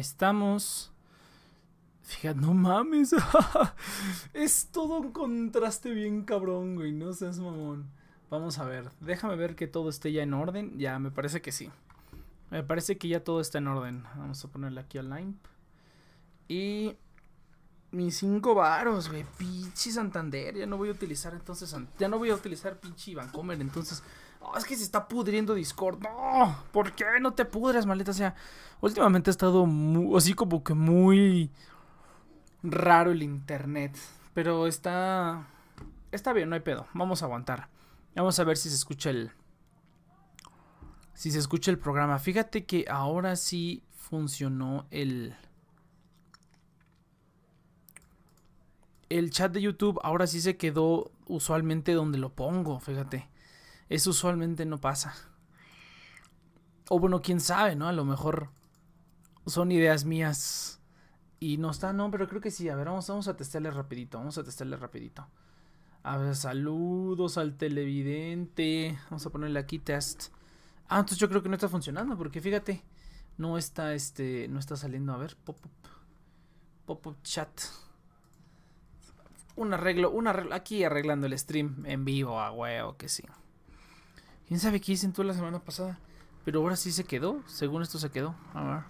[0.00, 0.92] estamos.
[2.02, 3.14] Fíjate, no mames.
[4.32, 6.92] es todo un contraste bien cabrón, güey.
[6.92, 7.90] No seas mamón.
[8.30, 8.90] Vamos a ver.
[9.00, 10.78] Déjame ver que todo esté ya en orden.
[10.78, 11.70] Ya, me parece que sí.
[12.50, 14.04] Me parece que ya todo está en orden.
[14.16, 15.34] Vamos a ponerle aquí al
[16.48, 16.96] Y
[17.90, 19.26] mis cinco varos, güey.
[19.36, 20.56] Pinche Santander.
[20.56, 21.74] Ya no voy a utilizar entonces.
[21.98, 23.60] Ya no voy a utilizar pinche Vancomer.
[23.60, 24.02] Entonces.
[24.40, 26.00] Oh, es que se está pudriendo Discord.
[26.00, 26.62] No.
[26.72, 28.12] ¿Por qué no te pudres, maleta?
[28.12, 28.34] O sea,
[28.80, 29.66] últimamente ha estado
[30.16, 31.50] así como que muy
[32.62, 33.96] raro el internet.
[34.34, 35.46] Pero está.
[36.12, 36.86] Está bien, no hay pedo.
[36.94, 37.68] Vamos a aguantar.
[38.14, 39.32] Vamos a ver si se escucha el.
[41.14, 42.18] Si se escucha el programa.
[42.18, 45.34] Fíjate que ahora sí funcionó el.
[49.08, 53.28] El chat de YouTube ahora sí se quedó usualmente donde lo pongo, fíjate.
[53.88, 55.14] Eso usualmente no pasa.
[56.88, 57.88] O bueno, quién sabe, ¿no?
[57.88, 58.50] A lo mejor
[59.46, 60.80] son ideas mías
[61.40, 62.68] y no está, no, pero creo que sí.
[62.68, 64.18] A ver, vamos, vamos a testarle rapidito.
[64.18, 65.26] Vamos a testarle rapidito.
[66.02, 68.98] A ver, saludos al televidente.
[69.10, 70.32] Vamos a ponerle aquí test.
[70.88, 72.16] Ah, entonces yo creo que no está funcionando.
[72.16, 72.82] Porque fíjate.
[73.36, 74.48] No está este.
[74.48, 75.12] No está saliendo.
[75.12, 75.36] A ver.
[75.36, 75.88] Pop up.
[76.86, 77.50] Pop up chat.
[79.54, 80.10] Un arreglo.
[80.10, 80.54] Un arreglo.
[80.54, 82.40] Aquí arreglando el stream en vivo.
[82.40, 83.22] A huevo que sí.
[84.48, 85.98] ¿Quién sabe qué hice tú la semana pasada?
[86.46, 87.42] Pero ahora sí se quedó.
[87.46, 88.34] Según esto se quedó.
[88.54, 88.82] A ver.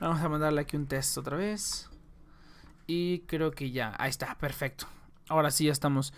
[0.00, 1.90] Vamos a mandarle aquí un test otra vez.
[2.86, 3.94] Y creo que ya.
[3.98, 4.86] Ahí está, perfecto.
[5.28, 6.14] Ahora sí ya estamos.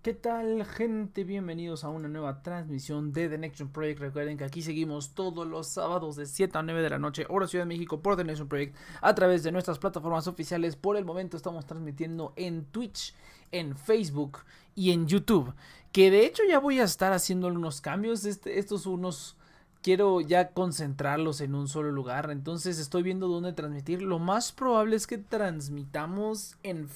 [0.00, 1.22] ¿Qué tal, gente?
[1.24, 4.00] Bienvenidos a una nueva transmisión de The Next Project.
[4.00, 7.46] Recuerden que aquí seguimos todos los sábados de 7 a 9 de la noche, hora
[7.46, 10.76] Ciudad de México, por The Next Project, a través de nuestras plataformas oficiales.
[10.76, 13.12] Por el momento estamos transmitiendo en Twitch,
[13.50, 14.38] en Facebook
[14.74, 15.52] y en YouTube.
[15.92, 18.24] Que de hecho ya voy a estar haciendo unos cambios.
[18.24, 19.36] Este, estos unos
[19.82, 22.30] quiero ya concentrarlos en un solo lugar.
[22.30, 24.02] Entonces estoy viendo dónde transmitir.
[24.02, 26.88] Lo más probable es que transmitamos en...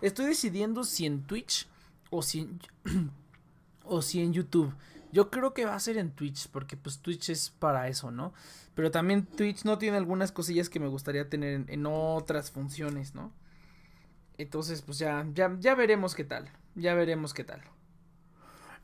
[0.00, 1.68] Estoy decidiendo si en Twitch
[2.10, 2.60] o si en,
[3.84, 4.74] o si en YouTube.
[5.12, 8.34] Yo creo que va a ser en Twitch, porque pues Twitch es para eso, ¿no?
[8.74, 13.14] Pero también Twitch no tiene algunas cosillas que me gustaría tener en, en otras funciones,
[13.14, 13.32] ¿no?
[14.36, 16.50] Entonces, pues ya, ya, ya veremos qué tal.
[16.74, 17.62] Ya veremos qué tal.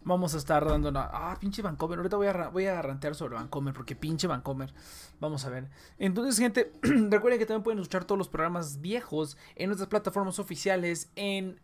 [0.04, 1.08] Vamos a estar dando una...
[1.12, 1.98] Ah, pinche Vancomer.
[1.98, 4.72] Ahorita voy a, voy a rantear sobre Vancomer porque pinche Vancomer.
[5.20, 5.68] Vamos a ver.
[5.98, 11.10] Entonces, gente, recuerden que también pueden escuchar todos los programas viejos en nuestras plataformas oficiales
[11.14, 11.60] en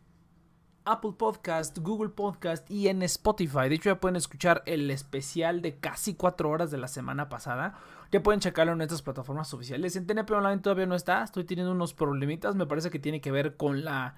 [0.85, 3.69] Apple Podcast, Google Podcast y en Spotify.
[3.69, 7.75] De hecho, ya pueden escuchar el especial de casi cuatro horas de la semana pasada.
[8.11, 9.97] Ya pueden checarlo en nuestras plataformas oficiales.
[9.97, 11.23] En TNP Online todavía no está.
[11.23, 12.55] Estoy teniendo unos problemitas.
[12.55, 14.15] Me parece que tiene que ver con la,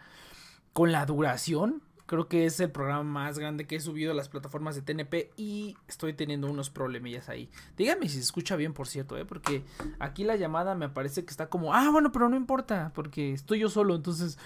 [0.72, 4.28] con la duración Creo que es el programa más grande que he subido a las
[4.28, 7.48] plataformas de TNP y estoy teniendo unos problemillas ahí.
[7.76, 9.24] Dígame si se escucha bien, por cierto, ¿eh?
[9.24, 9.62] porque
[10.00, 13.60] aquí la llamada me parece que está como, ah, bueno, pero no importa, porque estoy
[13.60, 14.38] yo solo, entonces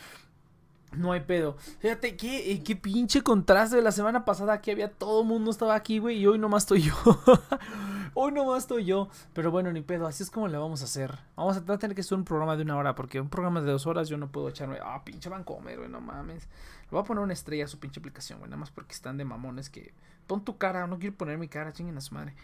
[0.92, 1.56] no hay pedo.
[1.78, 5.50] Fíjate, qué, eh, qué pinche contraste de la semana pasada que había todo el mundo
[5.50, 6.94] estaba aquí, güey, y hoy nomás estoy yo.
[8.14, 9.08] hoy nomás estoy yo.
[9.32, 11.18] Pero bueno, ni pedo, así es como le vamos a hacer.
[11.36, 13.86] Vamos a tener que hacer un programa de una hora, porque un programa de dos
[13.86, 14.78] horas yo no puedo echarme.
[14.82, 16.48] Ah, pinche Vancomer, güey, no mames.
[16.94, 19.24] Voy a poner una estrella a su pinche aplicación, güey, nada más porque están de
[19.24, 19.92] mamones que.
[20.28, 22.34] Pon tu cara, no quiero poner mi cara, chinguen a su madre.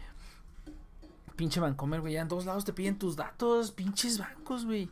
[1.37, 4.90] Pinche Vancomer, güey, ya en todos lados te piden tus datos, pinches bancos, güey.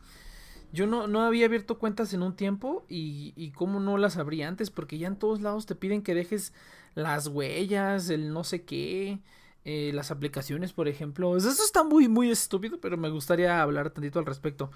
[0.71, 4.43] Yo no, no había abierto cuentas en un tiempo y, y cómo no las abrí
[4.43, 6.53] antes, porque ya en todos lados te piden que dejes
[6.95, 9.19] las huellas, el no sé qué,
[9.65, 11.35] eh, las aplicaciones, por ejemplo.
[11.35, 14.71] Eso está muy, muy estúpido, pero me gustaría hablar tantito al respecto.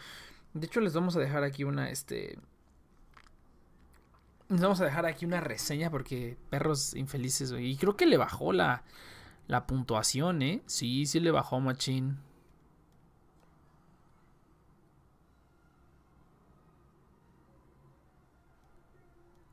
[0.54, 2.38] De hecho, les vamos a dejar aquí una, este...
[4.62, 8.84] Vamos a dejar aquí una reseña porque perros infelices, Y creo que le bajó la,
[9.48, 10.62] la puntuación, ¿eh?
[10.68, 12.16] Sí, sí le bajó Machine.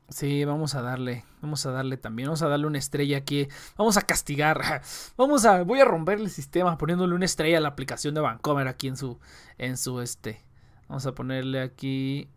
[0.09, 3.95] Sí, vamos a darle, vamos a darle también, vamos a darle una estrella aquí, vamos
[3.95, 4.81] a castigar,
[5.17, 8.67] vamos a, voy a romper el sistema poniéndole una estrella a la aplicación de Vancomer
[8.67, 9.19] aquí en su,
[9.57, 10.41] en su este,
[10.89, 12.27] vamos a ponerle aquí,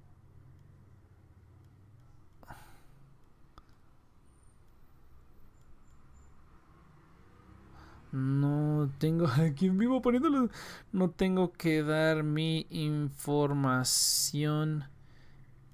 [8.14, 10.48] No tengo aquí en vivo poniéndolo.
[10.92, 14.84] No tengo que dar mi información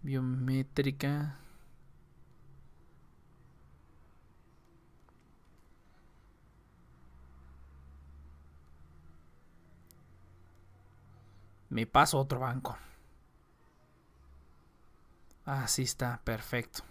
[0.02, 1.36] biométrica.
[11.68, 12.76] Me paso otro banco.
[15.44, 16.82] Así está, perfecto.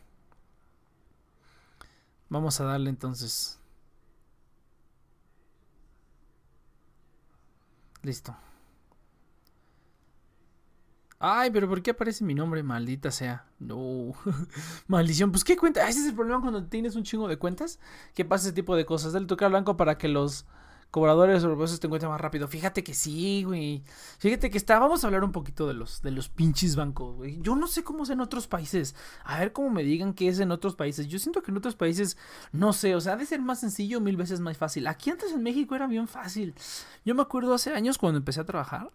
[2.30, 3.59] Vamos a darle entonces.
[8.10, 8.36] Listo.
[11.20, 12.64] Ay, pero ¿por qué aparece mi nombre?
[12.64, 13.46] Maldita sea.
[13.60, 14.14] No.
[14.88, 15.32] Maldición.
[15.32, 15.88] Pues qué cuenta.
[15.88, 17.80] Ese es el problema cuando tienes un chingo de cuentas.
[18.16, 19.14] Que pasa ese tipo de cosas.
[19.14, 20.48] Dale tocar al blanco para que los
[20.92, 22.48] cobradores o te encuentren más rápido.
[22.48, 23.84] Fíjate que sí, güey.
[24.18, 24.80] Fíjate que está.
[24.80, 27.40] Vamos a hablar un poquito de los, de los pinches bancos, güey.
[27.42, 28.96] Yo no sé cómo es en otros países.
[29.24, 31.08] A ver cómo me digan qué es en otros países.
[31.08, 32.18] Yo siento que en otros países,
[32.52, 34.88] no sé, o sea, ha de ser más sencillo, mil veces más fácil.
[34.88, 36.56] Aquí antes en México era bien fácil.
[37.06, 38.92] Yo me acuerdo hace años cuando empecé a trabajar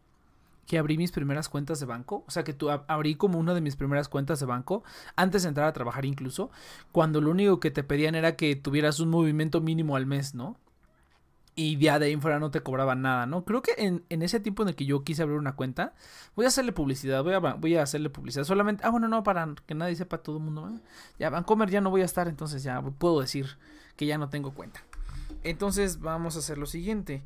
[0.66, 3.60] que abrí mis primeras cuentas de banco, o sea que tú abrí como una de
[3.60, 4.82] mis primeras cuentas de banco
[5.14, 6.50] antes de entrar a trabajar incluso,
[6.90, 10.56] cuando lo único que te pedían era que tuvieras un movimiento mínimo al mes, ¿no?
[11.56, 13.44] Y ya de ahí no te cobraban nada, ¿no?
[13.44, 15.94] Creo que en, en, ese tiempo en el que yo quise abrir una cuenta,
[16.34, 18.42] voy a hacerle publicidad, voy a, voy a hacerle publicidad.
[18.42, 20.68] Solamente, ah, bueno, no, para que nadie sepa todo el mundo.
[20.68, 20.80] ¿eh?
[21.20, 23.56] Ya, Vancomer ya no voy a estar, entonces ya puedo decir
[23.96, 24.80] que ya no tengo cuenta.
[25.44, 27.22] Entonces vamos a hacer lo siguiente.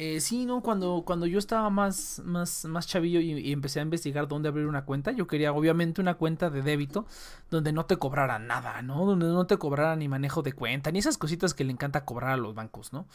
[0.00, 4.28] Eh, sí, no, cuando, cuando yo estaba más, más, más chavillo y, empecé a investigar
[4.28, 7.04] dónde abrir una cuenta, yo quería obviamente una cuenta de débito
[7.50, 9.04] donde no te cobrara nada, ¿no?
[9.04, 12.30] Donde no te cobrara ni manejo de cuenta, ni esas cositas que le encanta cobrar
[12.30, 13.06] a los bancos, ¿no?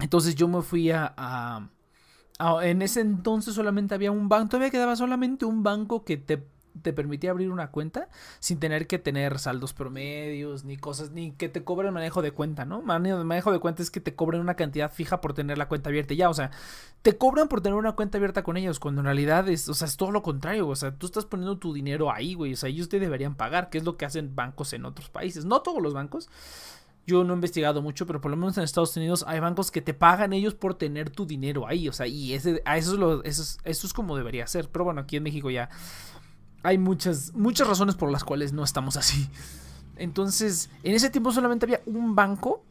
[0.00, 1.68] Entonces yo me fui a, a,
[2.62, 6.46] en ese entonces solamente había un banco, todavía quedaba solamente un banco que te
[6.82, 11.48] te permitía abrir una cuenta sin tener que tener saldos promedios ni cosas, ni que
[11.48, 12.82] te cobren manejo de cuenta, ¿no?
[12.82, 16.14] Manejo de cuenta es que te cobren una cantidad fija por tener la cuenta abierta.
[16.14, 16.50] Ya, o sea,
[17.02, 19.88] te cobran por tener una cuenta abierta con ellos, cuando en realidad es, o sea,
[19.88, 20.68] es todo lo contrario.
[20.68, 22.52] O sea, tú estás poniendo tu dinero ahí, güey.
[22.54, 25.44] O sea, ellos te deberían pagar, que es lo que hacen bancos en otros países.
[25.44, 26.28] No todos los bancos.
[27.10, 29.82] Yo no he investigado mucho, pero por lo menos en Estados Unidos hay bancos que
[29.82, 31.88] te pagan ellos por tener tu dinero ahí.
[31.88, 34.68] O sea, y ese, a eso es eso eso es como debería ser.
[34.68, 35.70] Pero bueno, aquí en México ya
[36.62, 39.28] hay muchas, muchas razones por las cuales no estamos así.
[39.96, 42.64] Entonces, en ese tiempo solamente había un banco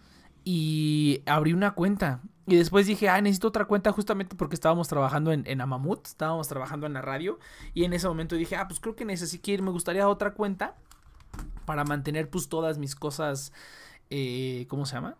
[0.45, 2.21] y abrí una cuenta.
[2.47, 6.47] Y después dije, ah, necesito otra cuenta justamente porque estábamos trabajando en, en Amamut, estábamos
[6.47, 7.39] trabajando en la radio.
[7.73, 10.75] Y en ese momento dije, ah, pues creo que necesito ir, me gustaría otra cuenta
[11.65, 13.53] para mantener pues todas mis cosas,
[14.09, 15.17] eh, ¿cómo se llama?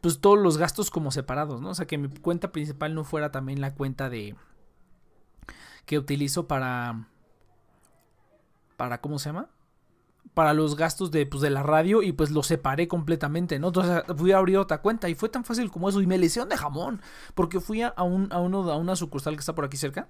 [0.00, 1.70] Pues todos los gastos como separados, ¿no?
[1.70, 4.34] O sea, que mi cuenta principal no fuera también la cuenta de...
[5.86, 7.06] que utilizo para
[8.80, 9.50] para, ¿cómo se llama?
[10.32, 13.66] Para los gastos de, pues, de la radio y pues lo separé completamente, ¿no?
[13.66, 16.24] Entonces fui a abrir otra cuenta y fue tan fácil como eso y me le
[16.24, 17.02] hicieron de jamón
[17.34, 20.08] porque fui a, un, a, uno, a una sucursal que está por aquí cerca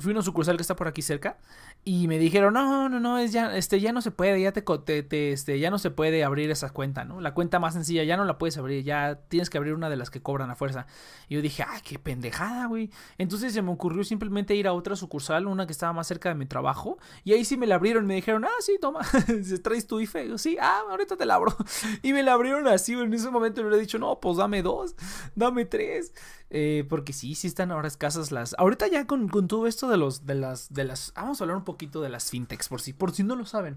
[0.00, 1.38] fui a una sucursal que está por aquí cerca
[1.84, 4.62] y me dijeron, no, no, no, es ya, este, ya no se puede, ya te,
[5.02, 7.20] te, este, ya no se puede abrir esa cuenta, ¿no?
[7.20, 9.96] La cuenta más sencilla ya no la puedes abrir, ya tienes que abrir una de
[9.96, 10.86] las que cobran a fuerza.
[11.28, 12.90] Y yo dije, ay, qué pendejada, güey.
[13.16, 16.34] Entonces se me ocurrió simplemente ir a otra sucursal, una que estaba más cerca de
[16.34, 19.00] mi trabajo, y ahí sí me la abrieron, me dijeron, ah, sí, toma,
[19.62, 20.36] traes tu IFE.
[20.38, 21.56] Sí, ah, ahorita te la abro.
[22.02, 24.94] Y me la abrieron así, en ese momento le hubiera dicho, no, pues dame dos,
[25.34, 26.12] dame tres.
[26.52, 28.56] Eh, porque sí, sí están ahora escasas las.
[28.58, 30.26] Ahorita ya con, con, todo esto de los.
[30.26, 30.72] de las.
[30.72, 31.12] de las.
[31.14, 33.76] Vamos a hablar un poquito de las fintechs, por si, por si no lo saben.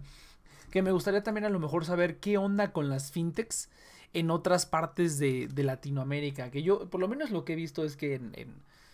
[0.71, 3.69] Que me gustaría también a lo mejor saber qué onda con las fintechs
[4.13, 6.49] en otras partes de, de Latinoamérica.
[6.51, 8.33] Que yo, por lo menos lo que he visto es que en,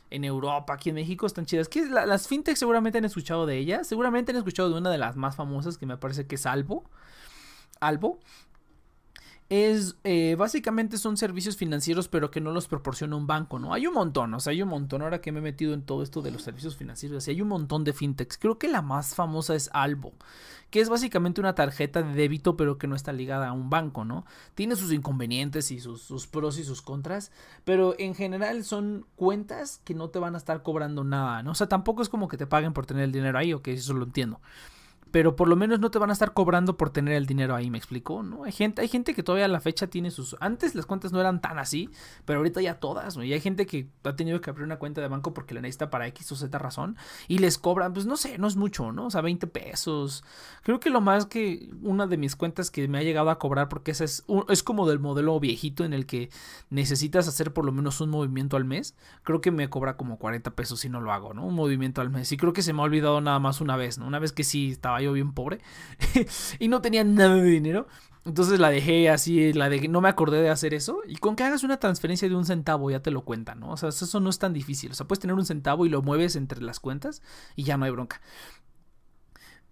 [0.09, 1.69] en, Europa, aquí en México, están chidas.
[1.69, 3.87] Que las fintechs seguramente han escuchado de ellas.
[3.87, 6.83] Seguramente han escuchado de una de las más famosas que me parece que es Albo.
[7.79, 8.19] Albo
[9.49, 13.73] es eh, básicamente son servicios financieros pero que no los proporciona un banco, ¿no?
[13.73, 16.03] Hay un montón, o sea, hay un montón ahora que me he metido en todo
[16.03, 18.37] esto de los servicios financieros, hay un montón de fintechs.
[18.37, 20.13] Creo que la más famosa es Albo,
[20.69, 24.05] que es básicamente una tarjeta de débito pero que no está ligada a un banco,
[24.05, 24.23] ¿no?
[24.53, 27.31] Tiene sus inconvenientes y sus, sus pros y sus contras,
[27.65, 31.51] pero en general son cuentas que no te van a estar cobrando nada, ¿no?
[31.51, 33.93] O sea, tampoco es como que te paguen por tener el dinero ahí, ok, eso
[33.93, 34.39] lo entiendo
[35.11, 37.69] pero por lo menos no te van a estar cobrando por tener el dinero ahí,
[37.69, 38.23] ¿me explico?
[38.23, 38.43] ¿No?
[38.43, 40.35] Hay gente, hay gente que todavía a la fecha tiene sus...
[40.39, 41.89] Antes las cuentas no eran tan así,
[42.25, 43.23] pero ahorita ya todas, ¿no?
[43.23, 45.89] Y hay gente que ha tenido que abrir una cuenta de banco porque la necesita
[45.89, 46.97] para X o Z razón
[47.27, 49.07] y les cobran, pues no sé, no es mucho, ¿no?
[49.07, 50.23] O sea, 20 pesos.
[50.63, 53.69] Creo que lo más que una de mis cuentas que me ha llegado a cobrar,
[53.69, 56.29] porque esa es, es como del modelo viejito en el que
[56.69, 60.51] necesitas hacer por lo menos un movimiento al mes, creo que me cobra como 40
[60.51, 61.45] pesos si no lo hago, ¿no?
[61.45, 62.31] Un movimiento al mes.
[62.31, 64.07] Y creo que se me ha olvidado nada más una vez, ¿no?
[64.07, 65.59] Una vez que sí estaba yo bien pobre
[66.59, 67.87] y no tenía nada de dinero.
[68.25, 70.99] Entonces la dejé así, la de no me acordé de hacer eso.
[71.07, 73.71] Y con que hagas una transferencia de un centavo ya te lo cuentan, ¿no?
[73.71, 74.91] O sea, eso no es tan difícil.
[74.91, 77.21] O sea, puedes tener un centavo y lo mueves entre las cuentas
[77.55, 78.21] y ya no hay bronca.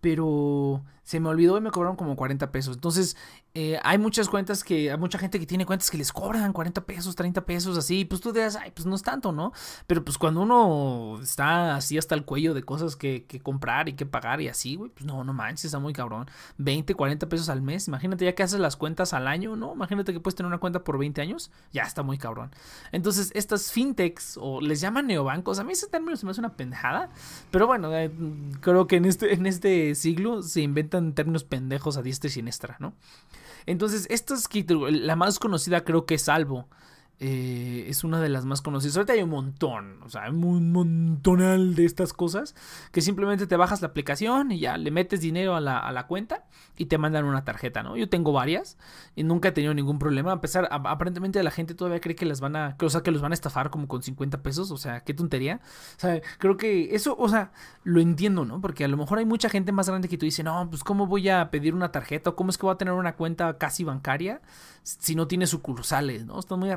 [0.02, 2.76] Pero se me olvidó y me cobraron como 40 pesos.
[2.76, 3.16] Entonces,
[3.54, 6.86] eh, hay muchas cuentas que, hay mucha gente que tiene cuentas que les cobran 40
[6.86, 8.04] pesos, 30 pesos, así.
[8.04, 9.54] Pues tú dirás, ay, pues no es tanto, ¿no?
[9.88, 13.94] Pero pues cuando uno está así hasta el cuello de cosas que, que comprar y
[13.94, 16.30] que pagar y así, güey, pues no, no manches, está muy cabrón.
[16.58, 17.88] 20, 40 pesos al mes.
[17.88, 19.76] Imagínate ya que haces las cuentas al año, ¿no?
[19.76, 21.52] Imagínate que puedes tener una cuenta por 20 años.
[21.72, 22.52] Ya está muy cabrón.
[22.92, 26.58] Entonces, estas fintechs, o les llaman neobancos, a mí ese término se me hace una
[26.58, 27.12] pendejada.
[27.50, 28.12] Pero bueno, eh,
[28.60, 32.32] creo que en este, en este siglo se inventan en términos pendejos a diestra y
[32.32, 32.96] siniestra, ¿no?
[33.66, 34.48] Entonces, esta es
[34.90, 36.68] la más conocida creo que es Salvo.
[37.20, 38.96] Eh, es una de las más conocidas.
[38.96, 42.54] Ahorita hay un montón, o sea, un montonal de estas cosas
[42.92, 46.06] que simplemente te bajas la aplicación y ya le metes dinero a la, a la
[46.06, 46.46] cuenta
[46.78, 47.98] y te mandan una tarjeta, ¿no?
[47.98, 48.78] Yo tengo varias
[49.16, 50.32] y nunca he tenido ningún problema.
[50.32, 53.22] A pesar, aparentemente la gente todavía cree que las van a, o sea, que los
[53.22, 55.60] van a estafar como con 50 pesos, o sea, qué tontería.
[55.98, 57.52] O sea, creo que eso, o sea,
[57.84, 58.62] lo entiendo, ¿no?
[58.62, 61.08] Porque a lo mejor hay mucha gente más grande que tú dice, no, pues cómo
[61.08, 63.84] voy a pedir una tarjeta o cómo es que voy a tener una cuenta casi
[63.84, 64.40] bancaria
[64.84, 66.40] si no tiene sucursales, ¿no?
[66.40, 66.70] Están muy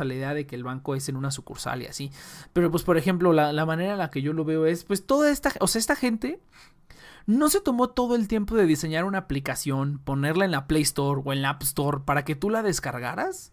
[0.00, 2.10] a la idea de que el banco es en una sucursal y así.
[2.52, 5.30] Pero pues, por ejemplo, la, manera en la que yo lo veo es, pues toda
[5.30, 6.40] esta, gente
[7.26, 11.22] no se tomó todo el tiempo de diseñar una aplicación, ponerla en la Play Store
[11.24, 13.52] o en la App Store para que tú la descargaras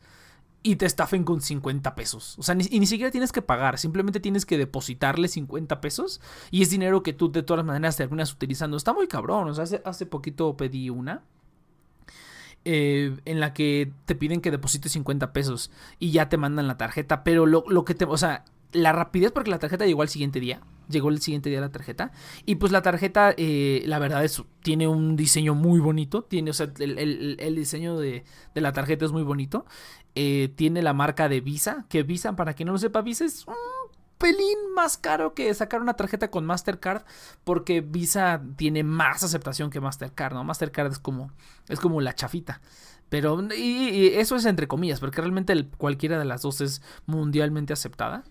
[0.61, 2.37] y te estafen con 50 pesos.
[2.39, 6.21] O sea, ni, y ni siquiera tienes que pagar, simplemente tienes que depositarle 50 pesos
[6.51, 8.77] y es dinero que tú de todas maneras terminas utilizando.
[8.77, 11.23] Está muy cabrón, o sea, hace poquito pedí una.
[12.65, 16.78] Eh, en la que te piden que deposites 50 pesos y ya te mandan la
[16.78, 20.10] tarjeta, pero lo, lo que te, o sea, la rapidez porque la tarjeta llegó al
[20.10, 22.12] siguiente día, llegó el siguiente día la tarjeta
[22.45, 26.54] y pues la tarjeta, eh, la verdad es, tiene un diseño muy bonito, tiene, o
[26.54, 28.23] sea, el, el, diseño de,
[28.54, 29.65] de, la tarjeta es muy bonito,
[30.15, 33.45] eh, tiene la marca de Visa, que Visa, para quien no lo sepa, Visa es
[33.47, 33.56] un
[34.23, 37.03] pelín más caro que sacar una tarjeta con Mastercard
[37.43, 40.45] porque Visa tiene más aceptación que Mastercard, ¿no?
[40.45, 41.29] Mastercard es como
[41.67, 42.62] es como la chafita.
[43.09, 48.23] Pero y, eso es entre comillas, porque realmente cualquiera de las dos es mundialmente aceptada,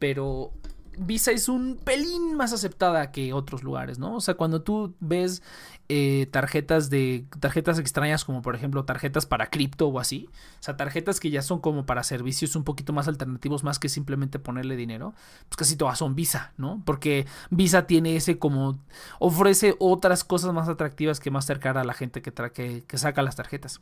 [0.00, 0.52] pero
[0.98, 4.16] Visa es un pelín más aceptada que otros lugares, ¿no?
[4.16, 5.44] O sea, cuando tú ves
[5.88, 10.28] eh, tarjetas de tarjetas extrañas como por ejemplo tarjetas para cripto o así,
[10.60, 13.88] o sea, tarjetas que ya son como para servicios un poquito más alternativos más que
[13.88, 15.14] simplemente ponerle dinero,
[15.48, 16.82] pues casi todas son Visa, ¿no?
[16.84, 18.78] Porque Visa tiene ese como
[19.18, 23.22] ofrece otras cosas más atractivas que más acercar a la gente que, que, que saca
[23.22, 23.80] las tarjetas.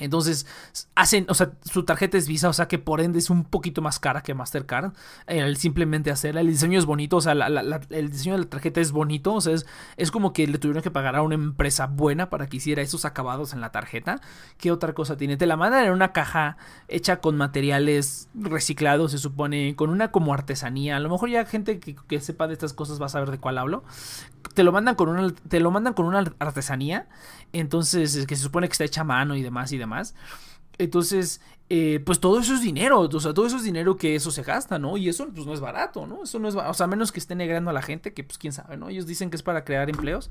[0.00, 0.46] Entonces,
[0.94, 3.82] hacen, o sea, su tarjeta es Visa, o sea que por ende es un poquito
[3.82, 4.92] más cara que Mastercard.
[5.26, 8.48] El simplemente hacerla, el diseño es bonito, o sea, la, la, el diseño de la
[8.48, 11.34] tarjeta es bonito, o sea, es, es, como que le tuvieron que pagar a una
[11.34, 14.20] empresa buena para que hiciera esos acabados en la tarjeta.
[14.58, 15.36] ¿Qué otra cosa tiene?
[15.36, 16.56] Te la mandan en una caja
[16.88, 20.96] hecha con materiales reciclados, se supone, con una como artesanía.
[20.96, 23.38] A lo mejor ya gente que, que sepa de estas cosas va a saber de
[23.38, 23.84] cuál hablo.
[24.54, 27.06] Te lo mandan con una, te lo mandan con una artesanía,
[27.52, 30.14] entonces, que se supone que está hecha mano y demás y demás más.
[30.78, 34.30] Entonces, eh, pues todo eso es dinero, o sea, todo eso es dinero que eso
[34.30, 34.96] se gasta, ¿no?
[34.96, 36.24] Y eso pues no es barato, ¿no?
[36.24, 38.38] Eso no es, o sea, a menos que esté negrando a la gente, que pues
[38.38, 38.88] quién sabe, ¿no?
[38.88, 40.30] Ellos dicen que es para crear empleos,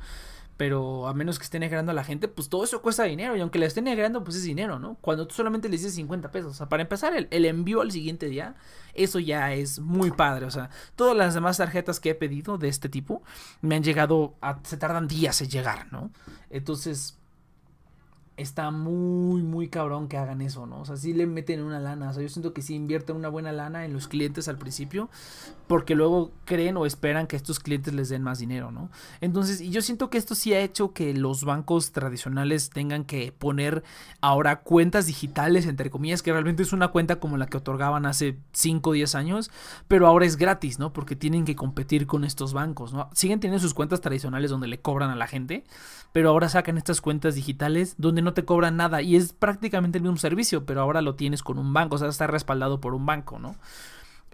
[0.58, 3.42] pero a menos que esté negrando a la gente, pues todo eso cuesta dinero, y
[3.42, 4.98] aunque le esté negrando, pues es dinero, ¿no?
[5.02, 7.92] Cuando tú solamente le dices 50 pesos, o sea, para empezar, el, el envío al
[7.92, 8.56] siguiente día,
[8.96, 12.68] eso ya es muy padre, o sea, todas las demás tarjetas que he pedido de
[12.68, 13.22] este tipo
[13.62, 16.12] me han llegado, a, se tardan días en llegar, ¿no?
[16.50, 17.20] Entonces
[18.40, 20.80] está muy, muy cabrón que hagan eso, ¿no?
[20.80, 22.10] O sea, sí le meten una lana.
[22.10, 25.10] O sea, yo siento que sí invierten una buena lana en los clientes al principio,
[25.68, 28.90] porque luego creen o esperan que estos clientes les den más dinero, ¿no?
[29.20, 33.34] Entonces, y yo siento que esto sí ha hecho que los bancos tradicionales tengan que
[33.34, 33.84] poner
[34.22, 38.38] ahora cuentas digitales, entre comillas, que realmente es una cuenta como la que otorgaban hace
[38.54, 39.52] 5 o 10 años,
[39.88, 40.94] pero ahora es gratis, ¿no?
[40.94, 43.10] Porque tienen que competir con estos bancos, ¿no?
[43.14, 45.66] Siguen teniendo sus cuentas tradicionales donde le cobran a la gente,
[46.12, 50.04] pero ahora sacan estas cuentas digitales donde no te cobran nada y es prácticamente el
[50.04, 53.06] mismo servicio, pero ahora lo tienes con un banco, o sea, está respaldado por un
[53.06, 53.56] banco, ¿no?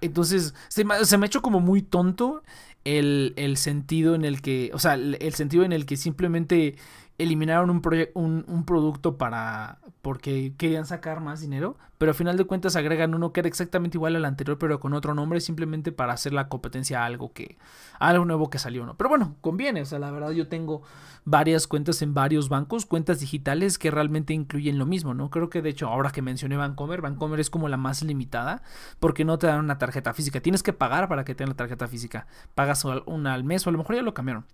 [0.01, 2.43] Entonces, se me, ha hecho como muy tonto
[2.83, 6.75] el, el, sentido en el que, o sea, el sentido en el que simplemente
[7.17, 7.81] eliminaron un,
[8.13, 13.15] un, un, producto para porque querían sacar más dinero, pero al final de cuentas agregan
[13.15, 16.49] uno que era exactamente igual al anterior, pero con otro nombre, simplemente para hacer la
[16.49, 17.57] competencia a algo que
[17.99, 18.97] a algo nuevo que salió, ¿no?
[18.97, 20.81] Pero bueno, conviene, o sea, la verdad yo tengo
[21.23, 25.29] varias cuentas en varios bancos, cuentas digitales que realmente incluyen lo mismo, ¿no?
[25.29, 28.61] Creo que de hecho, ahora que mencioné Bancomer, Bancomer es como la más limitada
[28.99, 31.87] porque no te dan una tarjeta física, tienes que pagar para que tengan la tarjeta
[31.87, 32.27] física.
[32.55, 34.45] Pagas una al mes o a lo mejor ya lo cambiaron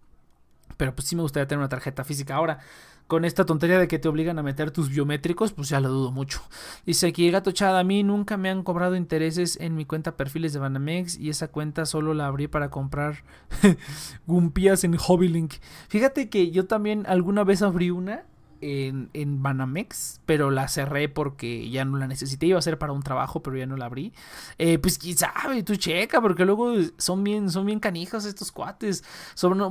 [0.81, 2.33] Pero pues sí me gustaría tener una tarjeta física.
[2.33, 2.57] Ahora,
[3.05, 6.11] con esta tontería de que te obligan a meter tus biométricos, pues ya lo dudo
[6.11, 6.41] mucho.
[6.87, 10.53] Dice aquí, gato chada, a mí nunca me han cobrado intereses en mi cuenta perfiles
[10.53, 13.23] de Banamex y esa cuenta solo la abrí para comprar
[14.25, 15.53] gumpías en Hobbylink.
[15.87, 18.23] Fíjate que yo también alguna vez abrí una
[18.62, 22.45] en, en, Banamex, pero la cerré porque ya no la necesité.
[22.45, 24.13] Iba a ser para un trabajo, pero ya no la abrí.
[24.58, 27.80] Eh, pues quién sabe, tú checa, porque luego son bien, son bien
[28.26, 29.04] estos cuates.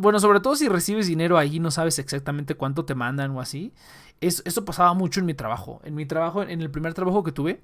[0.00, 3.72] bueno, sobre todo si recibes dinero ahí, no sabes exactamente cuánto te mandan o así.
[4.20, 5.81] eso pasaba mucho en mi trabajo.
[5.85, 7.62] En mi trabajo, en el primer trabajo que tuve,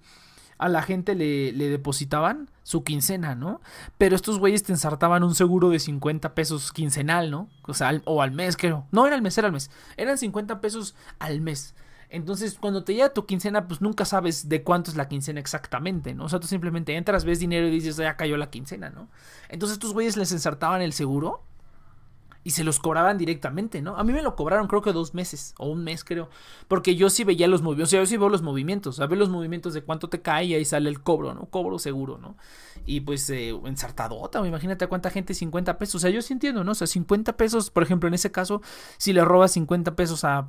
[0.59, 3.61] a la gente le, le, depositaban su quincena, ¿no?
[3.99, 7.49] Pero estos güeyes te ensartaban un seguro de 50 pesos quincenal, ¿no?
[7.62, 8.87] O sea, al, o al mes, creo.
[8.90, 9.71] No era al mes, era al mes.
[9.97, 11.75] Eran 50 pesos al mes.
[12.09, 16.14] Entonces, cuando te llega tu quincena, pues nunca sabes de cuánto es la quincena exactamente,
[16.14, 16.25] ¿no?
[16.25, 19.09] O sea, tú simplemente entras, ves dinero y dices, ya cayó la quincena, ¿no?
[19.49, 21.42] Entonces, estos güeyes les ensartaban el seguro
[22.46, 23.96] y se los cobraban directamente, ¿no?
[23.96, 26.30] A mí me lo cobraron creo que dos meses o un mes creo,
[26.68, 29.18] porque yo sí veía los movimientos, o sea, yo sí veo los movimientos, a ver
[29.18, 31.46] los movimientos de cuánto te cae y ahí sale el cobro, ¿no?
[31.46, 32.37] Cobro seguro, ¿no?
[32.85, 36.62] Y pues eh, ensartadota, imagínate a cuánta gente 50 pesos, o sea, yo sí entiendo,
[36.62, 36.70] ¿no?
[36.70, 38.62] O sea, 50 pesos, por ejemplo, en ese caso,
[38.96, 40.48] si le robas 50 pesos a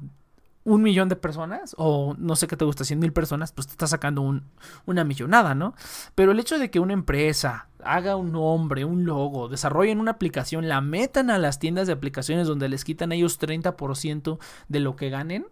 [0.67, 3.71] un millón de personas, o no sé qué te gusta, 100 mil personas, pues te
[3.71, 4.43] está sacando un,
[4.85, 5.75] una millonada, ¿no?
[6.13, 10.67] Pero el hecho de que una empresa haga un nombre, un logo, desarrollen una aplicación,
[10.67, 15.09] la metan a las tiendas de aplicaciones donde les quitan ellos 30% de lo que
[15.09, 15.47] ganen,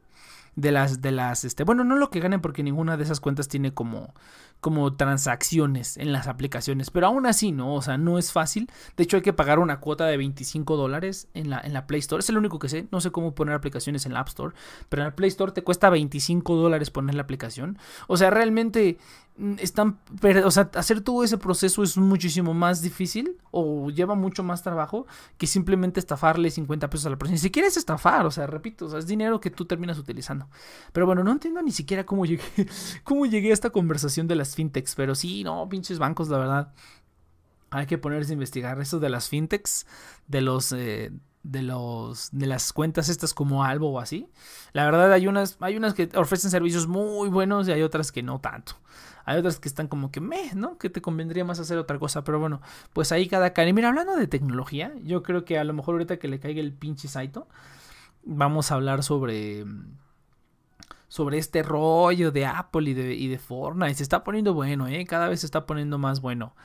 [0.55, 3.47] de las, de las, este, bueno, no lo que ganen porque ninguna de esas cuentas
[3.47, 4.13] tiene como,
[4.61, 7.75] como transacciones en las aplicaciones, pero aún así, ¿no?
[7.75, 8.69] O sea, no es fácil.
[8.95, 11.99] De hecho, hay que pagar una cuota de 25 dólares en la, en la Play
[11.99, 12.21] Store.
[12.21, 12.87] Es el único que sé.
[12.91, 14.55] No sé cómo poner aplicaciones en la App Store,
[14.89, 17.77] pero en la Play Store te cuesta 25 dólares poner la aplicación.
[18.07, 18.97] O sea, realmente
[19.37, 19.99] Mm, están,
[20.45, 25.07] o sea, hacer todo ese proceso es muchísimo más difícil o lleva mucho más trabajo
[25.37, 27.37] que simplemente estafarle 50 pesos a la persona.
[27.37, 30.47] Si quieres estafar, o sea, repito, es dinero que tú terminas utilizando.
[30.93, 32.43] Pero bueno, no entiendo ni siquiera cómo llegué,
[33.03, 36.73] cómo llegué a esta conversación de las fintechs, pero sí, no, pinches bancos, la verdad.
[37.71, 39.85] Hay que ponerse a investigar eso de las fintechs,
[40.27, 41.11] de los eh,
[41.43, 44.29] de los de las cuentas estas como Albo o así.
[44.71, 48.23] La verdad hay unas hay unas que ofrecen servicios muy buenos y hay otras que
[48.23, 48.77] no tanto.
[49.25, 50.77] Hay otras que están como que me, ¿no?
[50.77, 52.23] Que te convendría más hacer otra cosa.
[52.23, 52.61] Pero bueno,
[52.93, 53.69] pues ahí cada cara.
[53.69, 56.61] Y mira, hablando de tecnología, yo creo que a lo mejor ahorita que le caiga
[56.61, 57.47] el pinche Saito,
[58.23, 59.65] vamos a hablar sobre.
[61.07, 63.95] Sobre este rollo de Apple y de, y de Fortnite.
[63.95, 65.05] Se está poniendo bueno, ¿eh?
[65.05, 66.55] Cada vez se está poniendo más bueno.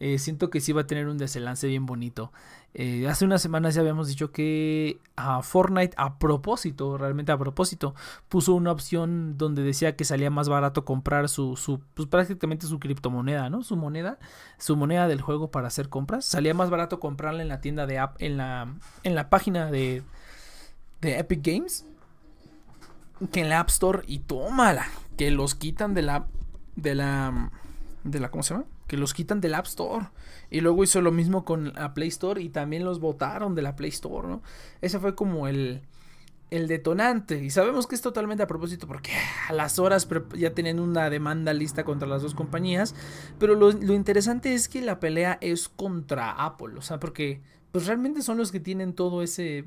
[0.00, 2.32] Eh, siento que sí va a tener un desenlace bien bonito.
[2.74, 7.94] Eh, hace unas semanas ya habíamos dicho que a Fortnite a propósito, realmente a propósito,
[8.28, 12.78] puso una opción donde decía que salía más barato comprar su, su pues prácticamente su
[12.78, 13.62] criptomoneda, ¿no?
[13.62, 14.18] Su moneda,
[14.58, 16.24] su moneda del juego para hacer compras.
[16.24, 20.02] Salía más barato comprarla en la tienda de app, en la, en la página de,
[21.00, 21.84] de Epic Games
[23.32, 26.26] que en la App Store y tómala, que los quitan de la,
[26.76, 27.50] de la,
[28.04, 28.66] de la, ¿cómo se llama?
[28.88, 30.08] Que los quitan del App Store.
[30.50, 33.76] Y luego hizo lo mismo con la Play Store y también los votaron de la
[33.76, 34.42] Play Store, ¿no?
[34.80, 35.82] Ese fue como el,
[36.50, 37.44] el detonante.
[37.44, 39.12] Y sabemos que es totalmente a propósito porque
[39.48, 42.94] a las horas ya tenían una demanda lista contra las dos compañías.
[43.38, 46.74] Pero lo, lo, interesante es que la pelea es contra Apple.
[46.78, 49.66] O sea, porque pues realmente son los que tienen todo ese...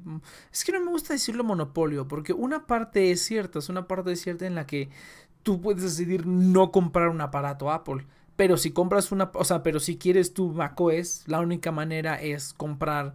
[0.52, 4.16] Es que no me gusta decirlo monopolio porque una parte es cierta, es una parte
[4.16, 4.90] cierta en la que
[5.44, 8.06] tú puedes decidir no comprar un aparato Apple.
[8.42, 12.56] Pero si compras una, o sea, pero si quieres tu macOS, la única manera es
[12.56, 13.14] comprar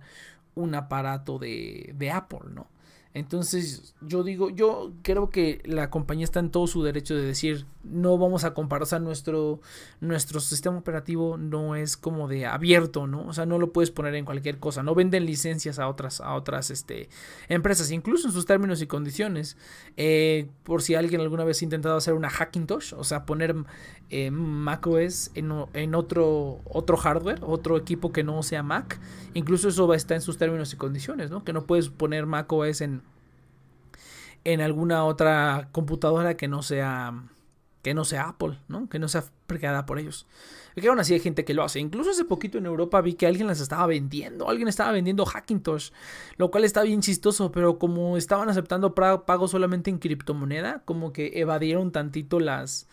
[0.54, 2.68] un aparato de, de Apple, ¿no?
[3.12, 7.66] Entonces, yo digo, yo creo que la compañía está en todo su derecho de decir,
[7.90, 9.61] no vamos a comparar, o sea, nuestro,
[10.01, 13.27] nuestro sistema operativo no es como de abierto, ¿no?
[13.27, 16.35] O sea, no lo puedes poner en cualquier cosa, no venden licencias a otras, a
[16.35, 17.09] otras este,
[17.49, 19.57] empresas, incluso en sus términos y condiciones.
[19.96, 23.55] Eh, por si alguien alguna vez ha intentado hacer una Hackintosh, o sea, poner
[24.11, 29.01] eh, macOS en, en otro, otro hardware, otro equipo que no sea Mac,
[29.35, 31.44] incluso eso va a estar en sus términos y condiciones, ¿no?
[31.44, 33.03] Que no puedes poner macOS en
[34.46, 37.25] en alguna otra computadora que no sea
[37.87, 38.88] que no sea Apple, ¿no?
[38.88, 40.27] Que no sea creada por ellos.
[40.75, 41.79] Que aún así hay gente que lo hace.
[41.79, 44.49] Incluso hace poquito en Europa vi que alguien las estaba vendiendo.
[44.49, 45.90] Alguien estaba vendiendo Hackintosh.
[46.37, 47.53] Lo cual está bien chistoso.
[47.53, 50.83] Pero como estaban aceptando pago solamente en criptomoneda.
[50.85, 52.88] Como que evadieron tantito las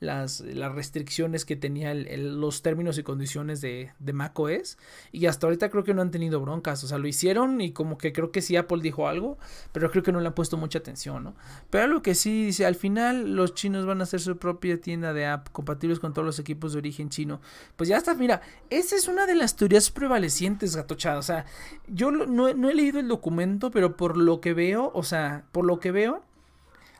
[0.00, 4.78] las, las restricciones que tenía los términos y condiciones de, de macOS.
[5.12, 6.84] Y hasta ahorita creo que no han tenido broncas.
[6.84, 9.38] O sea, lo hicieron y como que creo que sí Apple dijo algo,
[9.72, 11.34] pero creo que no le han puesto mucha atención, ¿no?
[11.70, 15.12] Pero lo que sí dice, al final los chinos van a hacer su propia tienda
[15.12, 17.40] de app compatibles con todos los equipos de origen chino.
[17.76, 21.18] Pues ya está, mira, esa es una de las teorías prevalecientes, gatochada.
[21.18, 21.46] O sea,
[21.88, 25.64] yo no, no he leído el documento, pero por lo que veo, o sea, por
[25.64, 26.22] lo que veo,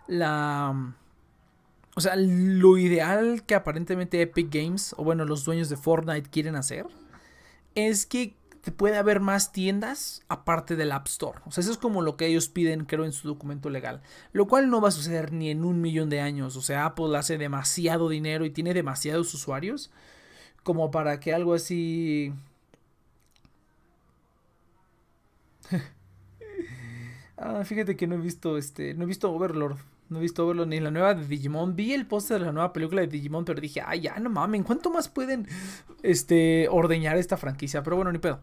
[0.07, 0.95] la
[1.97, 6.57] o sea, lo ideal que aparentemente Epic Games, o bueno, los dueños de Fortnite quieren
[6.57, 6.87] hacer,
[7.75, 8.37] es que
[8.77, 11.39] puede haber más tiendas aparte del App Store.
[11.47, 14.03] O sea, eso es como lo que ellos piden, creo, en su documento legal.
[14.33, 16.57] Lo cual no va a suceder ni en un millón de años.
[16.57, 19.91] O sea, Apple hace demasiado dinero y tiene demasiados usuarios
[20.63, 22.33] como para que algo así...
[27.37, 29.79] ah, fíjate que no he visto este, no he visto Overlord.
[30.09, 31.77] No he visto verlo ni la nueva de Digimon.
[31.77, 34.63] Vi el póster de la nueva película de Digimon, pero dije, ay, ya no mamen,
[34.63, 35.49] ¿cuánto más pueden
[36.03, 37.83] este, ordeñar esta franquicia?
[37.83, 38.41] Pero bueno, ni pedo.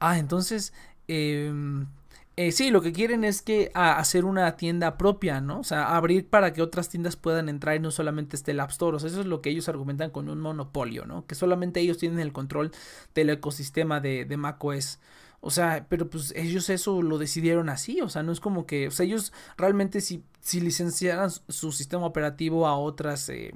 [0.00, 0.72] Ah, entonces,
[1.08, 1.86] em,
[2.36, 5.60] eh, sí, lo que quieren es que hacer una tienda propia, ¿no?
[5.60, 8.70] O sea, abrir para que otras tiendas puedan entrar y no solamente esté el App
[8.70, 8.96] Store.
[8.96, 11.26] O sea, eso es lo que ellos argumentan con un monopolio, ¿no?
[11.26, 12.72] Que solamente ellos tienen el control
[13.14, 14.98] del ecosistema de, de macOS.
[15.46, 18.88] O sea, pero pues ellos eso lo decidieron así, o sea, no es como que,
[18.88, 23.54] o sea, ellos realmente si, si licenciaran su sistema operativo a otras, eh,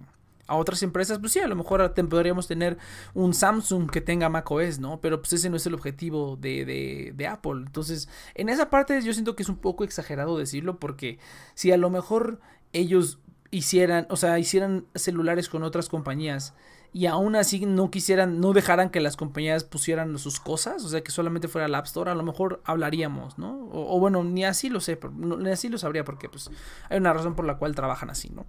[0.48, 2.76] a otras empresas, pues sí, a lo mejor podríamos tener
[3.14, 5.00] un Samsung que tenga macOS, ¿no?
[5.00, 7.62] Pero pues ese no es el objetivo de, de, de Apple.
[7.64, 11.18] Entonces, en esa parte yo siento que es un poco exagerado decirlo porque
[11.54, 12.38] si a lo mejor
[12.74, 13.18] ellos
[13.50, 16.52] hicieran, o sea, hicieran celulares con otras compañías
[16.92, 21.02] y aún así no quisieran, no dejaran que las compañías pusieran sus cosas, o sea,
[21.02, 23.68] que solamente fuera el App Store, a lo mejor hablaríamos, ¿no?
[23.70, 26.50] O, bueno, ni así lo sé, ni así lo sabría porque pues
[26.88, 28.46] hay una razón por la cual trabajan así, ¿no?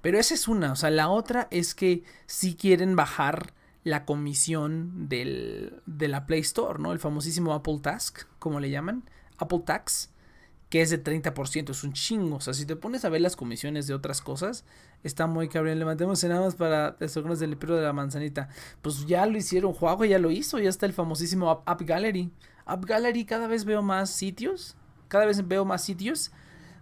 [0.00, 3.52] Pero esa es una, o sea, la otra es que si quieren bajar
[3.84, 6.92] la comisión del, de la Play Store, ¿no?
[6.92, 9.04] El famosísimo Apple Task, como le llaman,
[9.38, 10.11] Apple Tax
[10.72, 12.36] que es de 30%, es un chingo.
[12.36, 14.64] O sea, si te pones a ver las comisiones de otras cosas,
[15.04, 15.78] está muy cabrón.
[15.78, 18.48] Levantemos nada más para desorden del libro de la manzanita.
[18.80, 22.30] Pues ya lo hicieron, Huawei ya lo hizo, ya está el famosísimo App, Gallery.
[22.64, 24.74] App Gallery cada vez veo más sitios,
[25.08, 26.32] cada vez veo más sitios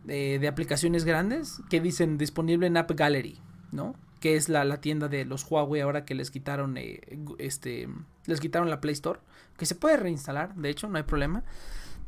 [0.05, 3.40] de, aplicaciones grandes que dicen disponible en App Gallery,
[3.72, 3.96] ¿no?
[4.20, 7.00] Que es la, tienda de los Huawei ahora que les quitaron, eh,
[7.38, 7.88] este,
[8.26, 9.18] les quitaron la Play Store,
[9.57, 11.42] que se puede reinstalar, de hecho, no hay problema,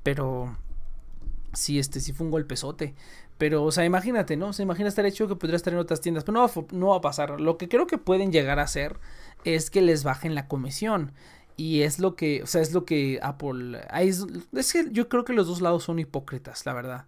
[0.04, 0.56] pero
[1.52, 2.94] sí, este, sí fue un golpezote.
[3.38, 4.48] Pero, o sea, imagínate, ¿no?
[4.48, 6.24] O sea, imagina estar hecho que podría estar en otras tiendas.
[6.24, 7.40] Pero no va, no va a pasar.
[7.40, 8.98] Lo que creo que pueden llegar a hacer
[9.44, 11.12] es que les bajen la comisión.
[11.56, 13.80] Y es lo que, o sea, es lo que Apple...
[13.92, 17.06] Es que yo creo que los dos lados son hipócritas, la verdad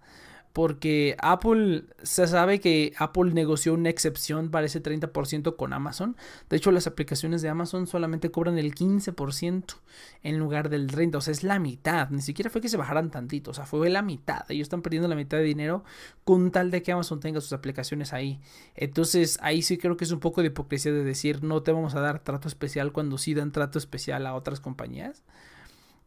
[0.55, 6.17] porque Apple, se sabe que Apple negoció una excepción para ese 30% con Amazon.
[6.49, 9.75] De hecho, las aplicaciones de Amazon solamente cobran el 15%
[10.23, 12.09] en lugar del 30%, o sea, es la mitad.
[12.11, 14.49] Ni siquiera fue que se bajaran tantito, o sea, fue la mitad.
[14.49, 15.83] Ellos están perdiendo la mitad de dinero
[16.23, 18.39] con tal de que Amazon tenga sus aplicaciones ahí.
[18.77, 21.97] Entonces, ahí sí creo que es un poco de hipocresía de decir, no te vamos
[21.97, 25.25] a dar trato especial cuando sí dan trato especial a otras compañías.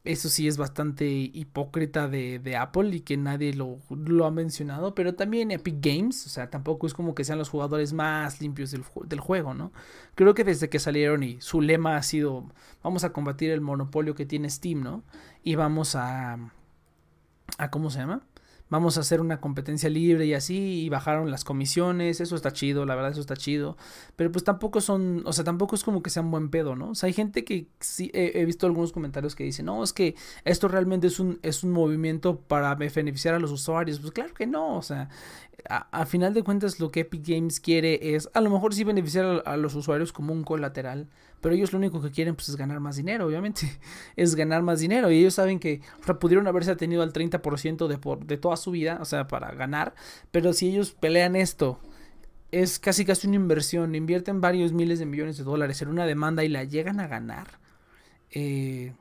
[0.08, 3.80] Eso sí es bastante hipócrita de, Apple y que nadie lo,
[4.26, 4.96] ha mencionado.
[4.96, 8.72] Pero también Epic Games, o sea, tampoco es como que sean los jugadores más limpios
[8.72, 9.74] del, del, juego, ¿no?
[10.16, 12.46] Creo que desde que salieron y su lema ha sido,
[12.82, 15.04] vamos a combatir el monopolio que tiene Steam, ¿no?
[15.44, 16.38] Y vamos a...
[17.58, 18.24] a ¿Cómo se llama?
[18.70, 22.86] Vamos a hacer una competencia libre y así, y bajaron las comisiones, eso está chido,
[22.86, 23.78] la verdad eso está chido,
[24.16, 26.92] pero pues tampoco son, o sea, tampoco es como que sean buen pedo, ¿no?
[26.92, 30.16] O sea, hay gente que sí, he, visto algunos comentarios que dicen, no, es que
[30.46, 34.48] esto realmente es un, es un movimiento para beneficiar a los usuarios, pues claro que
[34.48, 35.10] no, o sea,
[35.70, 39.44] a, final de cuentas lo que Epic Games quiere es, a lo mejor sí beneficiar
[39.46, 41.08] a los usuarios como un colateral,
[41.42, 43.80] pero ellos lo único que quieren pues es ganar más dinero, obviamente,
[44.16, 45.82] es ganar más dinero y ellos saben que
[46.20, 49.94] pudieron haberse tenido al 30% de, por, de toda su vida, o sea, para ganar,
[50.32, 51.80] pero si ellos pelean esto,
[52.52, 56.44] es casi casi una inversión, invierten varios miles de millones de dólares en una demanda
[56.44, 57.60] y la llegan a ganar,
[58.32, 58.94] eh,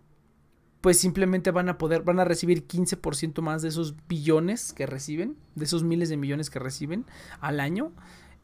[0.80, 5.36] pues simplemente van a poder, van a recibir 15% más de esos billones que reciben,
[5.54, 7.06] de esos miles de millones que reciben
[7.40, 7.92] al año.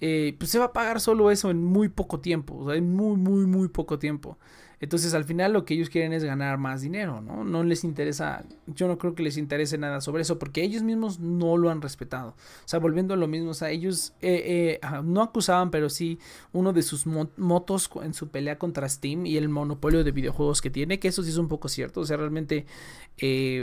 [0.05, 2.93] Eh, pues se va a pagar solo eso en muy poco tiempo, o sea, en
[2.93, 4.37] muy, muy, muy poco tiempo.
[4.81, 7.45] Entonces al final lo que ellos quieren es ganar más dinero, ¿no?
[7.45, 11.21] No les interesa, yo no creo que les interese nada sobre eso, porque ellos mismos
[11.21, 12.31] no lo han respetado.
[12.31, 16.19] O sea, volviendo a lo mismo, o sea, ellos eh, eh, no acusaban, pero sí
[16.53, 20.71] uno de sus motos en su pelea contra Steam y el monopolio de videojuegos que
[20.71, 22.67] tiene, que eso sí es un poco cierto, o sea, realmente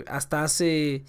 [0.08, 1.04] hasta hace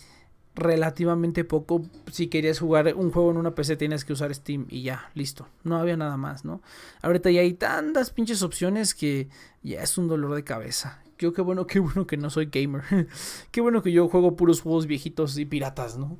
[0.60, 1.82] relativamente poco.
[2.12, 5.48] Si querías jugar un juego en una PC tenías que usar Steam y ya, listo.
[5.64, 6.62] No había nada más, ¿no?
[7.02, 9.28] Ahorita ya hay tantas pinches opciones que
[9.62, 11.02] ya es un dolor de cabeza.
[11.18, 12.82] Yo qué bueno, qué bueno que no soy gamer.
[13.50, 16.18] qué bueno que yo juego puros juegos viejitos y piratas, ¿no?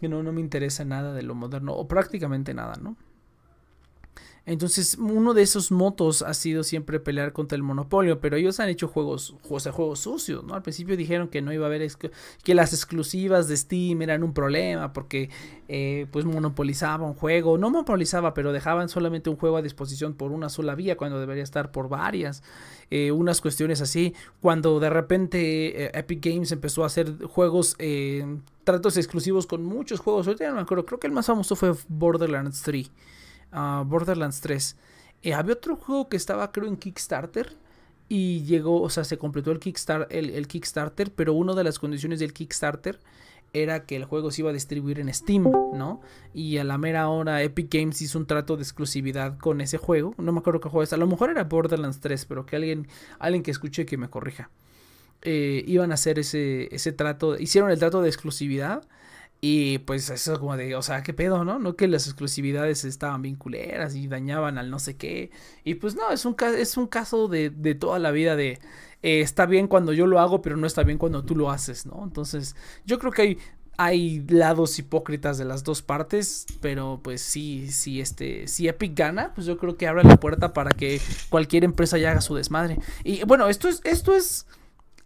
[0.00, 2.96] Que no, no me interesa nada de lo moderno, o prácticamente nada, ¿no?
[4.48, 8.68] Entonces, uno de esos motos ha sido siempre pelear contra el monopolio, pero ellos han
[8.68, 10.54] hecho juegos, juegos, juegos sucios, ¿no?
[10.54, 11.90] Al principio dijeron que no iba a haber,
[12.44, 15.30] que las exclusivas de Steam eran un problema porque,
[15.66, 20.30] eh, pues, monopolizaba un juego, no monopolizaba, pero dejaban solamente un juego a disposición por
[20.30, 22.44] una sola vía cuando debería estar por varias,
[22.92, 27.76] eh, unas cuestiones así, cuando de repente eh, Epic Games empezó a hacer juegos,
[28.62, 31.74] tratos exclusivos con muchos juegos, ahorita no me acuerdo, creo que el más famoso fue
[31.88, 32.88] Borderlands 3.
[33.52, 34.76] Borderlands 3.
[35.22, 37.56] Eh, había otro juego que estaba creo en Kickstarter
[38.08, 39.60] y llegó, o sea, se completó el,
[40.10, 43.00] el, Kickstarter, pero una de las condiciones del Kickstarter
[43.52, 46.00] era que el juego se iba a distribuir en Steam, ¿no?
[46.34, 50.14] Y a la mera hora Epic Games hizo un trato de exclusividad con ese juego.
[50.18, 50.92] No me acuerdo qué juego es.
[50.92, 52.86] A lo mejor era Borderlands 3, pero que alguien,
[53.18, 54.50] alguien que escuche que me corrija.
[55.22, 57.38] Eh, iban a hacer ese, ese trato.
[57.38, 58.86] Hicieron el trato de exclusividad
[59.40, 61.58] y pues eso como de, o sea, qué pedo, ¿no?
[61.58, 65.30] No que las exclusividades estaban bien culeras y dañaban al no sé qué.
[65.64, 68.58] Y pues no, es un, es un caso de, de toda la vida de,
[69.02, 71.86] eh, está bien cuando yo lo hago, pero no está bien cuando tú lo haces,
[71.86, 72.02] ¿no?
[72.02, 73.38] Entonces, yo creo que hay,
[73.76, 79.32] hay lados hipócritas de las dos partes, pero pues sí, sí, este, si Epic gana,
[79.34, 82.78] pues yo creo que abre la puerta para que cualquier empresa ya haga su desmadre.
[83.04, 84.46] Y bueno, esto es, esto es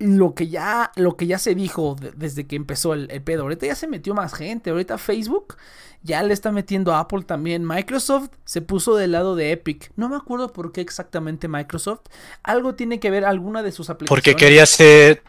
[0.00, 3.42] lo que ya, lo que ya se dijo desde que empezó el, pedo.
[3.42, 4.70] Ahorita ya se metió más gente.
[4.70, 5.56] Ahorita Facebook
[6.02, 7.66] ya le está metiendo a Apple también.
[7.66, 9.92] Microsoft se puso del lado de Epic.
[9.96, 12.00] No me acuerdo por qué exactamente Microsoft.
[12.42, 14.24] Algo tiene que ver alguna de sus aplicaciones.
[14.24, 15.22] Porque quería ser.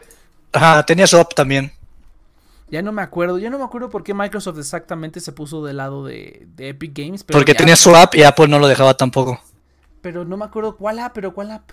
[0.52, 1.72] Ajá, tenía su app también.
[2.70, 5.76] Ya no me acuerdo, ya no me acuerdo por qué Microsoft exactamente se puso del
[5.76, 7.22] lado de, Epic Games.
[7.24, 9.38] Porque tenía su app y Apple no lo dejaba tampoco.
[10.00, 11.70] Pero no me acuerdo cuál app, pero cuál app.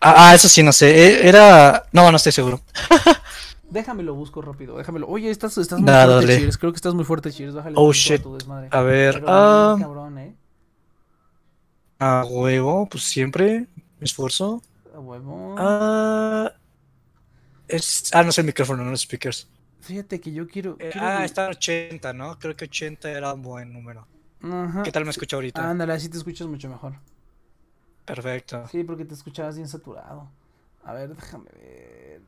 [0.00, 0.90] Ah, ah, eso sí, no sé.
[0.90, 1.84] E, era.
[1.92, 2.60] No, no estoy seguro.
[3.70, 4.76] Déjamelo, busco rápido.
[4.76, 5.08] Déjamelo.
[5.08, 6.58] Oye, estás, estás muy fuerte, Cheers.
[6.58, 7.54] Creo que estás muy fuerte, Cheers.
[7.54, 8.22] Bájale oh, shit.
[8.70, 9.24] A, a ver.
[9.26, 9.76] ah...
[9.78, 10.34] cabrón, ¿eh?
[11.98, 13.66] A huevo, pues siempre.
[13.98, 14.62] Me esfuerzo.
[14.94, 15.54] A huevo.
[15.58, 16.52] Ah.
[17.68, 18.10] Es...
[18.12, 19.48] Ah, no es el micrófono, no los speakers.
[19.80, 20.76] Fíjate que yo quiero.
[20.78, 22.38] Eh, ah, está en 80, ¿no?
[22.38, 24.06] Creo que 80 era un buen número.
[24.42, 24.82] Ajá.
[24.82, 25.68] ¿Qué tal me escucha ahorita?
[25.68, 26.94] Ándale, así te escuchas mucho mejor.
[28.06, 28.66] Perfecto.
[28.68, 30.28] Sí, porque te escuchabas bien saturado.
[30.84, 32.22] A ver, déjame ver.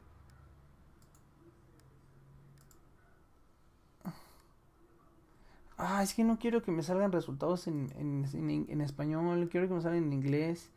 [5.79, 9.75] Ah, es que no quiero que me salgan resultados en, en, en, español, quiero que
[9.75, 10.71] me salgan en inglés.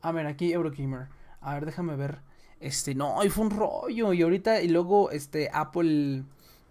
[0.00, 1.08] A ver, aquí Eurogamer.
[1.40, 2.20] A ver, déjame ver.
[2.60, 4.12] Este, no, y fue un rollo.
[4.12, 6.22] Y ahorita, y luego, este, Apple.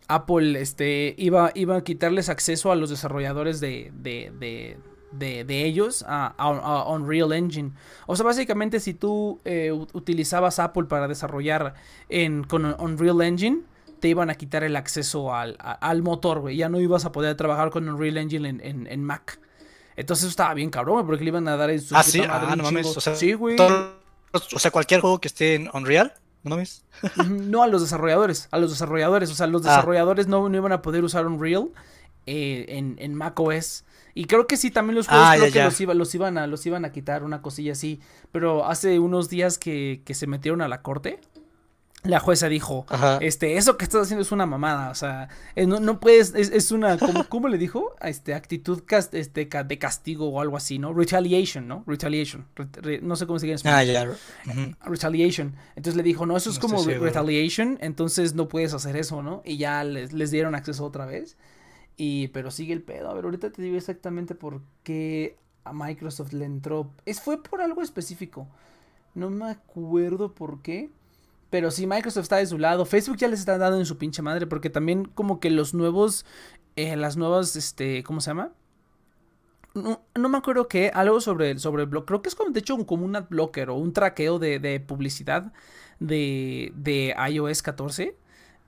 [0.07, 4.77] Apple, este, iba, iba a quitarles acceso a los desarrolladores de, de, de
[5.13, 7.71] de, ellos a, Unreal Engine.
[8.07, 11.75] O sea, básicamente si tú eh, utilizabas Apple para desarrollar
[12.09, 13.61] en, con Unreal Engine,
[13.99, 16.57] te iban a quitar el acceso al, motor, güey.
[16.57, 19.39] Ya no ibas a poder trabajar con Unreal Engine en, Mac.
[19.95, 21.95] Entonces eso estaba bien cabrón, porque le iban a dar en su...
[21.95, 22.97] Ah, sí, ah, no mames.
[22.97, 23.55] O sea, sí, güey.
[23.59, 26.13] o sea, cualquier juego que esté en Unreal.
[26.43, 26.83] ¿No mames?
[27.29, 29.69] no a los desarrolladores, a los desarrolladores, o sea, los ah.
[29.69, 31.69] desarrolladores no, no, iban a poder usar Unreal
[32.25, 33.85] eh, en, en Mac OS.
[34.13, 36.47] Y creo que sí, también los juegos ah, creo que Los, iba, los, iban a,
[36.47, 37.99] los iban a quitar, una cosilla así.
[38.31, 41.19] Pero hace unos días que, que se metieron a la corte,
[42.03, 42.85] la jueza dijo,
[43.21, 46.51] este, eso que estás haciendo es una mamada, o sea, eh, no, no puedes, es,
[46.51, 47.95] es una, ¿cómo, ¿cómo, le dijo?
[48.01, 50.93] Este, actitud cast, este, de castigo o algo así, ¿no?
[50.93, 51.83] Retaliation, ¿no?
[51.87, 52.45] Retaliation,
[53.01, 54.05] no sé cómo se dice Ah, ya.
[54.83, 55.55] Retaliation.
[55.75, 59.41] Entonces le dijo, no, eso es como retaliation, entonces no puedes hacer eso, ¿no?
[59.45, 61.37] Y ya les, les dieron acceso otra vez.
[61.97, 63.09] Y, pero sigue el pedo.
[63.09, 66.91] A ver, ahorita te digo exactamente por qué a Microsoft le entró.
[67.05, 68.47] Es, fue por algo específico.
[69.15, 70.89] No me acuerdo por qué.
[71.49, 72.85] Pero sí, Microsoft está de su lado.
[72.85, 74.47] Facebook ya les está dando en su pinche madre.
[74.47, 76.25] Porque también como que los nuevos.
[76.75, 78.51] Eh, las nuevas, este, ¿cómo se llama?
[79.75, 82.05] No, no, me acuerdo qué, algo sobre, sobre el blog.
[82.05, 85.51] Creo que es como, de hecho, como un adblocker o un traqueo de, de publicidad
[85.99, 88.15] de, de iOS 14.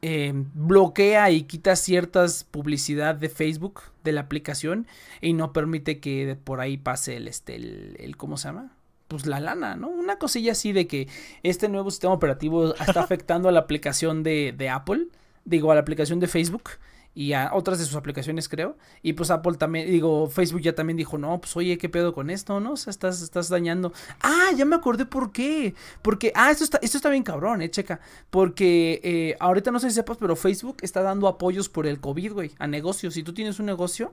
[0.07, 4.85] Em, bloquea y quita ciertas publicidad de Facebook de la aplicación
[5.19, 8.77] y no permite que por ahí pase el, este, el, ¿cómo se llama?
[9.07, 9.89] Pues la lana, ¿no?
[9.89, 11.07] Una cosilla así de que
[11.41, 15.07] este nuevo sistema operativo está afectando a la aplicación de, de Apple,
[15.43, 16.69] digo, a la aplicación de Facebook
[17.16, 18.78] y a otras de sus aplicaciones, creo.
[19.01, 22.30] Y pues Apple también, digo, Facebook ya también dijo, no, pues oye, ¿qué pedo con
[22.30, 22.59] esto?
[22.59, 22.74] ¿No?
[22.74, 23.93] O sea, estás, estás dañando.
[24.22, 25.74] Ah, ya me acordé por qué.
[26.01, 28.01] Porque, ah, esto está, esto está bien cabrón, eh, checa.
[28.30, 32.34] Porque eh, ahorita no sé si sepas, pero Facebook está dando apoyos por el COVID,
[32.34, 33.13] güey, a negocios.
[33.13, 34.11] Si tú tienes un negocio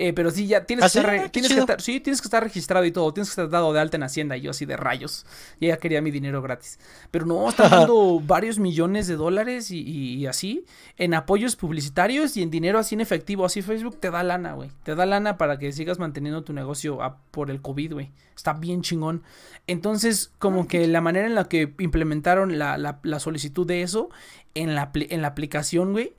[0.00, 2.86] eh, pero sí, ya tienes, que, estar, tienes que estar, sí, tienes que estar registrado
[2.86, 3.12] y todo.
[3.12, 4.36] Tienes que estar dado de alta en Hacienda.
[4.36, 5.26] Y yo así de rayos.
[5.58, 6.78] Y ella quería mi dinero gratis.
[7.10, 10.64] Pero no, está dando varios millones de dólares y, así.
[10.98, 13.44] En apoyos publicitarios y en dinero así en efectivo.
[13.44, 14.70] Así Facebook te da lana, güey.
[14.84, 17.00] Te da lana para que sigas manteniendo tu negocio
[17.32, 18.12] por el COVID, güey.
[18.36, 19.24] Está bien chingón.
[19.66, 24.10] Entonces, como que la manera en la que implementaron la, la, la solicitud de eso
[24.54, 26.14] en la, en la aplicación, güey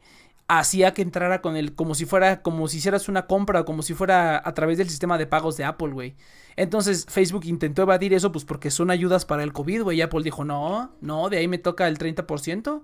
[0.50, 3.93] hacía que entrara con el, como si fuera, como si hicieras una compra, como si
[3.93, 6.16] fuera a través del sistema de pagos de Apple, güey.
[6.56, 10.02] Entonces Facebook intentó evadir eso, pues porque son ayudas para el COVID, güey.
[10.02, 12.82] Apple dijo, no, no, de ahí me toca el 30%.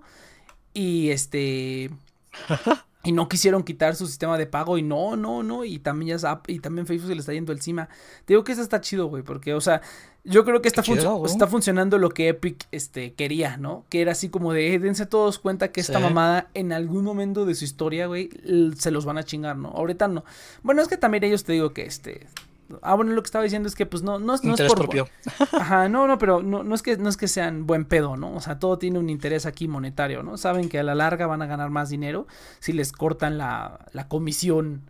[0.74, 1.90] Y este...
[3.02, 6.42] y no quisieron quitar su sistema de pago y no, no, no, y también ya
[6.46, 7.88] y también Facebook se le está yendo encima.
[8.24, 9.82] Te digo que eso está chido, güey, porque, o sea,
[10.26, 10.82] yo creo que está,
[11.24, 13.84] está funcionando lo que Epic este, quería, ¿no?
[13.88, 17.54] Que era así como de, dense todos cuenta que esta mamada en algún momento de
[17.54, 18.30] su historia, güey,
[18.76, 19.68] se los van a chingar, ¿no?
[19.68, 20.24] Ahorita no.
[20.62, 22.26] Bueno, es que también ellos te digo que este...
[22.82, 24.76] Ah, bueno, lo que estaba diciendo es que pues no, no, no es por...
[24.76, 25.08] Propio.
[25.52, 28.34] Ajá, no, no, pero no, no, es que, no es que sean buen pedo, ¿no?
[28.34, 30.36] O sea, todo tiene un interés aquí monetario, ¿no?
[30.36, 32.26] Saben que a la larga van a ganar más dinero
[32.58, 34.82] si les cortan la, la comisión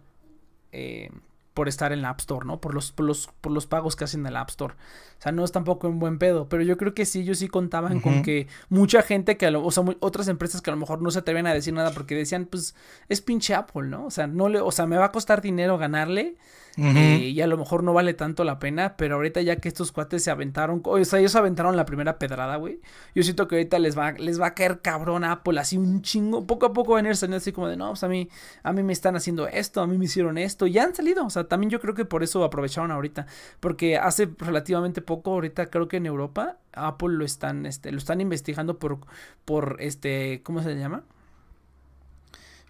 [0.73, 1.11] eh,
[1.57, 2.61] por estar en la App Store, ¿no?
[2.61, 4.75] Por los, por los, por los pagos que hacen en la App Store.
[4.75, 7.49] O sea, no es tampoco un buen pedo, pero yo creo que sí, ellos sí
[7.49, 10.79] contaban con que mucha gente que, a lo, o sea, otras empresas que a lo
[10.79, 12.75] mejor no se atreven a decir nada porque decían, pues,
[13.09, 14.05] es pinche Apple, ¿no?
[14.05, 16.37] O sea, no le, o sea, me va a costar dinero ganarle
[16.77, 19.93] eh, y a lo mejor no vale tanto la pena, pero ahorita ya que estos
[19.93, 22.81] cuates se aventaron, o sea, ellos aventaron la primera pedrada, güey.
[23.15, 26.47] Yo siento que ahorita les va, les va a caer cabrón Apple, así un chingo.
[26.47, 28.29] Poco a poco van a ir saliendo así como de, no, pues a mí,
[28.63, 30.67] a mí me están haciendo esto, a mí me hicieron esto.
[30.67, 33.27] Ya han salido, o sea, también yo creo que por eso aprovecharon ahorita.
[33.61, 38.21] Porque hace relativamente poco, ahorita creo que en Europa, Apple lo están, este, lo están
[38.21, 38.99] investigando por,
[39.45, 41.05] por, este, ¿cómo se llama?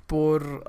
[0.06, 0.62] Por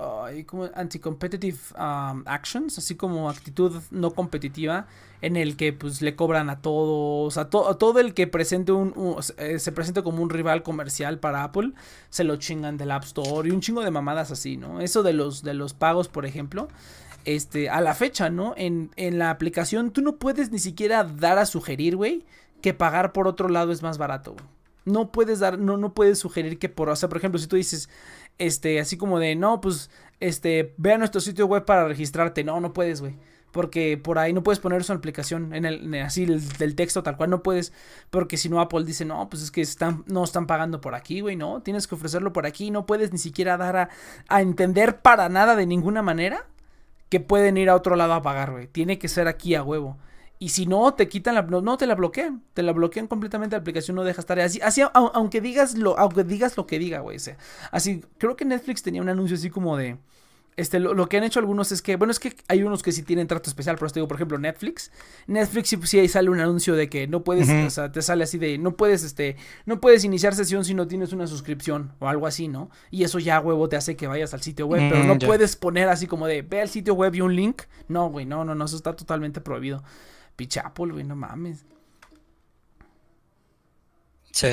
[0.48, 4.88] como anti-competitive um, actions, así como actitud no competitiva
[5.22, 8.94] en el que pues le cobran a todos, a, todo el que presente un,
[9.38, 11.74] eh, se presente como un rival comercial para Apple,
[12.10, 14.82] se lo chingan del App Store y un chingo de mamadas así, ¿no?
[14.82, 16.68] Eso de los de los pagos, por ejemplo,
[17.26, 18.54] este a la fecha, ¿no?
[18.58, 22.26] En, en la aplicación tú no puedes ni siquiera dar a sugerir, güey,
[22.62, 24.36] que pagar por otro lado es más barato,
[24.86, 27.56] No puedes dar, no, no puedes sugerir que por, o sea, por ejemplo, si tú
[27.56, 27.90] dices,
[28.38, 32.44] este, así como de, no, pues, este, ve a nuestro sitio web para registrarte.
[32.44, 33.16] No, no puedes, güey.
[33.52, 37.30] Porque por ahí no puedes poner su aplicación en el, así del texto tal cual
[37.30, 37.74] no puedes.
[38.10, 41.22] Porque si no Apple dice, no, pues es que están, no están pagando por aquí,
[41.22, 41.62] güey, no.
[41.62, 42.72] Tienes que ofrecerlo por aquí.
[42.72, 43.90] No puedes ni siquiera dar a,
[44.28, 46.46] a entender para nada de ninguna manera
[47.10, 48.68] que pueden ir a otro lado a pagar, güey.
[48.68, 49.98] Tiene que ser aquí a huevo.
[50.40, 51.42] Y si no, te quitan la.
[51.42, 52.44] No, te la bloquean.
[52.54, 54.60] Te la bloquean completamente la aplicación, no deja estar así.
[54.62, 57.18] Así, aunque digas lo, aunque digas lo que diga, güey.
[57.18, 57.38] O sea,
[57.72, 59.98] así, creo que Netflix tenía un anuncio así como de.
[60.58, 63.04] Este, lo, que han hecho algunos es que, bueno, es que hay unos que sí
[63.04, 64.92] tienen trato especial, pero te digo, por ejemplo, Netflix.
[65.28, 68.24] Netflix sí, sí ahí sale un anuncio de que no puedes, o sea, te sale
[68.24, 69.36] así de, no puedes, este,
[69.68, 72.72] no puedes iniciar sesión si no tienes una suscripción o algo así, ¿no?
[72.90, 75.90] Y eso ya, huevo, te hace que vayas al sitio web, pero no puedes poner
[75.90, 77.62] así como de, ve al sitio web y un link.
[77.88, 79.84] No, güey, no, no, no, eso está totalmente prohibido.
[80.38, 81.66] Pichapol, güey, no mames.
[84.32, 84.48] Sí.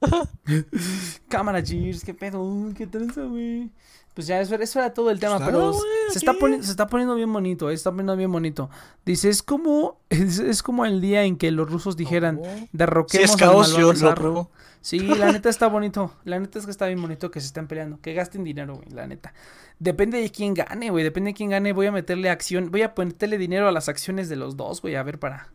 [1.28, 3.70] Cámara, Cheers, qué pedo, qué tranza, güey.
[4.16, 5.74] Pues ya, eso, era todo el tema, pues pero
[6.10, 8.70] se, está poniendo, se está poniendo bien bonito, eh, está poniendo bien bonito.
[9.04, 12.40] Dice, es como, es, como el día en que los rusos dijeran,
[12.72, 14.48] derroquemos sí, es al
[14.80, 17.66] Sí, la neta está bonito, la neta es que está bien bonito que se estén
[17.66, 19.34] peleando, que gasten dinero, güey, la neta.
[19.80, 21.04] Depende de quién gane, güey.
[21.04, 21.74] Depende de quién gane.
[21.74, 22.70] Voy a meterle acción.
[22.70, 24.94] Voy a ponerle dinero a las acciones de los dos, güey.
[24.94, 25.52] A ver para.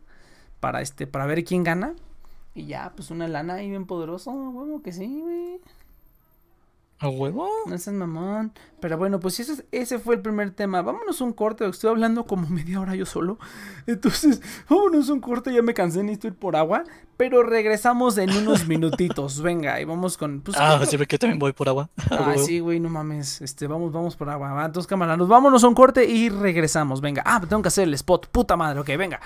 [0.60, 1.08] Para este.
[1.08, 1.94] Para ver quién gana.
[2.54, 4.30] Y ya, pues una lana ahí bien poderoso.
[4.30, 5.60] Huevo que sí, güey.
[7.02, 7.48] ¿A huevo?
[7.66, 8.52] No seas mamón.
[8.78, 10.82] Pero bueno, pues ese, ese fue el primer tema.
[10.82, 11.66] Vámonos un corte.
[11.66, 13.40] Estoy hablando como media hora yo solo.
[13.88, 14.40] Entonces,
[14.70, 15.52] vámonos un corte.
[15.52, 16.84] Ya me cansé, necesito ir por agua.
[17.16, 19.42] Pero regresamos en unos minutitos.
[19.42, 20.42] Venga, y vamos con.
[20.42, 21.90] Pues, ah, sí, que también voy por agua.
[22.08, 23.40] Ah, sí, güey, no mames.
[23.40, 24.52] Este, vamos, vamos por agua.
[24.52, 27.00] Va, cámara, nos vámonos a un corte y regresamos.
[27.00, 27.24] Venga.
[27.26, 28.28] Ah, tengo que hacer el spot.
[28.28, 29.18] Puta madre, ok, venga.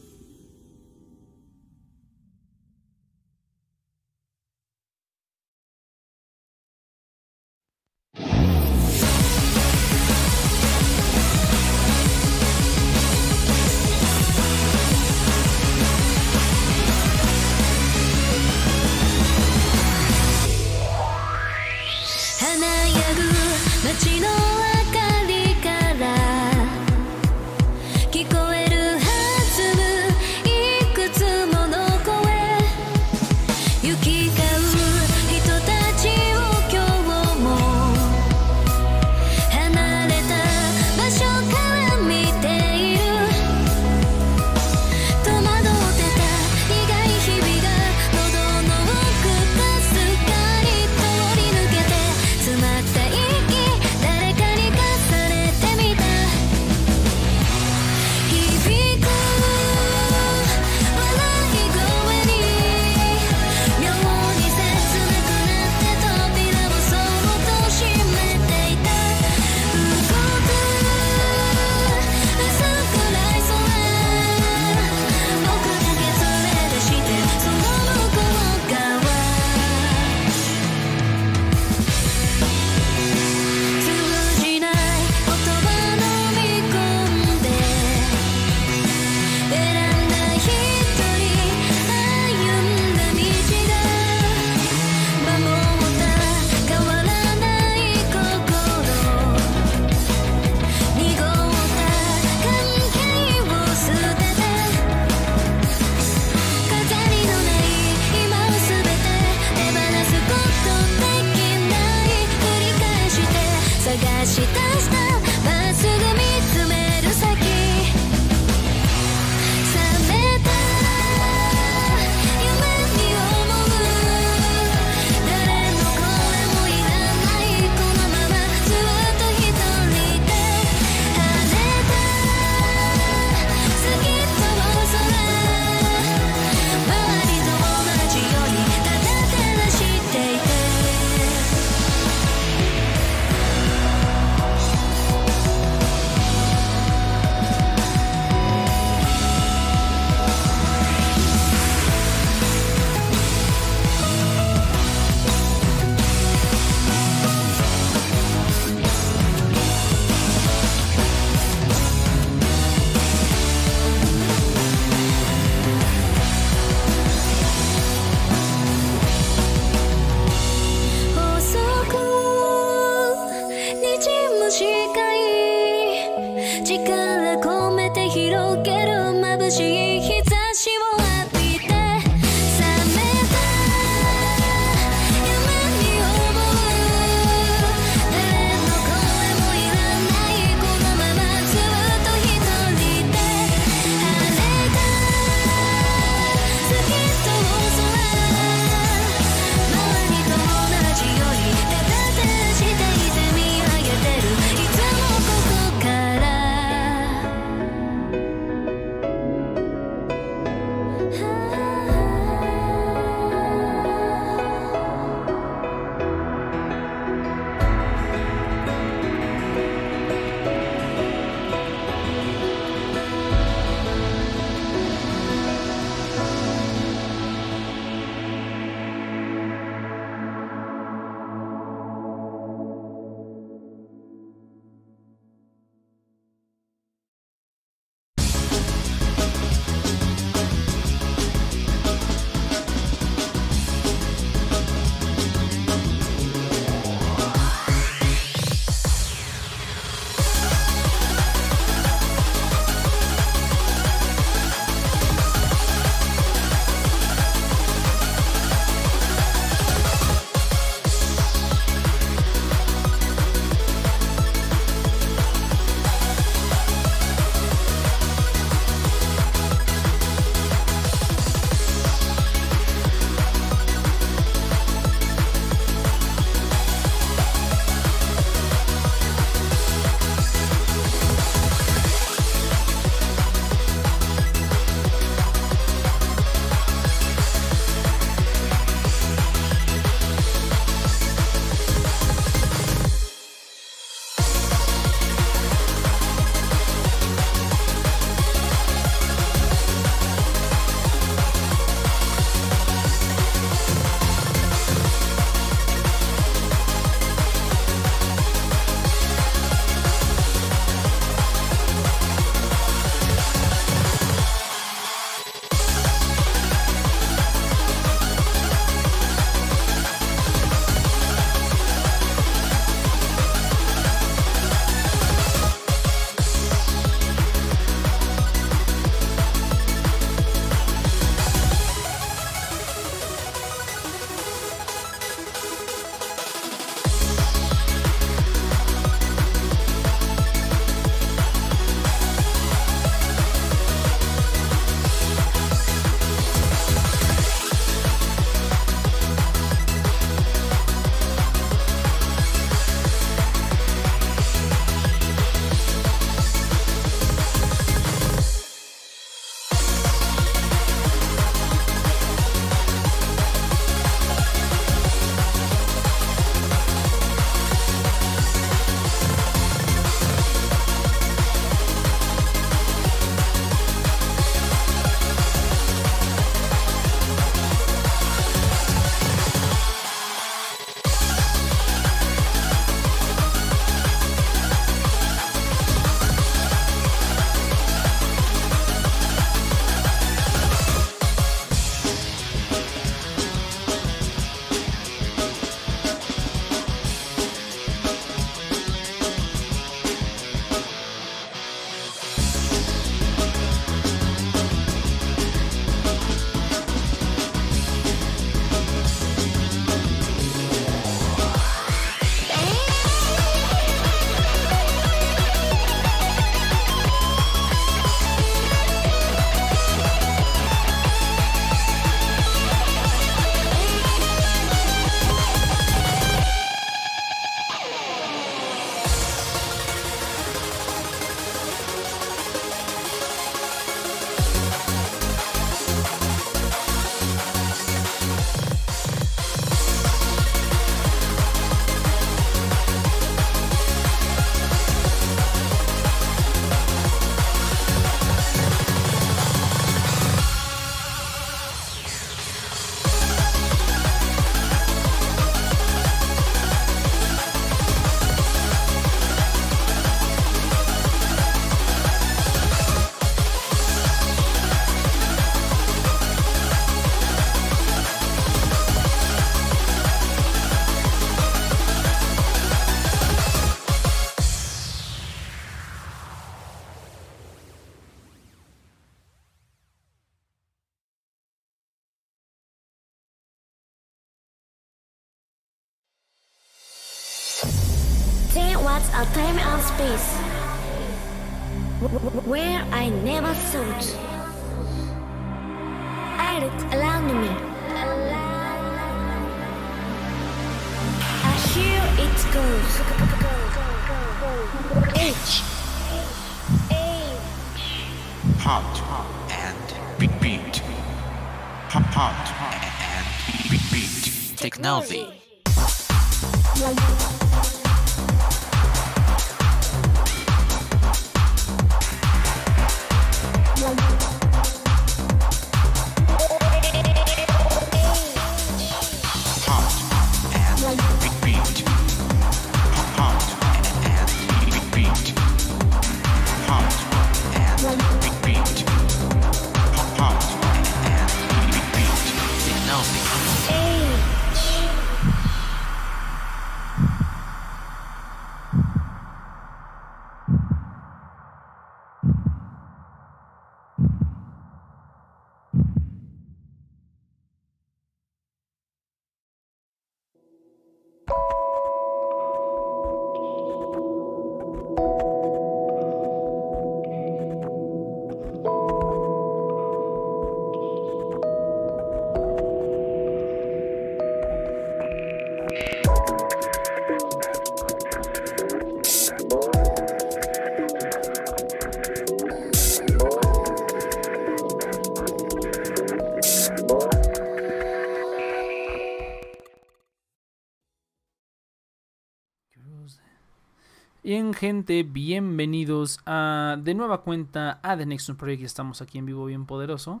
[594.02, 598.44] Bien, gente, bienvenidos a de nueva cuenta a The Next Project.
[598.44, 600.00] Estamos aquí en vivo, bien poderoso.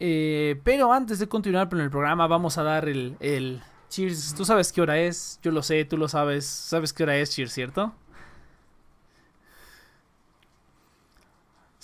[0.00, 4.34] Eh, pero antes de continuar con el programa, vamos a dar el, el cheers.
[4.34, 6.46] Tú sabes qué hora es, yo lo sé, tú lo sabes.
[6.46, 7.92] Sabes qué hora es, cheers, ¿cierto?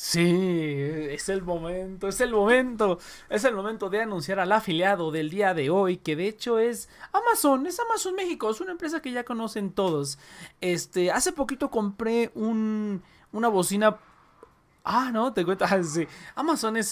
[0.02, 0.22] Sí,
[1.10, 2.98] es el momento, es el momento,
[3.28, 6.88] es el momento de anunciar al afiliado del día de hoy, que de hecho es
[7.12, 10.18] Amazon, es Amazon México, es una empresa que ya conocen todos.
[10.62, 13.98] Este, hace poquito compré un, una bocina
[14.84, 15.64] Ah, no, te cuento.
[15.70, 16.06] Ah, sí.
[16.34, 16.90] Amazon es.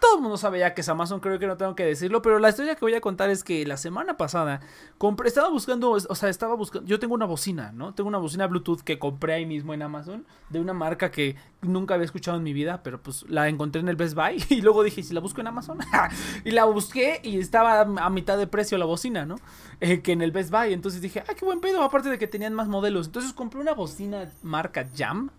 [0.00, 2.20] todo el mundo sabe ya que es Amazon, creo que no tengo que decirlo.
[2.20, 4.60] Pero la historia que voy a contar es que la semana pasada
[4.98, 5.28] compré.
[5.28, 5.90] Estaba buscando.
[5.90, 6.86] O sea, estaba buscando.
[6.86, 7.94] Yo tengo una bocina, ¿no?
[7.94, 10.26] Tengo una bocina Bluetooth que compré ahí mismo en Amazon.
[10.50, 12.82] De una marca que nunca había escuchado en mi vida.
[12.82, 14.44] Pero pues la encontré en el Best Buy.
[14.58, 15.78] Y luego dije, si la busco en Amazon.
[16.44, 19.36] y la busqué y estaba a mitad de precio la bocina, ¿no?
[19.80, 20.72] Eh, que en el Best Buy.
[20.72, 21.82] Entonces dije, ah, qué buen pedo.
[21.82, 23.06] Aparte de que tenían más modelos.
[23.06, 25.30] Entonces compré una bocina marca Jam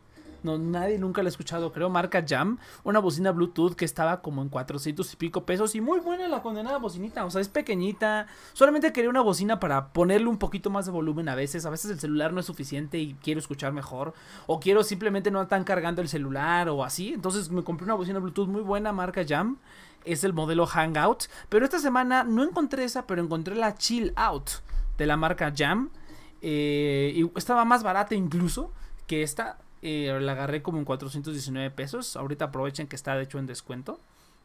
[0.43, 4.41] no, nadie nunca la ha escuchado, creo, marca Jam, una bocina Bluetooth que estaba como
[4.41, 8.27] en 400 y pico pesos y muy buena la condenada bocinita, o sea, es pequeñita,
[8.53, 11.91] solamente quería una bocina para ponerle un poquito más de volumen a veces, a veces
[11.91, 14.13] el celular no es suficiente y quiero escuchar mejor,
[14.47, 18.19] o quiero simplemente no estar cargando el celular o así, entonces me compré una bocina
[18.19, 19.57] Bluetooth muy buena, marca Jam,
[20.05, 24.49] es el modelo Hangout, pero esta semana no encontré esa, pero encontré la Chill Out
[24.97, 25.89] de la marca Jam,
[26.41, 28.71] eh, y estaba más barata incluso
[29.07, 32.15] que esta, eh, la agarré como en 419 pesos.
[32.15, 33.99] Ahorita aprovechen que está de hecho en descuento.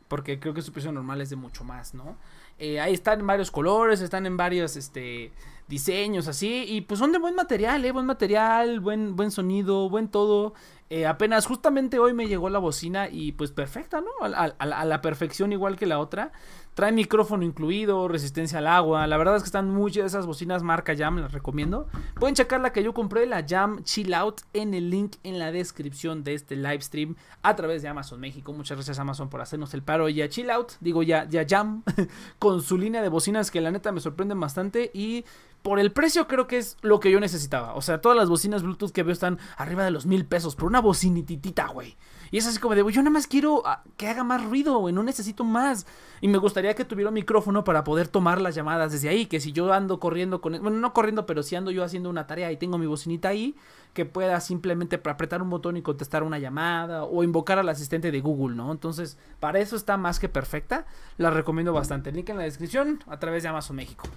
[0.08, 2.16] Porque creo que su precio normal es de mucho más, ¿no?
[2.58, 5.32] Eh, ahí están en varios colores, están en varios este,
[5.66, 6.64] diseños así.
[6.68, 7.90] Y pues son de buen material, ¿eh?
[7.90, 10.54] Buen material, buen, buen sonido, buen todo.
[10.90, 14.10] Eh, apenas justamente hoy me llegó la bocina y pues perfecta, ¿no?
[14.22, 16.32] a, la perfección igual que la otra.
[16.74, 19.06] Trae micrófono incluido, resistencia al agua.
[19.06, 21.86] La verdad es que están muchas de esas bocinas marca Jam, las recomiendo.
[22.18, 25.52] Pueden checar la que yo compré, la Jam Chill Out, en el link en la
[25.52, 28.52] descripción de este live stream a través de Amazon México.
[28.52, 30.08] Muchas gracias Amazon por hacernos el paro.
[30.08, 31.84] Y a Chill Out, digo ya, ya Jam,
[32.40, 34.90] con su línea de bocinas que la neta me sorprenden bastante.
[34.92, 35.24] Y
[35.62, 37.74] por el precio creo que es lo que yo necesitaba.
[37.74, 40.66] O sea, todas las bocinas Bluetooth que veo están arriba de los mil pesos por
[40.66, 41.96] una bocinititita, güey.
[42.30, 44.94] Y es así como de, yo nada más quiero ah, que haga más ruido, güey,
[44.94, 45.86] no necesito más.
[46.20, 49.40] Y me gustaría que tuviera un micrófono para poder tomar las llamadas desde ahí, que
[49.40, 52.50] si yo ando corriendo con, bueno, no corriendo, pero si ando yo haciendo una tarea
[52.52, 53.54] y tengo mi bocinita ahí,
[53.92, 58.20] que pueda simplemente apretar un botón y contestar una llamada o invocar al asistente de
[58.20, 58.72] Google, ¿no?
[58.72, 60.86] Entonces, para eso está más que perfecta.
[61.16, 62.10] La recomiendo bastante.
[62.10, 64.08] Link en la descripción a través de Amazon México.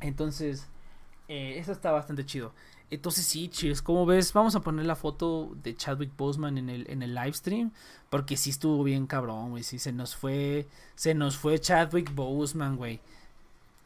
[0.00, 0.68] Entonces,
[1.28, 2.52] eh, eso está bastante chido.
[2.90, 6.90] Entonces sí, chicos, como ves, vamos a poner la foto de Chadwick Boseman en el,
[6.90, 7.70] en el live stream.
[8.10, 9.62] Porque sí estuvo bien cabrón, güey.
[9.62, 10.66] Sí, se nos fue.
[10.96, 13.00] Se nos fue Chadwick Boseman, güey.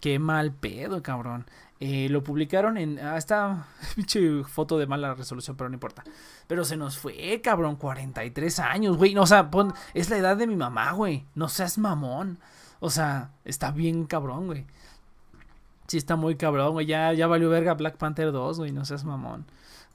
[0.00, 1.46] Qué mal pedo, cabrón.
[1.80, 2.98] Eh, lo publicaron en.
[2.98, 6.02] Ah, esta pinche foto de mala resolución, pero no importa.
[6.46, 7.76] Pero se nos fue, cabrón.
[7.76, 9.16] 43 años, güey.
[9.18, 9.50] o sea,
[9.92, 11.26] es la edad de mi mamá, güey.
[11.34, 12.38] No seas mamón.
[12.80, 14.66] O sea, está bien cabrón, güey.
[15.87, 16.87] Sí, está muy cabrón, güey.
[16.87, 18.72] Ya, ya valió verga Black Panther 2, güey.
[18.72, 19.45] No seas mamón.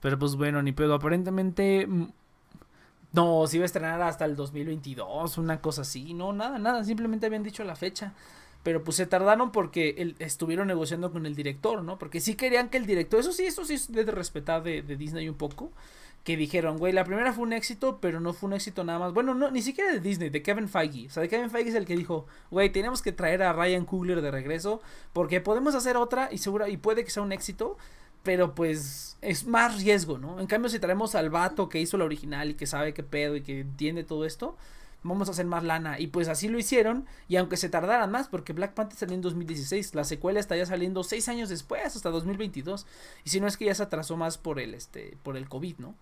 [0.01, 0.93] Pero pues bueno, ni pedo.
[0.93, 1.87] Aparentemente.
[1.87, 2.07] Mm,
[3.11, 6.13] no, se iba a estrenar hasta el 2022, una cosa así.
[6.13, 6.83] No, nada, nada.
[6.83, 8.13] Simplemente habían dicho la fecha.
[8.61, 11.97] Pero pues se tardaron porque estuvieron negociando con el director, ¿no?
[11.97, 13.19] Porque sí querían que el director.
[13.19, 15.71] Eso sí, eso sí es de respetar de, de Disney un poco
[16.23, 19.13] que dijeron, güey, la primera fue un éxito, pero no fue un éxito nada más.
[19.13, 21.07] Bueno, no, ni siquiera de Disney, de Kevin Feige.
[21.07, 23.85] O sea, de Kevin Feige es el que dijo, güey, tenemos que traer a Ryan
[23.85, 24.81] Coogler de regreso,
[25.13, 27.77] porque podemos hacer otra y segura, y puede que sea un éxito,
[28.23, 30.39] pero pues es más riesgo, ¿no?
[30.39, 33.35] En cambio, si traemos al vato que hizo la original y que sabe qué pedo
[33.35, 34.57] y que entiende todo esto,
[35.03, 35.99] vamos a hacer más lana.
[35.99, 37.05] Y pues así lo hicieron.
[37.27, 40.65] Y aunque se tardaran más, porque Black Panther salió en 2016, la secuela está ya
[40.65, 42.85] saliendo seis años después, hasta 2022.
[43.23, 45.77] Y si no es que ya se atrasó más por el, este, por el COVID,
[45.79, 45.95] ¿no?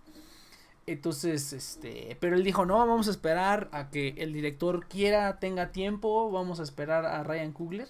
[0.86, 5.70] Entonces, este, pero él dijo, no, vamos a esperar a que el director quiera, tenga
[5.70, 7.88] tiempo, vamos a esperar a Ryan Coogler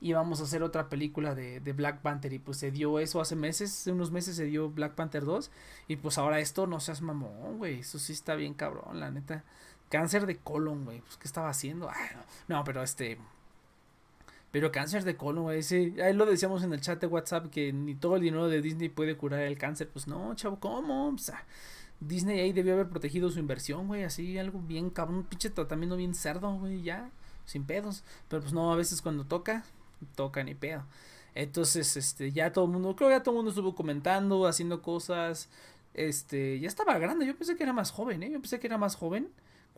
[0.00, 2.32] y vamos a hacer otra película de, de, Black Panther.
[2.32, 5.50] Y pues se dio eso hace meses, hace unos meses se dio Black Panther 2.
[5.88, 7.80] Y pues ahora esto no seas mamón, güey.
[7.80, 9.44] Eso sí está bien cabrón, la neta.
[9.88, 11.00] Cáncer de colon, güey.
[11.00, 11.90] Pues, ¿qué estaba haciendo?
[12.48, 13.18] no, pero este.
[14.50, 15.62] Pero cáncer de colon, güey.
[16.00, 18.88] ahí lo decíamos en el chat de WhatsApp que ni todo el dinero de Disney
[18.88, 19.88] puede curar el cáncer.
[19.88, 21.08] Pues no, chavo, ¿cómo?
[21.08, 21.44] O sea,
[22.00, 26.14] Disney ahí debió haber protegido su inversión, güey, así algo bien cabrón, pinche tratamiento bien
[26.14, 27.10] cerdo, güey, ya,
[27.44, 28.04] sin pedos.
[28.28, 29.64] Pero pues no, a veces cuando toca,
[30.14, 30.84] toca ni pedo.
[31.34, 34.82] Entonces, este, ya todo el mundo, creo que ya todo el mundo estuvo comentando, haciendo
[34.82, 35.48] cosas.
[35.94, 38.30] Este, ya estaba grande, yo pensé que era más joven, ¿eh?
[38.30, 39.28] Yo pensé que era más joven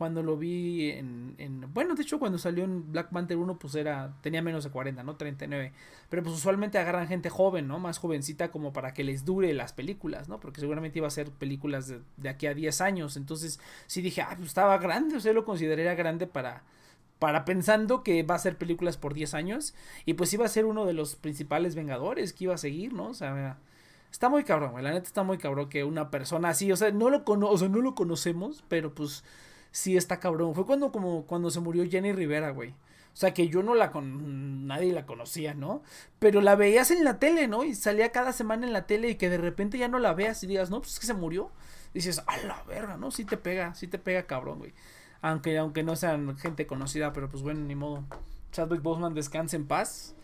[0.01, 3.75] cuando lo vi en, en, bueno de hecho cuando salió en Black Panther 1 pues
[3.75, 5.75] era tenía menos de 40 no 39
[6.09, 9.75] pero pues usualmente agarran gente joven no más jovencita como para que les dure las
[9.75, 13.19] películas no porque seguramente iba a ser películas de, de aquí a 10 años.
[13.19, 16.63] Entonces sí dije ah pues estaba grande o sea lo consideraría grande para
[17.19, 19.75] para pensando que va a ser películas por 10 años.
[20.07, 23.09] Y pues iba a ser uno de los principales vengadores que iba a seguir no
[23.09, 23.59] o sea
[24.11, 27.11] Está muy cabrón, la neta está muy cabrón que una persona así, o sea, no
[27.11, 29.25] lo cono o sea, no lo conocemos, pero pues
[29.73, 30.55] sí está cabrón.
[30.55, 32.71] Fue cuando como cuando se murió Jenny Rivera, güey.
[33.13, 35.83] O sea, que yo no la con nadie la conocía, ¿no?
[36.19, 37.65] Pero la veías en la tele, ¿no?
[37.65, 40.43] Y salía cada semana en la tele y que de repente ya no la veas
[40.43, 41.51] y digas, "No, pues es que se murió."
[41.93, 43.11] Dices, "A la verga, ¿no?
[43.11, 44.73] Sí te pega, sí te pega cabrón, güey."
[45.23, 48.05] Aunque aunque no sean gente conocida, pero pues bueno, ni modo.
[48.53, 50.15] Chadwick Boseman descanse en paz.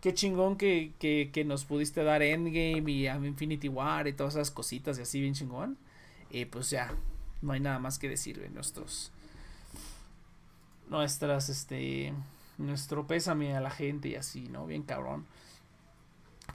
[0.00, 4.50] Qué chingón que, que, que nos pudiste dar Endgame y Infinity War y todas esas
[4.50, 5.78] cositas y así bien chingón.
[6.30, 6.94] Y pues ya,
[7.44, 9.12] no hay nada más que decir de nuestros
[10.88, 12.12] nuestras este
[12.58, 14.66] nuestro pésame a la gente y así, ¿no?
[14.66, 15.26] Bien cabrón.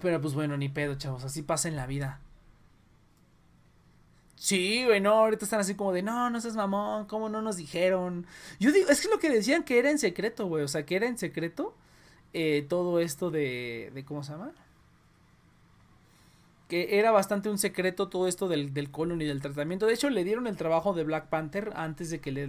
[0.02, 2.22] Pero pues bueno, ni pedo, chavos, así pasa en la vida.
[4.36, 7.58] Sí, güey, no, ahorita están así como de, no, no seas mamón, ¿cómo no nos
[7.58, 8.26] dijeron?
[8.60, 10.96] Yo digo, es que lo que decían que era en secreto, güey, o sea, que
[10.96, 11.76] era en secreto
[12.32, 14.54] eh, todo esto de, de, ¿cómo se llama?
[16.70, 19.88] Que era bastante un secreto todo esto del, del, colon y del tratamiento.
[19.88, 22.47] De hecho, le dieron el trabajo de Black Panther antes de que le,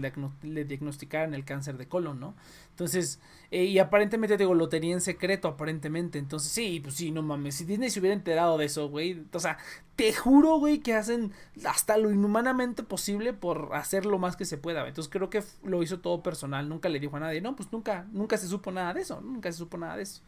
[0.66, 2.34] diagnosticaran el cáncer de colon, ¿no?
[2.68, 3.18] Entonces,
[3.50, 6.18] eh, y aparentemente, digo, lo tenía en secreto, aparentemente.
[6.18, 7.54] Entonces, sí, pues sí, no mames.
[7.54, 9.24] Si Disney se hubiera enterado de eso, güey.
[9.32, 9.56] O sea,
[9.96, 11.32] te juro, güey, que hacen
[11.64, 14.86] hasta lo inhumanamente posible por hacer lo más que se pueda.
[14.86, 16.68] Entonces, creo que lo hizo todo personal.
[16.68, 17.40] Nunca le dijo a nadie.
[17.40, 19.22] No, pues nunca, nunca se supo nada de eso.
[19.22, 20.20] Nunca se supo nada de eso.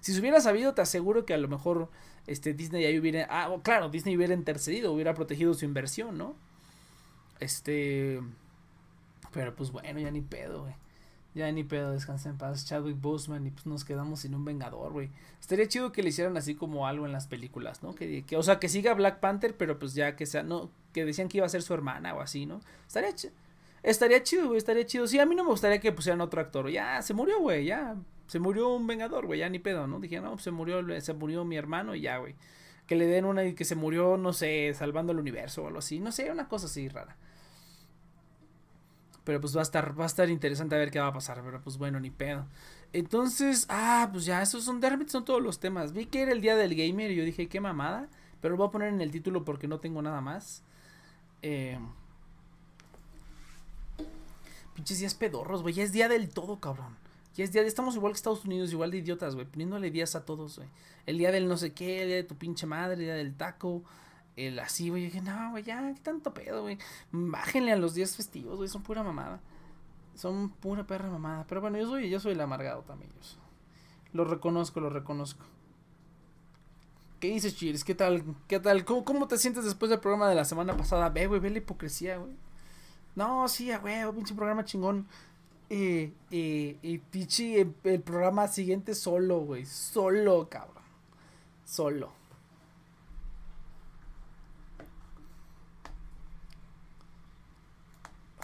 [0.00, 1.90] Si se hubiera sabido, te aseguro que a lo mejor
[2.26, 6.34] este Disney ahí hubiera, ah, claro, Disney hubiera intercedido, hubiera protegido su inversión, ¿no?
[7.40, 8.20] Este,
[9.32, 10.74] pero pues bueno, ya ni pedo, güey.
[11.34, 14.92] Ya ni pedo, descansa en paz, Chadwick Boseman y pues nos quedamos sin un vengador,
[14.92, 15.10] güey.
[15.40, 17.94] Estaría chido que le hicieran así como algo en las películas, ¿no?
[17.94, 21.28] Que, o sea, que siga Black Panther, pero pues ya que sea, no, que decían
[21.28, 22.60] que iba a ser su hermana o así, ¿no?
[22.86, 23.14] Estaría.
[23.82, 25.06] Estaría chido, güey, estaría chido.
[25.06, 26.68] Sí, a mí no me gustaría que pusieran otro actor.
[26.70, 27.94] Ya, se murió, güey, ya.
[28.28, 29.98] Se murió un vengador, güey, ya ni pedo, ¿no?
[30.00, 32.36] Dije, no, se murió, se murió mi hermano y ya, güey.
[32.86, 35.80] Que le den una y que se murió, no sé, salvando el universo o algo
[35.80, 35.98] así.
[35.98, 37.16] No sé, una cosa así rara.
[39.24, 41.42] Pero pues va a estar, va a estar interesante a ver qué va a pasar.
[41.42, 42.46] Pero pues bueno, ni pedo.
[42.92, 45.92] Entonces, ah, pues ya, esos son, de son todos los temas.
[45.92, 48.08] Vi que era el día del gamer y yo dije, qué mamada.
[48.40, 50.62] Pero lo voy a poner en el título porque no tengo nada más.
[51.42, 51.78] Eh,
[54.74, 55.74] Pinches días pedorros, güey.
[55.74, 56.96] Ya es día del todo, cabrón.
[57.34, 57.62] Ya es día.
[57.62, 59.46] Estamos igual que Estados Unidos, igual de idiotas, güey.
[59.46, 60.68] Poniéndole días a todos, güey.
[61.06, 63.34] El día del no sé qué, el día de tu pinche madre, el día del
[63.36, 63.82] taco.
[64.36, 65.04] El así, güey.
[65.04, 66.78] Dije, no, güey, ya, qué tanto pedo, güey.
[67.12, 68.68] Bájenle a los días festivos, güey.
[68.68, 69.40] Son pura mamada.
[70.14, 71.46] Son pura perra mamada.
[71.48, 73.10] Pero bueno, yo soy, yo soy el amargado también.
[74.12, 75.44] Lo reconozco, lo reconozco.
[77.20, 77.84] ¿Qué dices, Chiris?
[77.84, 78.22] ¿Qué tal?
[78.46, 78.84] ¿Qué tal?
[78.84, 81.08] ¿Cómo, ¿Cómo, te sientes después del programa de la semana pasada?
[81.08, 82.32] Ve, güey, ve la hipocresía, güey.
[83.16, 85.08] No, sí, güey, pinche programa chingón.
[85.70, 89.66] Y, y, y Pichi el, programa siguiente solo, güey.
[89.66, 90.82] Solo, cabrón.
[91.64, 92.12] Solo.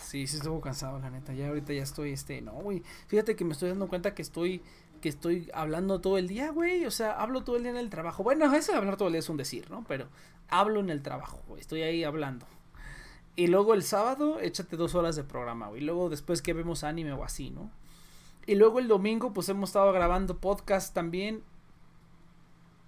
[0.03, 1.33] Sí, sí estuvo cansado, la neta.
[1.33, 2.83] Ya ahorita ya estoy, este, no, güey.
[3.09, 4.62] Fíjate que me estoy dando cuenta que estoy,
[5.01, 6.85] que estoy hablando todo el día, güey.
[6.85, 8.22] O sea, hablo todo el día en el trabajo.
[8.22, 9.83] Bueno, eso de hablar todo el día es un decir, ¿no?
[9.89, 10.09] Pero
[10.49, 11.62] hablo en el trabajo, güey.
[11.62, 12.47] Estoy ahí hablando.
[13.37, 15.82] Y luego el sábado, échate dos horas de programa, güey.
[15.82, 17.70] Y luego después que vemos anime o así, ¿no?
[18.47, 21.43] Y luego el domingo, pues hemos estado grabando podcast también.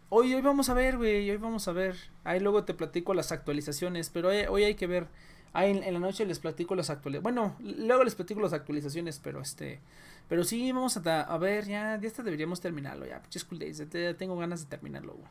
[0.09, 1.29] Hoy, hoy vamos a ver, güey.
[1.29, 1.97] Hoy vamos a ver.
[2.23, 4.11] Ahí luego te platico las actualizaciones.
[4.11, 5.09] Pero hoy, hoy hay que ver.
[5.53, 7.23] Ahí en, la noche les platico las actualizaciones.
[7.23, 9.81] Bueno, luego les platico las actualizaciones, pero este.
[10.29, 13.21] Pero sí, vamos a, a ver, ya, ya deberíamos terminarlo, ya.
[13.21, 13.79] Pinches cool days.
[13.79, 15.29] Ya tengo ganas de terminarlo, güey.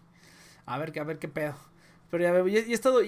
[0.65, 1.55] A ver, a ver qué pedo.
[2.11, 2.99] Pero ya, ya, ya he estado.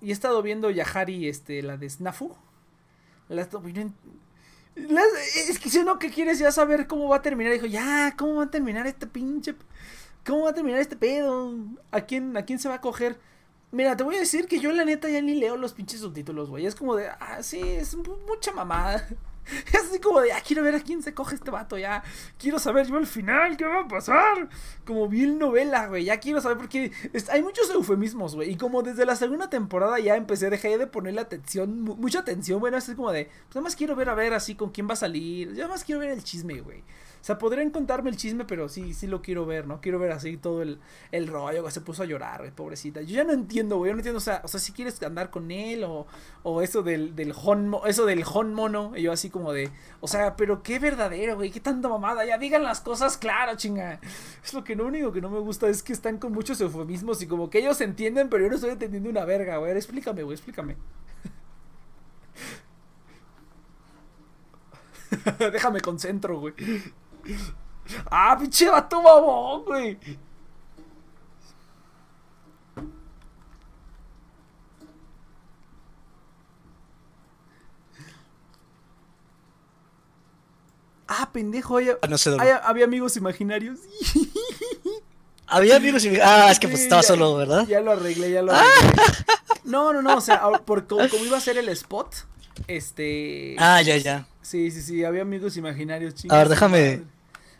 [0.00, 2.34] Y he estado viendo Yahari, este, la de Snafu.
[3.28, 5.02] La,
[5.48, 8.36] es que si uno que quieres ya saber cómo va a terminar, dijo, ya, ¿cómo
[8.36, 9.54] va a terminar este pinche...
[10.26, 11.54] ¿Cómo va a terminar este pedo?
[11.92, 13.16] ¿A quién, a quién se va a coger?
[13.70, 16.50] Mira, te voy a decir que yo la neta ya ni leo los pinches subtítulos,
[16.50, 16.66] güey.
[16.66, 19.06] Es como de, ah, sí, es mucha mamada.
[19.72, 22.02] Es así como de, ah, quiero ver a quién se coge este vato, ya.
[22.38, 24.48] Quiero saber yo al final qué va a pasar.
[24.84, 26.04] Como bien novela, güey.
[26.04, 26.92] Ya quiero saber porque
[27.30, 28.50] hay muchos eufemismos, güey.
[28.50, 32.76] Y como desde la segunda temporada ya empecé, dejé de ponerle atención, mucha atención, bueno,
[32.76, 34.96] es como de, pues nada más quiero ver a ver así con quién va a
[34.96, 35.54] salir.
[35.54, 36.82] Ya más quiero ver el chisme, güey.
[37.26, 39.80] Sea, podrían contarme el chisme, pero sí, sí lo quiero ver, ¿no?
[39.80, 40.78] Quiero ver así todo el,
[41.10, 43.02] el rollo que se puso a llorar, güey, pobrecita.
[43.02, 45.28] Yo ya no entiendo, güey, yo no entiendo, o sea, o sea, si quieres andar
[45.30, 46.06] con él o,
[46.44, 49.70] o eso del, del hon, eso del hon mono, y yo así como de,
[50.00, 53.98] o sea, pero qué verdadero, güey, qué tanta mamada, ya digan las cosas claro, chinga.
[54.44, 57.20] Es lo que lo único que no me gusta es que están con muchos eufemismos
[57.22, 59.72] y como que ellos entienden, pero yo no estoy entendiendo una verga, güey.
[59.72, 60.76] Explícame, güey, explícame.
[65.52, 66.54] Déjame concentro, güey.
[68.10, 69.98] Ah, pinche vato mamón, güey.
[81.08, 83.78] Ah, pendejo, ah, había amigos imaginarios.
[85.48, 86.36] Había amigos imaginarios.
[86.36, 87.64] Ah, es que pues estaba solo, ¿verdad?
[87.68, 89.02] Ya lo arreglé, ya lo arreglé.
[89.62, 92.14] No, no, no, o sea, por, como, iba a ser el spot,
[92.66, 93.54] este...
[93.58, 94.26] Ah, ya, ya.
[94.42, 96.34] Sí, sí, sí, había amigos imaginarios chicos.
[96.34, 97.02] A ver, déjame...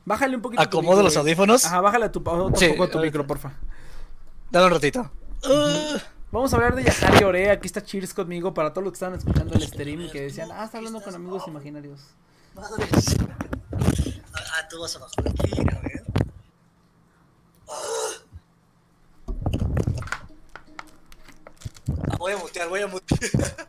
[0.07, 0.63] Bájale un poquito.
[0.63, 1.65] Acomodo los audífonos.
[1.65, 3.55] Ajá, bájale tu, otro poco tu micro, porfa.
[4.53, 5.11] Dale un ratito.
[6.31, 7.51] Vamos a hablar de Yahari Ore.
[7.51, 10.51] Aquí está Cheers conmigo para todos los que estaban escuchando el stream y que decían,
[10.53, 12.01] ah, está hablando con amigos imaginarios.
[12.57, 12.69] Ah,
[14.71, 16.05] tú vas a bajar aquí, a ver.
[22.09, 23.69] Ah, voy a mutear, voy a mutear.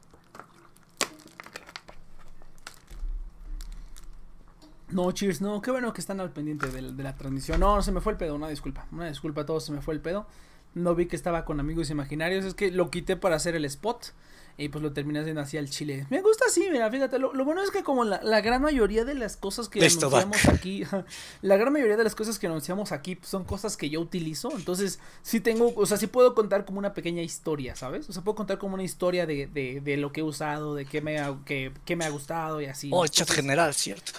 [4.89, 7.59] No, cheers, no, qué bueno que están al pendiente de, la transmisión.
[7.59, 8.87] No, se me fue el pedo, una disculpa.
[8.91, 10.27] Una disculpa a todos, se me fue el pedo.
[10.75, 14.13] No vi que estaba con amigos imaginarios, es que lo quité para hacer el spot.
[14.59, 16.07] Y pues lo terminé haciendo así al chile.
[16.09, 17.19] Me gusta así, mira, fíjate.
[17.19, 20.83] Lo, bueno es que como la, gran mayoría de las cosas que anunciamos aquí,
[21.43, 24.51] la gran mayoría de las cosas que anunciamos aquí son cosas que yo utilizo.
[24.55, 28.09] Entonces, sí tengo, o sea, sí puedo contar como una pequeña historia, ¿sabes?
[28.09, 30.85] O sea, puedo contar como una historia de, de, de lo que he usado, de
[30.85, 32.89] qué me, ha, que, me ha gustado y así.
[32.91, 34.13] Oh, chat general, cierto.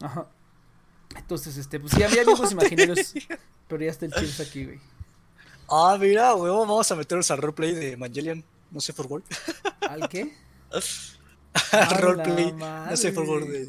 [0.00, 0.26] Ajá.
[1.16, 3.14] Entonces, este, pues sí, había amigos imaginarios,
[3.68, 4.80] pero ya está el Cheers aquí, güey.
[5.68, 9.24] Ah, mira, güey, vamos a meternos al roleplay de Evangelion, no sé por gol.
[9.80, 10.34] ¿Al qué?
[11.72, 13.66] al roleplay, no sé por gol de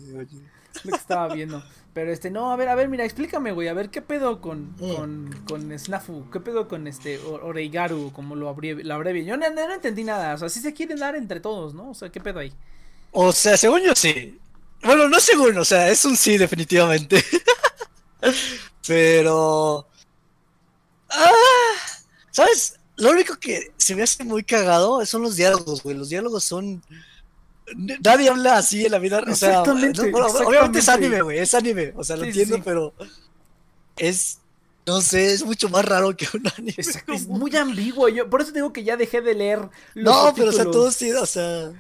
[0.84, 1.64] Lo que estaba viendo.
[1.94, 4.76] Pero este, no, a ver, a ver, mira, explícame, güey, a ver, ¿qué pedo con,
[4.78, 4.96] mm.
[4.96, 6.30] con, con Snafu?
[6.32, 8.86] ¿Qué pedo con este Oreigaru, como lo abrevia?
[8.86, 11.90] Lo Yo no, no, entendí nada, o sea, sí se quieren dar entre todos, ¿no?
[11.90, 12.54] O sea, ¿qué pedo ahí?
[13.12, 14.40] O sea, según yo sí.
[14.84, 17.24] Bueno, no seguro, o sea, es un sí, definitivamente.
[18.88, 19.88] Pero.
[21.10, 21.32] Ah,
[22.32, 22.80] ¿Sabes?
[22.98, 25.96] Lo único que se me hace muy cagado son los diálogos, güey.
[25.96, 26.84] Los diálogos son.
[27.76, 29.24] Nadie habla así en la vida.
[29.28, 31.40] O sea, obviamente es anime, güey.
[31.40, 31.94] Es anime.
[31.96, 32.94] O sea, lo entiendo, pero.
[33.98, 34.38] Es.
[34.86, 36.74] No sé, es mucho más raro que un anime.
[36.76, 38.10] Es, muy ambiguo.
[38.10, 39.70] Yo, por eso digo que ya dejé de leer.
[39.94, 41.72] Los no, pero o sea, todo sí, o sea.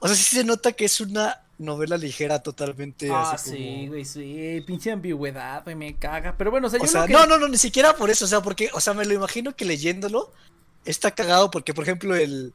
[0.00, 3.08] O sea, sí se nota que es una novela ligera totalmente.
[3.10, 6.36] Ah, sí, güey, sí, pinche ambigüedad, güey, me caga.
[6.36, 8.70] Pero bueno, o sea, yo no, no, no, ni siquiera por eso, o sea, porque,
[8.72, 10.32] o sea, me lo imagino que leyéndolo
[10.84, 12.52] está cagado porque, por ejemplo, el,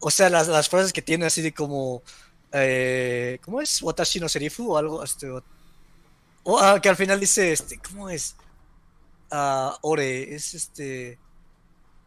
[0.00, 2.02] o sea, las, las frases que tiene así de como,
[2.52, 3.82] eh, ¿cómo es?
[3.82, 8.36] Watashi no Serifu o algo, este, o, ah, que al final dice, este, ¿cómo es?
[9.30, 11.18] Ah, ore, es este,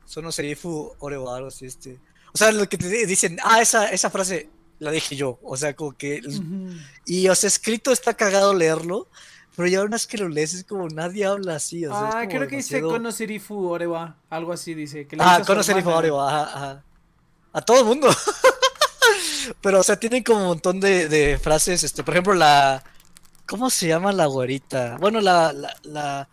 [0.05, 1.99] Sono Serifu, Ore o algo así, este.
[2.33, 4.49] O sea, lo que te dicen, ah, esa, esa frase,
[4.81, 5.39] la dije yo.
[5.43, 6.21] O sea, como que.
[7.05, 9.07] Y, o sea, escrito está cagado leerlo.
[9.55, 11.85] Pero ya una vez que lo lees es como nadie habla así.
[11.85, 14.17] O sea, ah, creo que dice Konoserifu Orewa.
[14.29, 15.05] Algo así dice.
[15.05, 16.43] Que ah, Konoserifu Orewa.
[16.43, 16.83] Ajá,
[17.53, 18.09] A todo el mundo.
[19.61, 22.83] Pero, o sea, tienen como un montón de, de frases, este, por ejemplo, la...
[23.47, 24.97] ¿Cómo se llama la güerita?
[24.99, 25.51] Bueno, la...
[25.51, 26.29] la, la...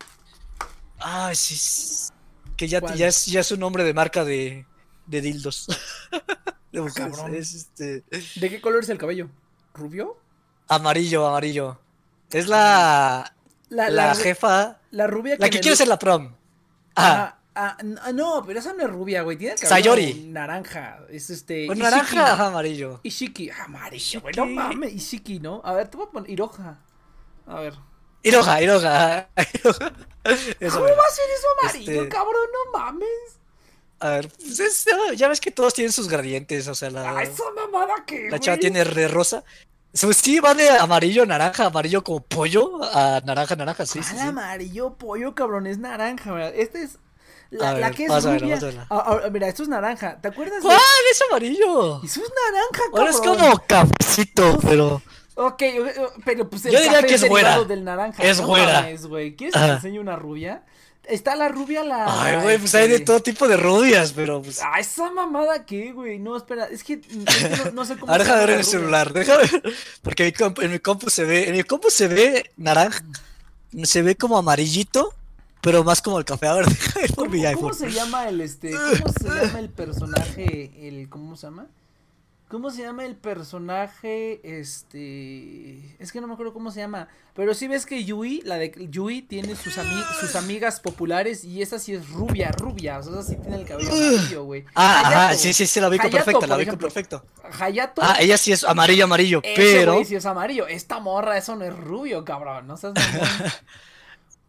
[0.98, 2.12] Ay, sí, sí,
[2.56, 2.96] que ya, ¿Cuál?
[2.96, 4.66] ya, es, ya es un nombre de marca de,
[5.08, 5.66] de dildos.
[6.72, 7.34] de cabrón.
[7.34, 8.04] es este...
[8.36, 9.28] ¿De qué color es el cabello?
[9.74, 10.16] ¿Rubio?
[10.68, 11.78] Amarillo, amarillo.
[12.30, 13.34] Es la...
[13.70, 14.78] La, La la- jefa...
[14.92, 16.34] la rubia La en que quiere ser la prom.
[16.96, 17.76] Ah, Ah,
[18.14, 19.36] no, pero esa no es rubia, güey.
[19.36, 20.14] Tiene el cabello Sayori.
[20.28, 21.00] naranja.
[21.10, 21.64] Es este.
[21.64, 21.80] Ishiki.
[21.82, 23.00] naranja, amarillo.
[23.02, 23.50] Ishiki.
[23.50, 24.32] Ah, amarillo, güey.
[24.36, 25.60] No mames, Ishiki, ¿no?
[25.64, 26.78] A ver, te voy a poner Iroha.
[27.48, 27.74] A ver.
[28.22, 29.28] Iroha, Iroha.
[29.54, 29.78] Iroha.
[29.82, 32.46] ¿Cómo va a ser eso amarillo, Este- cabrón?
[32.52, 33.37] No mames.
[34.00, 34.86] A ver, pues es-
[35.16, 38.28] ya- ves que todos tienen sus gradientes, o sea, la, Ah, esa mamada que.
[38.30, 38.70] la chava güey.
[38.70, 39.42] tiene de rosa.
[39.92, 44.10] So, Sí, va de amarillo a naranja, amarillo como pollo a naranja, naranja, sí, sí,
[44.10, 44.28] ¿Cuál sí.
[44.28, 45.66] amarillo, pollo, cabrón?
[45.66, 46.52] Es naranja, ¿verdad?
[46.54, 46.98] Este es.
[47.50, 48.54] La, A la ver, que es ver, rubia.
[48.56, 48.86] vas a verla.
[48.90, 50.18] Ah, ah, mira, esto es naranja.
[50.20, 50.56] ¿Te acuerdas?
[50.58, 50.78] de- ¿Cuál?
[51.10, 52.02] Es amarillo.
[52.04, 52.98] Eso es naranja, cabrón.
[53.00, 55.02] Ahora es como cafecito, pero.
[55.34, 55.62] Ok,
[56.26, 57.64] pero pues el Yo diría café que es güera.
[57.64, 58.22] del naranja.
[58.22, 58.82] Es no güera.
[58.82, 59.00] ¿Quieres
[59.36, 60.62] que te enseñe una rubia?
[61.08, 62.04] Está la rubia, la.
[62.22, 64.60] Ay, güey, pues hay de este, todo tipo de rubias, pero pues.
[64.62, 66.18] Ah, esa mamada qué, güey.
[66.18, 67.00] No, espera, es que, es
[67.36, 68.12] que no, no sé cómo.
[68.12, 69.50] Ahora deja ver la el celular, deja ver.
[70.02, 71.48] Porque mi compu- en mi compu se ve.
[71.48, 73.02] En mi compu se ve naranja.
[73.84, 75.14] Se ve como amarillito,
[75.60, 76.46] pero más como el café.
[76.48, 77.74] A ver, ver por ¿Cómo, mi cómo iPhone.
[77.74, 78.70] se llama el este?
[78.72, 80.70] ¿Cómo se llama el personaje?
[80.88, 81.66] El, ¿Cómo se llama?
[82.48, 84.40] ¿Cómo se llama el personaje?
[84.42, 85.94] Este.
[85.98, 87.08] Es que no me acuerdo cómo se llama.
[87.34, 91.60] Pero sí ves que Yui, la de Yui, tiene sus, ami- sus amigas populares y
[91.62, 92.98] esa sí es rubia, rubia.
[92.98, 94.64] O sea, esa sí tiene el cabello amarillo, güey.
[94.74, 95.38] Ah, ajá, Hayato.
[95.42, 97.24] sí, sí, sí, la ubico Hayato, perfecta, la ubico perfecto.
[97.60, 98.02] Hayato.
[98.02, 99.92] Ah, ella sí es amarillo, amarillo, ese pero.
[99.94, 100.66] güey sí es amarillo.
[100.66, 102.66] Esta morra, eso no es rubio, cabrón.
[102.66, 102.94] No seas.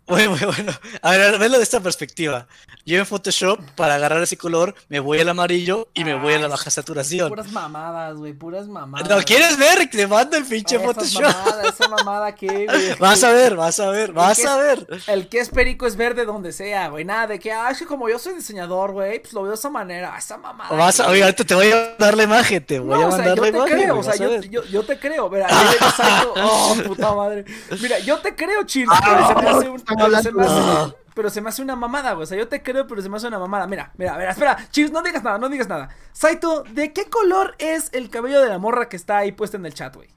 [0.10, 0.72] Bueno, bueno, bueno.
[1.04, 2.48] A ver, verlo de esta perspectiva.
[2.86, 6.40] Yo en Photoshop, para agarrar ese color, me voy al amarillo y me voy a
[6.40, 7.30] la baja saturación.
[7.30, 8.34] Puras mamadas, güey.
[8.34, 9.08] Puras mamadas.
[9.08, 9.88] ¿No quieres ver?
[9.92, 11.22] Te mando el pinche Esas Photoshop.
[11.22, 12.96] mamadas, esa mamada que, güey.
[12.98, 14.88] Vas a ver, vas a ver, vas que a ver.
[15.08, 17.06] El que es perico es verde donde sea, güey.
[17.06, 19.56] Nada de que, ah, es que como yo soy diseñador, güey, pues lo veo de
[19.58, 20.16] esa manera.
[20.18, 20.76] Esa mamada.
[20.76, 23.12] Vas a, oye, ahorita te voy a dar la imagen, te voy No, a o
[23.12, 23.78] sea, mandar yo la te imagen.
[23.78, 24.50] creo, o sea, yo, ver.
[24.50, 25.30] yo, yo te creo.
[25.30, 27.46] Mira, yo yo salto- oh, puta madre.
[27.80, 29.84] Mira, yo te creo, chill, pero se me hace un.
[30.06, 30.98] Pero se me hace- hablando.
[31.14, 32.24] pero se me hace una mamada, güey.
[32.24, 33.68] O sea, yo te creo, pero se me hace una mamada.
[33.68, 35.90] Mira, mira, mira, espera, Chill, no digas nada, no digas nada.
[36.14, 39.66] Saito, ¿de qué color es el cabello de la morra que está ahí puesta en
[39.66, 40.10] el chat, güey?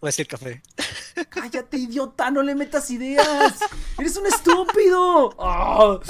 [0.00, 0.60] Voy a decir café.
[1.28, 3.60] Cállate, idiota, no le metas ideas.
[3.98, 5.32] Eres un estúpido.
[5.36, 6.00] Oh.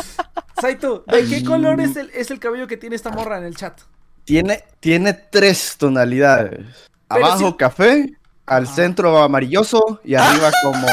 [0.61, 3.55] Saito, ¿de qué color es el, es el cabello que tiene esta morra en el
[3.57, 3.81] chat?
[4.25, 6.67] Tiene, tiene tres tonalidades.
[7.09, 10.87] Pero Abajo café, al centro amarilloso y arriba como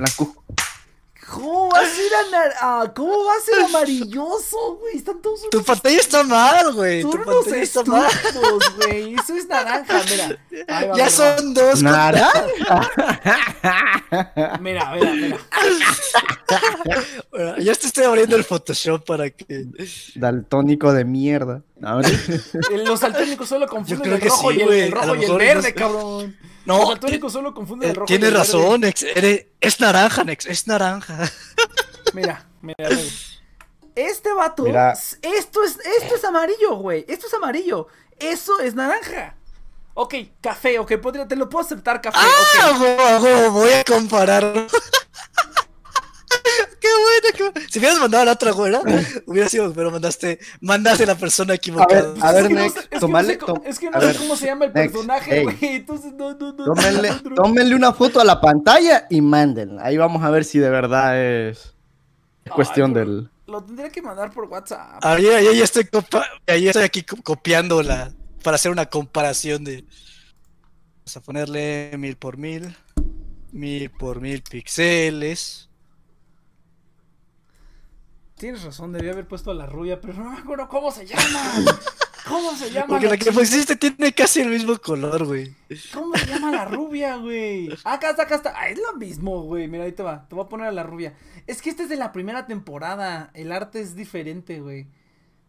[0.00, 0.44] blancuzco.
[1.32, 4.96] ¿Cómo va a ser anar- ah, ¿Cómo va a ser amarilloso, güey?
[4.96, 7.02] Están todos Tu pantalla está mal, güey.
[7.02, 8.10] son Tu unos pantalla está mal.
[8.76, 9.14] güey.
[9.14, 10.38] Eso es naranja, mira.
[10.66, 11.10] Ahí va, Ya mira.
[11.10, 11.82] son dos.
[11.84, 12.32] ¿Naranja?
[14.60, 15.38] Mira, mira, mira.
[17.30, 19.66] Bueno, ya te estoy abriendo el Photoshop para que.
[20.16, 21.62] Daltónico de mierda.
[22.72, 24.80] El- Los daltónicos solo confunden el rojo sí, y el, güey.
[24.80, 26.36] el A rojo y el verde, no cabrón.
[26.66, 28.44] No, Los daltónicos solo confunden el eh, rojo y tienes el verde.
[28.44, 31.18] razón, ex- eres- es naranja, Nex, es naranja.
[32.14, 33.10] Mira, mira, güey.
[33.94, 34.92] Este vato, Mira.
[34.92, 37.04] esto es, esto es amarillo, güey.
[37.08, 37.86] Esto es amarillo.
[38.18, 39.36] Eso es naranja.
[39.94, 42.80] Ok, café, ok, podría, te lo puedo aceptar, café, Ah, ok.
[42.80, 44.66] huevo, huevo, voy a comparar.
[46.80, 47.68] qué bueno, qué bueno.
[47.70, 48.80] Si hubieras mandado a la otra güera,
[49.26, 52.12] hubiera sido, pero mandaste, mandaste a la persona A equivocada.
[52.12, 53.90] ver, a ver, Es que no Nex, sé- es que no tomale- Es que a
[53.90, 55.44] no sé ver, cómo se llama el personaje, ey.
[55.44, 55.56] güey.
[55.62, 57.34] Entonces, no, no, no.
[57.34, 59.84] Tómenle, una foto a la pantalla y mándenla.
[59.84, 61.74] Ahí vamos a ver si de verdad es,
[62.44, 63.30] es cuestión Ay, pero del...
[63.46, 65.04] Lo tendría que mandar por WhatsApp.
[65.04, 68.12] Ahí, ahí ya estoy, copa- ahí estoy aquí co- copiando la,
[68.44, 69.84] para hacer una comparación de.
[70.98, 72.76] Vamos a ponerle mil por mil,
[73.50, 75.68] mil por mil píxeles.
[78.40, 81.22] Tienes razón, debía haber puesto a la rubia, pero no me acuerdo cómo se llama.
[82.28, 82.86] ¿Cómo se llama?
[82.86, 85.54] Porque la la que pusiste tiene casi el mismo color, güey.
[85.92, 87.68] ¿Cómo se llama la rubia, güey?
[87.84, 88.52] Acá está, acá está.
[88.56, 89.68] Ah, es lo mismo, güey.
[89.68, 90.26] Mira, ahí te va.
[90.28, 91.14] Te voy a poner a la rubia.
[91.46, 93.30] Es que este es de la primera temporada.
[93.34, 94.86] El arte es diferente, güey.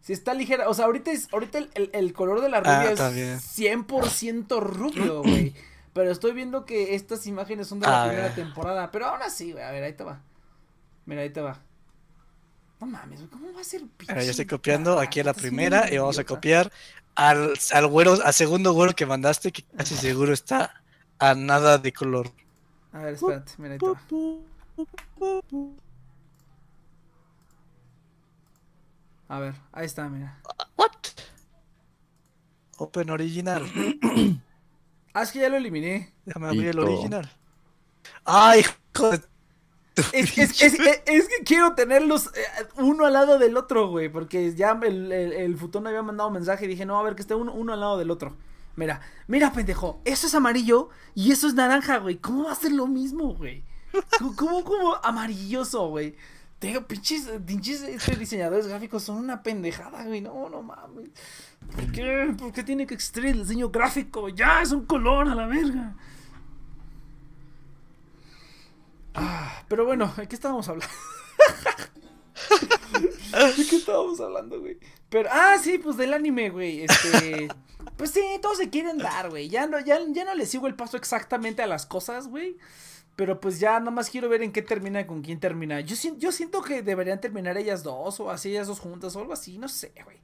[0.00, 0.68] Si está ligera.
[0.68, 1.28] O sea, ahorita es.
[1.32, 3.38] Ahorita el, el- el color de la rubia Ah, es está bien.
[3.38, 5.54] 100% rubio, güey.
[5.92, 8.34] Pero estoy viendo que estas imágenes son de la A primera ver.
[8.34, 8.90] temporada.
[8.90, 9.62] Pero aún así, güey.
[9.62, 10.20] A ver, ahí te va.
[11.06, 11.60] Mira, ahí te va.
[12.82, 13.20] No mames.
[13.30, 14.12] ¿Cómo va a ser pinche?
[14.12, 16.72] Ahora ya estoy copiando aquí a la primera y vamos a copiar
[17.14, 20.82] al, al güero, al segundo güero que mandaste, que casi seguro está
[21.20, 22.32] a nada de color.
[22.92, 23.52] A ver, espérate.
[23.58, 24.02] Mira, ahí te va.
[29.28, 30.40] A ver, ahí está, mira.
[30.74, 30.90] What?
[32.78, 33.62] Open original.
[35.14, 36.10] Ah, es que ya lo eliminé.
[36.24, 37.30] Déjame abrir el original.
[38.24, 38.60] Ay,
[38.94, 39.20] hijo de
[40.12, 42.40] Es, es- es- es- es que quiero tenerlos eh,
[42.76, 44.08] uno al lado del otro, güey.
[44.08, 47.14] Porque ya el, el, el futón había mandado un mensaje y dije, no, a ver,
[47.14, 48.36] que esté uno, uno al lado del otro.
[48.74, 50.00] Mira, mira, pendejo.
[50.06, 52.16] Eso es amarillo y eso es naranja, güey.
[52.16, 53.64] ¿Cómo va a ser lo mismo, güey?
[54.18, 56.16] ¿Cómo, cómo, cómo amarilloso, güey?
[56.58, 60.20] Te digo, pinches, pinches este, diseñadores gráficos son una pendejada, güey.
[60.22, 61.10] No, no mames.
[61.74, 62.34] ¿Por qué?
[62.38, 64.28] ¿Por qué tiene que existir el diseño gráfico?
[64.30, 65.94] Ya, es un color a la verga.
[69.14, 70.92] Ah, pero bueno, ¿de qué estábamos hablando?
[73.56, 74.78] ¿De qué estábamos hablando, güey?
[75.08, 76.84] Pero, ah, sí, pues del anime, güey.
[76.84, 77.48] Este.
[77.96, 79.48] Pues sí, todos se quieren dar, güey.
[79.48, 82.56] Ya no, ya, ya no le sigo el paso exactamente a las cosas, güey.
[83.16, 85.80] Pero pues ya nada más quiero ver en qué termina, con quién termina.
[85.80, 89.32] Yo, yo siento que deberían terminar ellas dos, o así, ellas dos juntas, o algo
[89.32, 90.18] así, no sé, güey.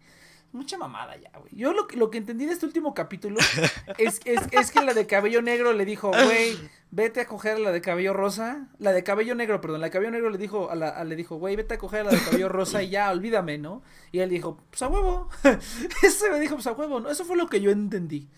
[0.52, 1.54] Mucha mamada ya, güey.
[1.54, 3.38] Yo lo, que- lo que entendí de este último capítulo
[3.98, 6.56] es, es, es que la de cabello negro le dijo, güey,
[6.90, 8.68] vete a coger a la de cabello rosa.
[8.78, 11.16] La de cabello negro, perdón, la de cabello negro le dijo, a la, a- le
[11.16, 13.82] dijo, güey, vete a coger a la de cabello rosa y ya, olvídame, ¿no?
[14.12, 15.28] Y él dijo, pues a huevo.
[16.02, 17.10] Ese me dijo, pues a huevo, ¿no?
[17.10, 18.28] Eso fue lo que yo entendí.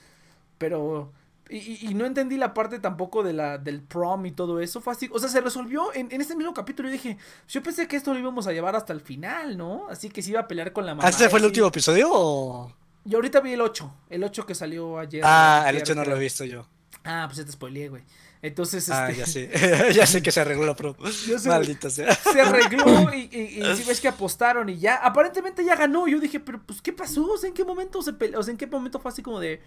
[0.59, 1.13] Pero.
[1.49, 4.81] Y, y- no entendí la parte tampoco de la, del prom y todo eso.
[4.81, 5.09] Fue así.
[5.13, 6.89] O sea, se resolvió en, en este mismo capítulo.
[6.89, 7.17] Y dije,
[7.49, 9.89] yo pensé que esto lo íbamos a llevar hasta el final, ¿no?
[9.89, 11.07] Así que se iba a pelear con la mamá.
[11.07, 12.73] ¿Ah, ¿Este fue el y- último episodio o...?
[13.05, 13.93] Y ahorita vi el 8.
[14.11, 15.23] El 8 que salió ayer.
[15.25, 16.67] Ah, el ayer, 8 no lo he visto yo.
[17.03, 18.03] Ah, pues ya te spoileé, güey.
[18.43, 19.93] Entonces, Ah, este, ya sé.
[19.95, 20.97] ya sé que se arregló la pro.
[21.12, 22.15] Sé- Maldita sea.
[22.15, 26.09] se arregló y, y, y sí ves que apostaron y ya, aparentemente ya ganó.
[26.09, 27.27] Yo dije, pero pues, ¿qué pasó?
[27.33, 28.41] O sea, ¿en qué momento se peleó?
[28.41, 29.61] O sea, ¿en qué momento fue así como de...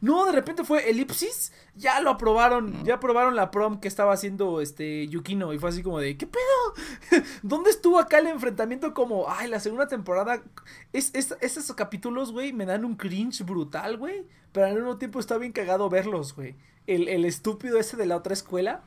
[0.00, 4.60] No, de repente fue elipsis, ya lo aprobaron, ya aprobaron la prom que estaba haciendo
[4.60, 7.22] este Yukino y fue así como de, ¿qué pedo?
[7.42, 10.42] ¿Dónde estuvo acá el enfrentamiento como, ay, la segunda temporada?
[10.92, 15.20] Es, es- esos capítulos, güey, me dan un cringe brutal, güey, pero al mismo tiempo
[15.20, 16.54] está bien cagado verlos, güey.
[16.86, 18.82] El, el estúpido ese de la otra escuela.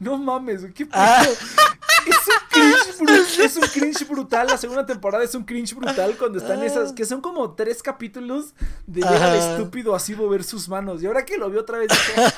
[0.00, 0.94] No mames, güey, qué pedo.
[1.02, 1.22] Ah.
[1.24, 2.16] Es
[2.56, 4.46] un Es un cringe brutal.
[4.46, 6.92] La segunda temporada es un cringe brutal cuando están esas.
[6.92, 8.54] Que son como tres capítulos
[8.86, 9.00] de
[9.38, 11.02] estúpido así mover sus manos.
[11.02, 12.32] Y ahora que lo vi otra vez, dije,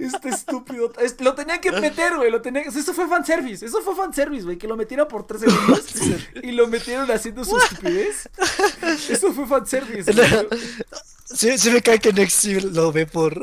[0.00, 0.92] este estúpido.
[0.98, 2.30] es- lo tenía que meter, güey.
[2.30, 3.64] Lo tenía Eso fue fanservice.
[3.64, 4.58] Eso fue fanservice, güey.
[4.58, 5.84] Que lo metieron por tres segundos
[6.42, 8.28] y lo metieron haciendo su estupidez.
[9.08, 10.12] Eso fue fanservice.
[10.12, 10.48] güey.
[11.26, 13.40] Sí, sí me cae que Next lo ve por...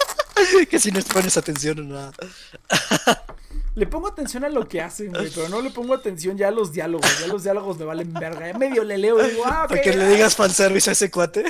[0.70, 2.12] que si no pones atención o nada.
[3.76, 5.30] Le pongo atención a lo que hacen, güey.
[5.34, 7.20] Pero no le pongo atención ya a los diálogos.
[7.20, 8.50] Ya los diálogos me valen verga.
[8.50, 9.68] Ya medio le leo y digo, ah, ok.
[9.68, 11.44] Para que le digas fanservice a ese cuate.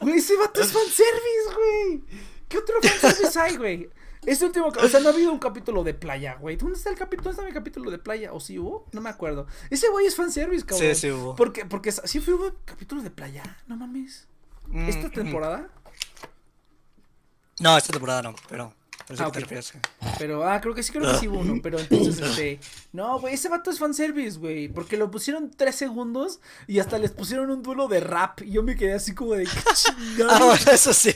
[0.00, 2.04] Güey, ese vato es fanservice, güey.
[2.48, 3.90] ¿Qué otro fanservice hay, güey?
[4.24, 6.56] Ese último, o sea, no ha habido un capítulo de playa, güey.
[6.56, 7.24] ¿Dónde está el capítulo?
[7.24, 8.32] ¿Dónde está mi capítulo de playa?
[8.32, 8.86] ¿O sí hubo?
[8.92, 9.46] No me acuerdo.
[9.68, 10.94] Ese güey es fanservice, cabrón.
[10.94, 11.34] Sí, sí hubo.
[11.34, 13.42] Porque, porque sí fue un capítulo de playa.
[13.66, 14.28] No mames.
[14.72, 15.68] ¿Esta Mm, temporada?
[17.60, 18.72] No, esta temporada no, pero...
[19.20, 19.30] Ah.
[20.18, 21.60] Pero, ah, creo que sí, creo que sí hubo uno.
[21.62, 22.58] Pero entonces, este.
[22.92, 24.68] No, güey, ese vato es fanservice, güey.
[24.68, 28.40] Porque lo pusieron tres segundos y hasta les pusieron un duelo de rap.
[28.42, 29.44] Y yo me quedé así como de.
[29.44, 29.50] ¿qué
[30.28, 31.14] Ah, bueno, eso sí.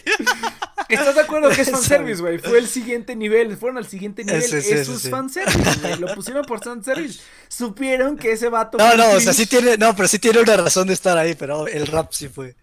[0.88, 2.38] ¿Estás de acuerdo que es fanservice, güey?
[2.38, 4.42] Fue el siguiente nivel, fueron al siguiente nivel.
[4.42, 5.96] Sí, sí, Eso sí, es fanservice, güey.
[5.98, 7.20] Lo pusieron por fanservice.
[7.48, 8.76] Supieron que ese vato.
[8.76, 9.78] No, no, o sea, sí tiene...
[9.78, 12.54] No, pero sí tiene una razón de estar ahí, pero el rap sí fue.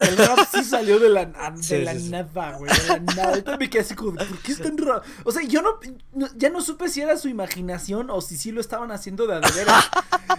[0.00, 2.70] El rap sí salió de la, de Sí, la sí, nada, güey.
[2.72, 3.28] De la nada.
[3.30, 5.02] Ahorita me quedé así como, ¿por qué es tan raro?
[5.24, 5.78] O sea, yo no,
[6.12, 9.40] no- Ya no supe si era su imaginación o si sí lo estaban haciendo de
[9.54, 9.88] veras.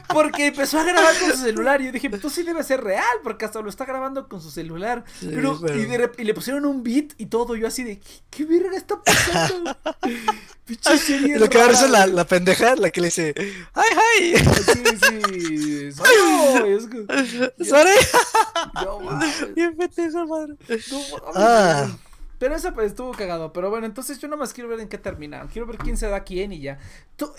[0.10, 1.82] Porque empezó a grabar con su celular.
[1.82, 4.52] Y yo dije, pues sí debe ser real, porque hasta lo está grabando con su
[4.52, 5.04] celular.
[5.20, 7.56] Sí, pero, pero- Y, de y le pusieron un beat y todo.
[7.56, 9.76] Yo así de, ¿qué, qué verga está pasando?
[10.66, 11.38] Pinche serie.
[11.38, 13.36] Lo que va a rara, es la, la pendeja, la que le dice...
[13.74, 14.36] ¡Ay, ay!
[14.66, 15.92] Sí, sí.
[17.64, 17.92] ¡Sorry!
[18.84, 19.45] No, mames.
[19.56, 20.56] Bien pendejo, madre.
[20.92, 21.00] No
[21.36, 21.88] Ah.
[22.38, 23.54] Pero eso pues estuvo cagado.
[23.54, 25.48] Pero bueno, entonces yo nomás quiero ver en qué termina.
[25.52, 26.80] Quiero ver quién se da a quién y ya.
[27.16, 27.32] Tú,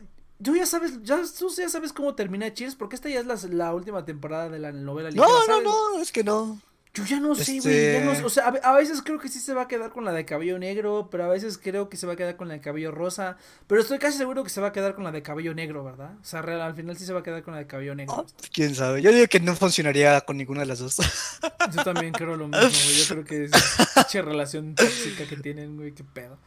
[0.43, 3.37] tú ya sabes, ya, tú ya sabes cómo termina Cheers, porque esta ya es la,
[3.51, 6.61] la última temporada de la novela ligera, No, no, no, es que no.
[6.97, 7.75] Yo ya no sé, güey.
[7.75, 9.91] Este- no- o sea, a, ve- a veces creo que sí se va a quedar
[9.91, 12.49] con la de cabello negro, pero a veces creo que se va a quedar con
[12.49, 13.37] la de cabello rosa.
[13.67, 16.13] Pero estoy casi seguro que se va a quedar con la de cabello negro, ¿verdad?
[16.21, 18.25] O sea, real- al final sí se va a quedar con la de cabello negro.
[18.27, 19.03] Ah, Quién sabe.
[19.03, 20.97] Yo digo que no funcionaría con ninguna de las dos.
[21.77, 22.95] Yo también creo lo mismo, güey.
[22.97, 23.51] Yo creo que es
[23.95, 25.93] pinche relación tóxica que tienen, güey.
[25.93, 26.39] Qué pedo.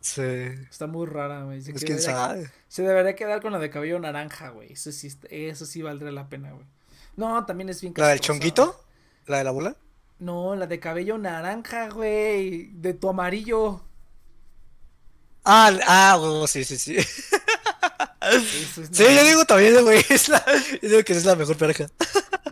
[0.00, 0.22] sí.
[0.70, 1.60] Está muy rara, güey.
[1.60, 2.50] Se, Pues quién debería- sabe.
[2.68, 4.72] se debería quedar con la de cabello naranja, güey.
[4.72, 6.66] Eso sí, eso sí valdría la pena, güey.
[7.16, 8.80] No, también es bien ¿La del chonguito?
[9.26, 9.76] ¿La de la bola?
[10.18, 12.70] No, la de cabello naranja, güey.
[12.74, 13.82] De tu amarillo.
[15.44, 16.96] Ah, ah, huevo, sí, sí, sí.
[18.22, 20.02] Eso es Sí, yo digo también, güey.
[20.08, 20.42] Es la,
[20.82, 21.88] yo digo que es la mejor pareja.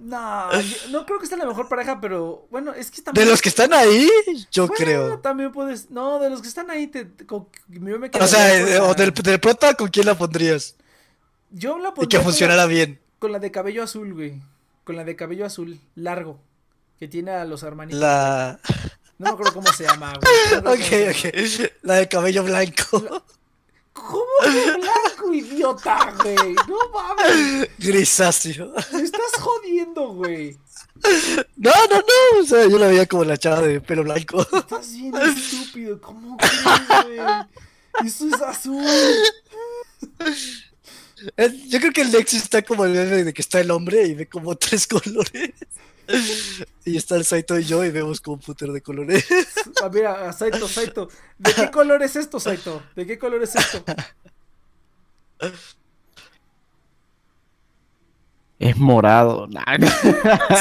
[0.03, 0.51] No,
[0.91, 3.25] no creo que sea la mejor pareja, pero bueno, es que también.
[3.25, 4.09] De los que están ahí,
[4.51, 5.19] yo Bueno, creo.
[5.21, 5.91] También puedes.
[5.91, 9.41] No, de los que están ahí, te, con- yo me O sea, o del, del
[9.41, 10.77] prota, ¿con quién la pondrías?
[11.51, 13.01] Yo la Y pondría que con la- funcionara bien.
[13.19, 14.43] Con la de cabello azul, güey.
[14.85, 16.41] Con la de cabello azul, largo.
[16.99, 18.01] Que tiene a los hermanitos.
[18.01, 18.59] La.
[19.19, 20.63] No me acuerdo cómo se llama, güey.
[20.65, 21.11] No Ok, llama.
[21.11, 21.73] ok.
[21.83, 23.23] La de cabello blanco.
[23.93, 26.55] ¿Cómo de blanco, idiota, güey?
[26.67, 27.69] No mames.
[27.79, 28.73] Grisáceo.
[28.93, 30.57] Me estás jodiendo, güey.
[31.57, 32.41] No, no, no.
[32.41, 34.41] O sea, yo la veía como la chava de pelo blanco.
[34.53, 36.01] Estás bien estúpido.
[36.01, 38.07] ¿Cómo crees, güey?
[38.07, 38.85] Eso es azul.
[41.69, 42.95] Yo creo que el Nexus está como el
[43.25, 45.53] de que está el hombre y ve como tres colores.
[46.85, 49.25] Y está el Saito y yo y vemos como un putero de colores.
[49.83, 51.09] Ah, mira, a Saito, Saito.
[51.39, 52.83] ¿De qué color es esto, Saito?
[52.95, 53.85] ¿De qué color es esto?
[58.63, 59.47] Es morado.
[59.53, 59.65] Nah.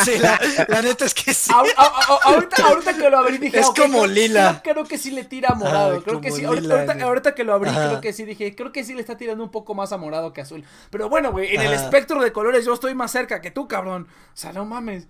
[0.03, 1.51] Sí, la, la neta es que sí.
[1.53, 4.59] Ahorita, ahorita que lo abrí dije Es como creo- lila.
[4.63, 6.01] Creo, creo que sí le tira a morado.
[6.03, 6.43] Creo que sí.
[6.43, 7.03] Ahorita, lila, ahorita- güey.
[7.05, 7.87] ahorita que lo abrí, Ajá.
[7.89, 10.33] creo que sí dije, creo que sí le está tirando un poco más a morado
[10.33, 10.63] que azul.
[10.89, 14.07] Pero bueno, güey, en el espectro de colores yo estoy más cerca que tú, cabrón.
[14.09, 15.07] O sea, no mames.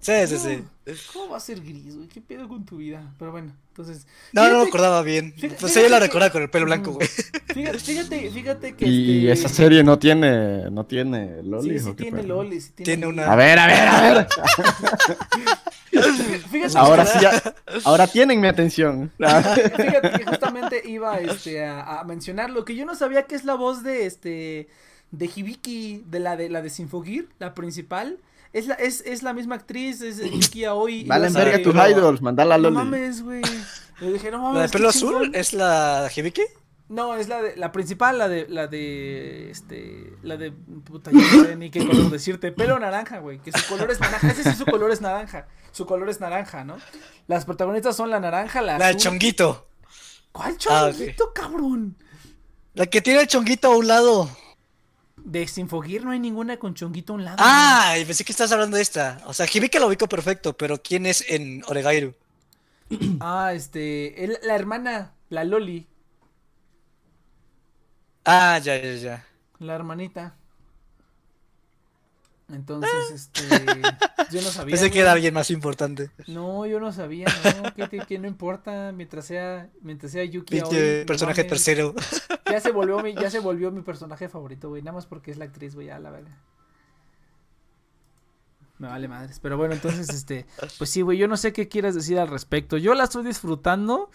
[0.00, 0.64] Sí, sí, sí.
[1.12, 2.08] ¿Cómo va a ser gris, güey?
[2.08, 3.12] ¿Qué pedo con tu vida?
[3.18, 4.06] Pero bueno, entonces.
[4.32, 5.32] No, no me fíjate- acordaba bien.
[5.34, 7.08] fíjate- Pues ella la que- con el pelo blanco, güey.
[7.08, 8.86] Fíjate, fíjate, fíjate que.
[8.86, 9.46] Y este...
[9.46, 11.78] esa serie no tiene, no tiene Loli.
[11.78, 12.60] Sí, sí tiene Loli.
[12.60, 14.26] Sí tiene, una- A ver, a ver, a ver.
[16.50, 17.54] Fíjate, Ahora sí, ya-
[17.84, 19.10] ahora tienen mi atención.
[19.18, 23.44] Fíjate que justamente iba este, a, a mencionar lo que yo no sabía que es
[23.44, 24.68] la voz de este
[25.10, 28.18] de Hibiki, de la de la de Sinfogir, la principal.
[28.52, 31.04] Es la, es, es la misma actriz, es Yuki Aoi.
[31.04, 32.76] Valen yo verga de- tus idols, mandala a No Loli.
[32.76, 33.42] mames, güey.
[34.00, 34.56] Le dije, no mames.
[34.56, 35.34] La de pelo azul chingón.
[35.34, 36.42] es la Hibiki.
[36.88, 41.20] No, es la de la principal, la de la de este la de puta no
[41.44, 44.56] sé ni qué color decirte, pelo naranja, güey, que su color es naranja, ese sí
[44.56, 45.46] su color es naranja.
[45.70, 46.78] Su color es naranja, ¿no?
[47.28, 49.02] Las protagonistas son la naranja, la La de azul.
[49.02, 49.68] chonguito.
[50.32, 51.96] ¿Cuál Ah, chonguito, cabrón?
[52.74, 54.28] La que tiene el chonguito a un lado.
[55.30, 57.38] De Sinfogir no hay ninguna con chonguito a un lado.
[57.38, 59.22] Ah, y pensé que estás hablando de esta.
[59.26, 62.14] O sea, Hibiki la ubico perfecto, pero ¿quién es en Oregairu?
[63.20, 65.86] Ah, este, el- la hermana, la Loli,
[68.24, 69.26] Ah, ya, ya, ya.
[69.60, 70.39] la hermanita.
[72.52, 73.42] Entonces, este,
[74.30, 74.72] yo no sabía.
[74.72, 76.10] Pensé que era alguien más importante.
[76.26, 77.26] No, yo no sabía,
[77.62, 81.50] no, que no importa, mientras sea, mientras sea Yuki Aoi, personaje mames.
[81.50, 81.94] tercero.
[82.50, 85.38] Ya se volvió mi, ya se volvió mi personaje favorito, güey, nada más porque es
[85.38, 86.36] la actriz, güey, ya la verdad.
[88.78, 90.46] Me vale madres, pero bueno, entonces, este,
[90.78, 92.78] pues sí, güey, yo no sé qué quieras decir al respecto.
[92.78, 94.10] Yo la estoy disfrutando.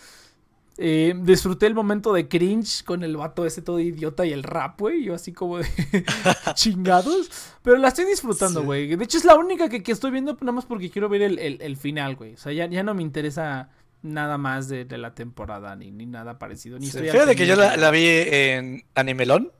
[0.77, 4.79] Eh, disfruté el momento de cringe con el vato ese todo idiota y el rap,
[4.79, 5.03] güey.
[5.03, 5.65] Yo así como de
[6.53, 7.29] chingados.
[7.63, 8.65] Pero la estoy disfrutando, Sí.
[8.65, 8.95] güey.
[8.95, 11.39] De hecho, es la única que, que estoy viendo nada más porque quiero ver el,
[11.39, 12.33] el- el final, güey.
[12.33, 13.69] O sea, ya, ya no me interesa
[14.01, 16.77] nada más de, de la temporada ni, ni nada parecido.
[16.77, 19.51] Ni Sí, Fíjate que yo la, la vi en Animelón.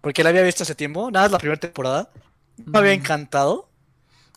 [0.00, 1.10] Porque la había visto hace tiempo.
[1.10, 2.10] Nada, es la primera temporada.
[2.64, 3.68] Me había encantado.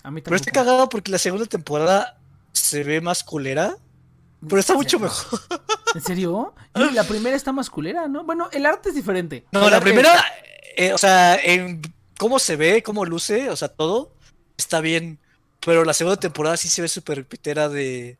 [0.04, 0.66] A mí Pero estoy tampoco.
[0.72, 2.18] cagado porque la segunda temporada
[2.54, 3.76] se ve más culera.
[4.48, 5.40] Pero está mucho mejor.
[5.96, 6.54] ¿En serio?
[6.76, 8.24] Y la primera está más culera, ¿no?
[8.24, 9.46] Bueno, el arte es diferente.
[9.52, 10.24] No, El la primera,
[10.78, 11.82] eh, o sea, en
[12.18, 14.14] cómo se ve, cómo luce, o sea, todo
[14.58, 15.20] está bien.
[15.66, 18.18] Pero la segunda temporada sí se ve súper pitera de,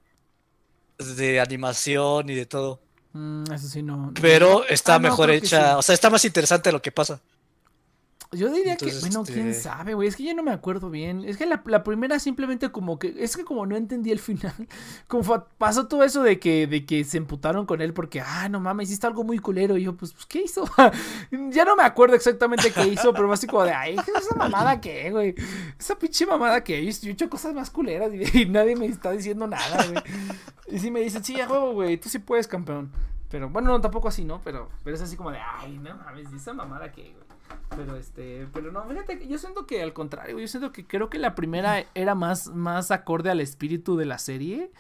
[0.98, 2.82] de animación y de todo.
[3.14, 4.12] Mm, eso sí, no.
[4.22, 5.76] Pero está Ah, mejor hecha, sí.
[5.78, 7.22] o sea, está más interesante lo que pasa.
[8.32, 10.08] Yo diría que, bueno, quién este- sabe, güey.
[10.08, 11.24] Es que ya no me acuerdo bien.
[11.26, 13.16] Es que la, la primera simplemente como que.
[13.18, 14.54] Es que como no entendí el final.
[15.08, 18.48] Como fue- pasó todo eso de que, de que se emputaron con él porque, ah,
[18.48, 19.78] no mames, hiciste algo muy culero.
[19.78, 20.64] Y yo, pues, pues, ¿qué hizo?
[21.50, 24.80] ya no me acuerdo exactamente qué hizo, pero fue así como de, ay, esa mamada
[24.80, 25.34] que, güey.
[25.80, 29.12] Esa pinche mamada que yo he hecho cosas más culeras y, y nadie me está
[29.12, 30.04] diciendo nada, güey.
[30.68, 32.92] Y sí me dicen, sí, huevo, güey, tú sí puedes, campeón.
[33.30, 34.42] Pero bueno, no, tampoco así, ¿no?
[34.44, 37.30] Pero, pero es así como de, ay, no mames, ¿y esa mamada que, güey.
[37.76, 41.20] Pero este, pero no, fíjate, yo siento que al contrario, yo siento que creo que
[41.20, 44.72] la primera era más, más acorde al espíritu de la serie.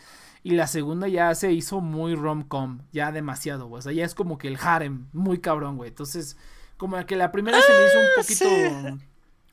[0.41, 3.79] Y la segunda ya se hizo muy rom-com, ya demasiado, güey.
[3.79, 5.89] O sea, ya es como que el harem, muy cabrón, güey.
[5.89, 6.37] Entonces,
[6.77, 8.99] como que la primera se me hizo un poquito,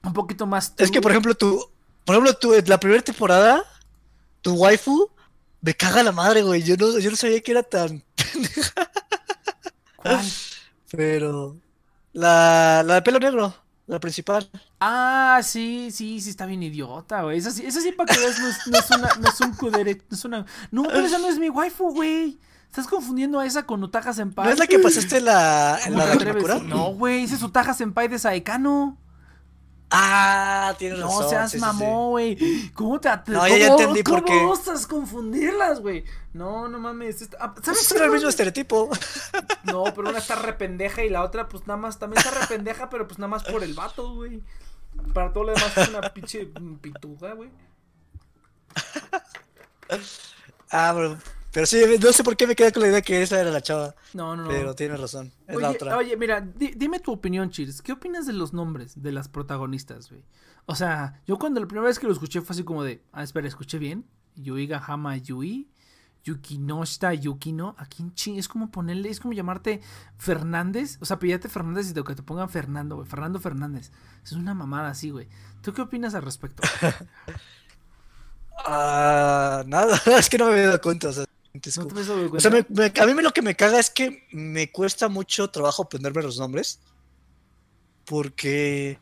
[0.05, 0.75] un poquito más.
[0.79, 1.61] Es que, por ejemplo, tú,
[2.05, 3.65] por ejemplo, tú, en la primera temporada,
[4.43, 5.11] tu waifu
[5.61, 6.63] me caga la madre, güey.
[6.63, 8.05] Yo no, yo no sabía que era tan.
[9.97, 10.25] ¿Cuál?
[10.91, 11.57] Pero.
[12.13, 13.55] La, la de pelo negro,
[13.87, 14.49] la principal.
[14.81, 17.39] Ah, sí, sí, sí, está bien idiota, güey.
[17.39, 19.53] Esa sí, esa sí para que veas, no es, no es una, no es un
[19.55, 20.47] kudere, no es una.
[20.71, 22.39] No, pero esa no es mi waifu, güey.
[22.67, 24.47] Estás confundiendo a esa con Utaja Senpai.
[24.47, 26.17] ¿No es la que pasaste la, en ¿Cómo la?
[26.17, 26.59] Kamakura?
[26.59, 28.99] No, güey, ese es Utaja Senpai de Saekano.
[29.91, 31.23] Ah, tienes razón.
[31.23, 32.71] No seas sí, mamón, güey.
[32.75, 34.45] ¿Cómo te at- No, ya- ya cómo- por ¿Cómo qué.
[34.45, 36.05] osas confundirlas, güey?
[36.33, 37.29] No, no mames.
[37.39, 37.55] ah.
[37.63, 38.91] ¿Sabes Pues qué, era el mismo estereotipo.
[39.65, 43.07] No, pero una está rependeja y la otra, pues nada más, también está rependeja, pero
[43.07, 44.43] pues nada más por el vato, güey.
[45.15, 46.49] Para todo lo demás es una pinche
[46.81, 47.51] pituda, güey.
[50.71, 51.17] Ah, pero,
[51.57, 53.63] pero sí, no sé por qué me quedé con la idea que esa era la
[53.63, 53.95] chava.
[54.13, 54.49] No, no, no.
[54.51, 55.33] Pero tienes razón.
[55.47, 55.97] Es oye, la otra.
[55.97, 57.81] oye, mira, di- dime tu opinión, Cheers.
[57.81, 60.23] ¿Qué opinas de los nombres de las protagonistas, güey?
[60.67, 63.23] O sea, yo cuando la primera vez que lo escuché fue así como de, ah,
[63.23, 64.05] espera, escuché bien.
[64.35, 65.71] Yuiga Hama Yui,
[66.25, 67.75] Yukinoshita Yukino.
[67.79, 68.37] ¿A quién ching?
[68.37, 69.81] Es como ponerle, es como llamarte
[70.19, 70.99] Fernández.
[71.01, 73.09] O sea, pídate Fernández y te, que te pongan Fernando, güey.
[73.09, 73.93] Fernando Fernández.
[74.23, 75.27] Es una mamada así, güey.
[75.63, 76.63] ¿Tú qué opinas al respecto?
[78.69, 81.09] Ah, nada, es que no me había dado cuenta.
[81.09, 81.25] O sea,
[81.57, 81.95] ¿No disculpa.
[81.95, 82.67] te has dado O sea, cuenta?
[82.71, 85.83] me- me- a mí me- lo que me caga es que me cuesta mucho trabajo
[85.83, 86.81] aprenderme los nombres.
[88.05, 88.99] Porque.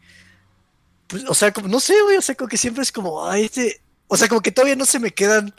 [1.06, 2.16] Pues, o sea, como, no sé, güey.
[2.16, 3.80] O sea, como que siempre es como, ay, este.
[4.08, 5.54] O sea, como que todavía no se me quedan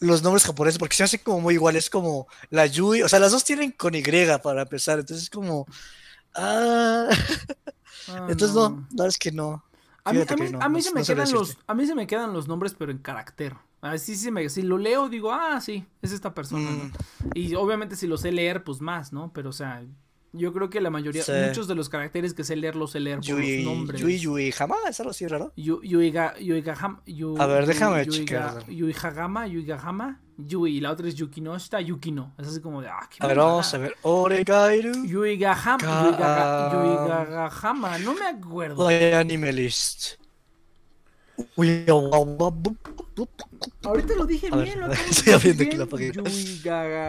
[0.00, 1.88] los nombres japoneses porque se hacen como muy iguales.
[1.90, 3.02] Como la Yui.
[3.02, 4.02] O sea, las dos tienen con Y
[4.42, 4.98] para empezar.
[4.98, 5.66] Entonces es como.
[6.34, 7.08] Ah.
[8.08, 9.64] Ah, Entonces no, no, es que no.
[10.04, 11.74] A mí, a que mí- no, a mí no- se me no quedan los, a
[11.74, 13.54] mí se me quedan los nombres, pero en carácter.
[13.80, 16.68] Así sí me, si lo leo digo, ah, sí, es esta persona.
[16.70, 16.92] Mm.
[17.34, 19.32] Y obviamente si lo sé leer, pues más, ¿no?
[19.32, 19.84] Pero o sea,
[20.32, 21.32] yo creo que la mayoría, Sí.
[21.46, 24.00] muchos de los caracteres que sé leer los sé leer por Yui, los nombres.
[24.00, 25.52] Yui, Yui, jamás, algo así raro.
[25.56, 28.24] Yu- Yuiga, Yuigaham- Yu- A ver, déjame Yu- Yuiga-
[28.58, 28.70] checar.
[28.70, 32.34] Yuigahama, Yuigahama, Yui, y la otra es Yukinoshita, Yukino.
[32.38, 33.94] Es así como de, ah, qué A ver, vamos a ver.
[34.02, 35.04] Oregairu.
[35.04, 38.86] Yuigaham, Ka- Yuigaga- Yuigahama, no me acuerdo.
[38.88, 40.14] My anime list.
[41.56, 43.28] Uy, oh, wow, wow, bu- bu- bu-
[43.84, 46.12] Ahorita lo dije bien, lo estoy viendo que la apagué.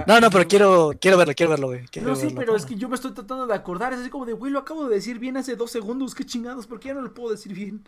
[0.08, 1.86] No, no, pero quiero, quiero verlo, quiero verlo, güey.
[1.88, 2.40] quiero No, sí, verlo.
[2.40, 3.94] pero es que yo me estoy tratando de acordar.
[3.94, 6.14] Es así como de, güey, lo acabo de decir bien hace dos segundos.
[6.16, 7.84] Qué chingados, ¿por qué ya no lo puedo decir bien?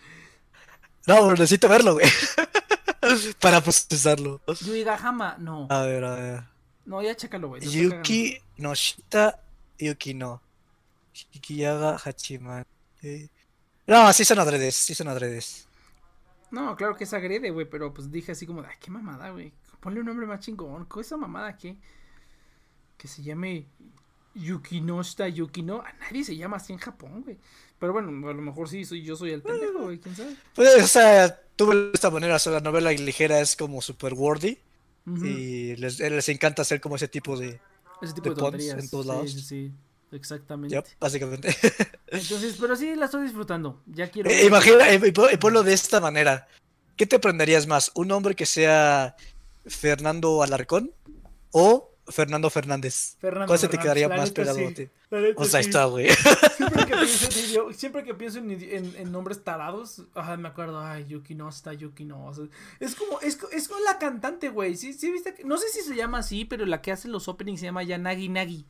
[1.08, 2.06] No, pero necesito verlo, güey.
[3.40, 4.42] Para procesarlo.
[4.62, 5.68] Yuigahama, no.
[5.70, 6.44] A ver, a ver.
[6.86, 7.62] No, ya chécalo, güey.
[7.62, 9.42] Yuki no Shita,
[9.80, 10.42] Yuki no.
[11.14, 12.66] Shikiyaga Hachiman.
[13.02, 13.30] Eh.
[13.88, 15.68] No, sí son adredes, sí son adredes.
[16.52, 19.52] No, claro que es agrede, güey, pero pues dije así como ay, qué mamada, güey.
[19.80, 20.86] Ponle un nombre más chingón.
[20.86, 21.78] ¿Con esa mamada qué?
[22.98, 23.68] Que se llame
[24.36, 25.82] Yukinoshita Yukino.
[25.82, 27.38] A nadie se llama así en Japón, güey.
[27.80, 30.36] Pero bueno, a lo mejor sí, soy, yo soy el pendejo, güey, quién sabe.
[30.56, 34.14] Pues, o sea, tuve de esta manera, o sea, la novela ligera es como super
[34.14, 34.58] wordy.
[35.08, 37.60] Y les, les encanta hacer como ese tipo de.
[38.02, 38.80] Ese tipo de tonterías.
[38.80, 39.32] en todos lados.
[39.32, 39.72] sí, sí.
[40.12, 40.76] Exactamente.
[40.76, 41.56] Yep, básicamente.
[42.08, 43.82] Entonces, pero sí la estoy disfrutando.
[43.86, 44.30] Ya quiero.
[44.30, 46.48] Eh, Imagina, eh, y y ponlo de esta manera.
[46.96, 47.92] ¿Qué te aprenderías más?
[47.96, 49.16] ¿Un hombre que sea
[49.66, 50.94] Fernando Alarcón
[51.52, 53.18] o Fernando Fernández?
[53.20, 54.64] Fernando ¿Cuál se te quedaría más pegado sí.
[54.66, 54.90] a ti?
[55.38, 55.70] O sea, sí.
[55.70, 56.10] está, güey.
[56.56, 60.48] Siempre que pienso en, siempre que pienso en, idi- en- en nombres tarados, ajá, me
[60.48, 62.26] acuerdo, ay, Yuki no está, Yuki no.
[62.28, 62.46] o sea,
[62.80, 64.76] es como, es, es como la cantante, güey.
[64.76, 65.36] ¿sí, sí viste?
[65.46, 68.30] No sé si se llama así, pero la que hace los openings se llama Yanagi
[68.30, 68.66] Nagi.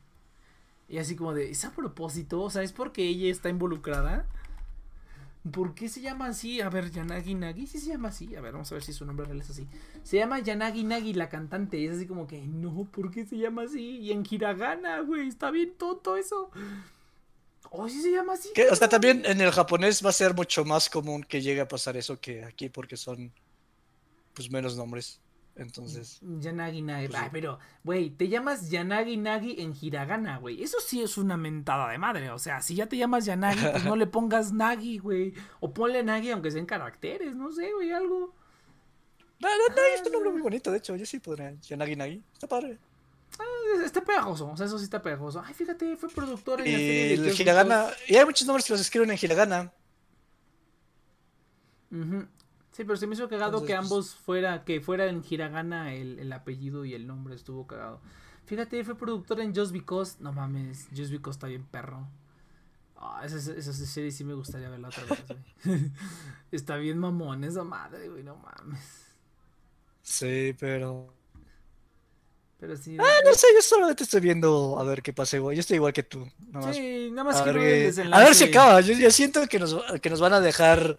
[0.88, 2.40] Y así como de, ¿es a propósito?
[2.42, 4.26] O sea, ¿es porque ella está involucrada?
[5.52, 6.60] ¿Por qué se llama así?
[6.60, 8.34] A ver, Yanagi Nagi, sí se llama así.
[8.34, 9.66] A ver, vamos a ver si su nombre real es así.
[10.02, 11.78] Se llama Yanagi Nagi la cantante.
[11.78, 13.98] Y es así como que, no, ¿por qué se llama así?
[13.98, 16.50] Y en hiragana, güey, está bien tonto eso.
[17.70, 18.50] Oh, sí se llama así.
[18.70, 21.68] O sea, también en el japonés va a ser mucho más común que llegue a
[21.68, 23.32] pasar eso que aquí porque son
[24.34, 25.20] pues menos nombres.
[25.56, 27.08] Entonces, Yanagi Nagi.
[27.08, 30.62] Pues pero, güey, te llamas Yanagi Nagi en hiragana, güey.
[30.62, 32.30] Eso sí es una mentada de madre.
[32.30, 35.32] O sea, si ya te llamas Yanagi, pues no le pongas Nagi, güey.
[35.60, 38.34] O ponle Nagi aunque sean caracteres, no sé, güey, algo.
[39.40, 41.54] no, no, no, es un nombre muy bonito, de hecho, yo sí podría.
[41.62, 42.78] Yanagi Nagi, está padre.
[43.84, 45.42] Está pegajoso, o sea, eso sí está pegajoso.
[45.44, 48.72] Ay, fíjate, fue productor en la serie de el hiragana, y hay muchos nombres que
[48.72, 49.72] los escriben en hiragana.
[51.90, 52.26] Ujú.
[52.76, 55.94] Sí, pero se me hizo cagado Entonces, que pues- ambos fuera, que fuera en hiragana
[55.94, 58.00] el, el apellido y el nombre estuvo cagado.
[58.44, 60.16] Fíjate, fue productor en Just Because.
[60.20, 62.06] No mames, Just Because está bien perro.
[62.98, 65.24] Ah, esa, esa, esa serie sí me gustaría verla otra vez,
[65.64, 65.90] güey.
[66.52, 69.06] está bien mamón esa madre, güey, no mames.
[70.02, 71.12] Sí, pero.
[72.60, 72.96] Pero sí.
[73.00, 75.56] Ah, no sé, yo solamente estoy viendo a ver qué pase, güey.
[75.56, 76.26] Yo estoy igual que tú.
[76.50, 76.76] Nada más.
[76.76, 78.22] sí, nada más a, quiero ver el qué- desenlace.
[78.22, 78.80] a ver si acaba.
[78.80, 80.96] Yo, yo siento que nos, que nos van a dejar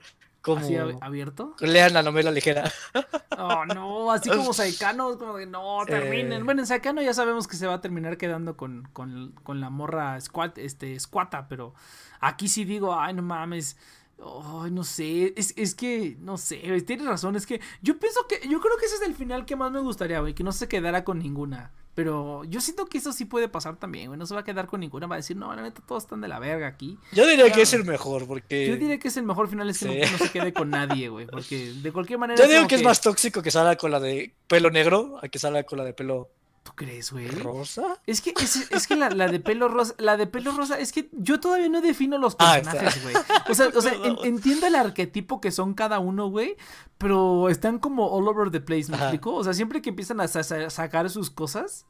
[0.48, 0.66] como.
[0.66, 1.56] ¿Así ab- abierto?
[1.60, 2.72] Lean la novela ligera.
[3.40, 6.42] Oh, no, así como Saikano, como de no, terminen.
[6.42, 6.44] Eh.
[6.44, 9.70] Bueno, en Saikano ya sabemos que se va a terminar quedando con, con, con la
[9.70, 11.76] morra squat, este, squata, pero
[12.20, 13.78] aquí sí digo, ay, no mames.
[14.18, 18.60] No sé, es, es que, no sé, tienes razón, es que yo pienso que, yo
[18.60, 21.04] creo que ese es el final que más me gustaría, güey, que no se quedara
[21.04, 21.70] con ninguna.
[21.98, 24.20] Pero yo siento que eso sí puede pasar también, güey.
[24.20, 25.08] No se va a quedar con ninguna.
[25.08, 26.96] Va a decir, no, la neta, todos están de la verga aquí.
[27.12, 28.68] Yo diría que es el mejor, porque.
[28.68, 30.12] Yo diría que es el mejor final, es que Sí.
[30.12, 31.26] no, no se quede con nadie, güey.
[31.26, 32.40] Porque de cualquier manera.
[32.40, 35.28] Yo digo como que es más tóxico que salga con la de pelo negro a
[35.28, 36.30] que salga con la de pelo
[36.68, 37.28] ¿Tú crees, güey?
[37.30, 37.98] rosa.
[38.06, 40.92] Es que, es, es que la, la de pelo rosa, la de pelo rosa, es
[40.92, 43.16] que yo todavía no defino los Ah, personajes, güey.
[43.50, 46.58] O sea, o sea en- entiendo el arquetipo que son cada uno, güey,
[46.98, 49.06] pero están como all over the place, ¿me Ajá.
[49.06, 49.34] explico?
[49.34, 51.86] O sea, siempre que empiezan a sa- sa- sacar sus cosas,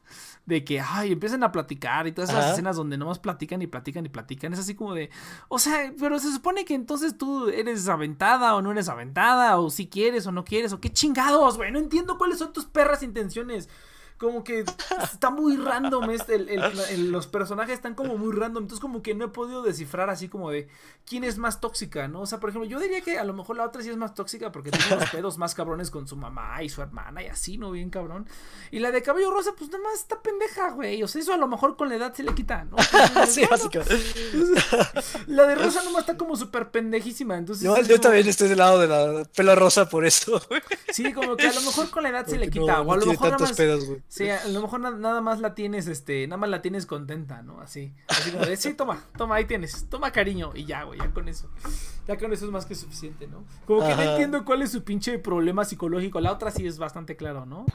[0.46, 2.52] de que, ay, empiezan a platicar y todas esas Ajá.
[2.52, 5.10] escenas donde nomás platican y platican y platican, es así como de,
[5.48, 9.70] o sea, pero se supone que entonces tú eres aventada o no eres aventada, o
[9.70, 13.02] si quieres o no quieres, o qué chingados, güey, no entiendo cuáles son tus perras
[13.02, 13.68] intenciones.
[14.18, 14.64] Como que
[15.02, 19.00] está muy random este, el- el- el- los personajes están como muy random, entonces como
[19.00, 20.68] que no he podido descifrar así como de
[21.06, 22.22] quién es más tóxica, ¿no?
[22.22, 24.14] O sea, por ejemplo, yo diría que a lo mejor la otra sí es más
[24.14, 27.58] tóxica porque tiene los pedos más cabrones con su mamá y su hermana y así,
[27.58, 27.70] ¿no?
[27.70, 28.26] Bien cabrón.
[28.72, 31.00] Y la de cabello rosa, pues nada más está pendeja, güey.
[31.02, 32.76] O sea, eso a lo mejor con la edad se le quita, ¿no?
[33.28, 33.94] sí, básicamente.
[35.28, 37.64] La de rosa nomás está como súper pendejísima, entonces...
[37.64, 40.40] Yo, es yo como- también estoy del lado de la pelo rosa por eso.
[40.48, 40.60] güey.
[40.92, 42.96] Sí, como que a lo mejor con la edad se le quita, no- o a
[42.96, 43.56] lo mejor nada tantos más...
[43.56, 44.02] pedos, güey.
[44.10, 47.42] Sí, a lo mejor na- nada más la tienes, este, nada más la tienes contenta,
[47.42, 47.60] ¿no?
[47.60, 51.10] Así, así como de, sí, toma, toma, ahí tienes, toma cariño, y ya, güey, ya
[51.10, 51.50] con eso,
[52.06, 53.44] ya con eso es más que suficiente, ¿no?
[53.66, 57.16] Como que no entiendo cuál es su pinche problema psicológico, la otra sí es bastante
[57.16, 57.66] claro, ¿no?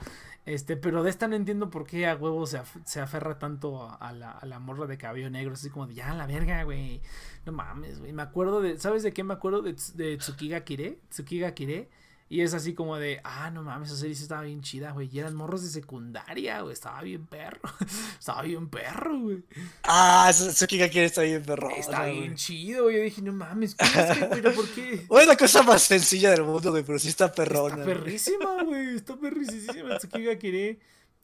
[0.48, 3.84] Este, pero de esta no entiendo por qué a huevo se, af- se aferra tanto
[3.84, 6.64] a, a la, a la morra de cabello negro, así como de, ya, la verga,
[6.64, 7.00] güey,
[7.46, 9.62] no mames, güey, me acuerdo de, ¿sabes de qué me acuerdo?
[9.62, 11.90] De, de Tsukiga Kire, Tsukiga Kire,
[12.30, 15.08] y es así como de, ah, no mames, esa serie estaba bien chida, güey.
[15.12, 16.74] Y eran morros de secundaria, güey.
[16.74, 17.60] Estaba bien perro.
[18.20, 19.44] estaba bien perro, güey.
[19.84, 21.70] Ah, Tsukiga quiere estar bien perro.
[21.76, 22.98] Estaba bien chido, güey.
[22.98, 25.06] Yo dije, no mames, ¿cómo es que, pero por qué?
[25.10, 27.76] O es la cosa más sencilla del mundo, güey, pero sí está perrona.
[27.76, 28.96] Está perrísima, güey.
[28.96, 29.98] Está perrísima.
[30.00, 30.80] Tsukiga Kire.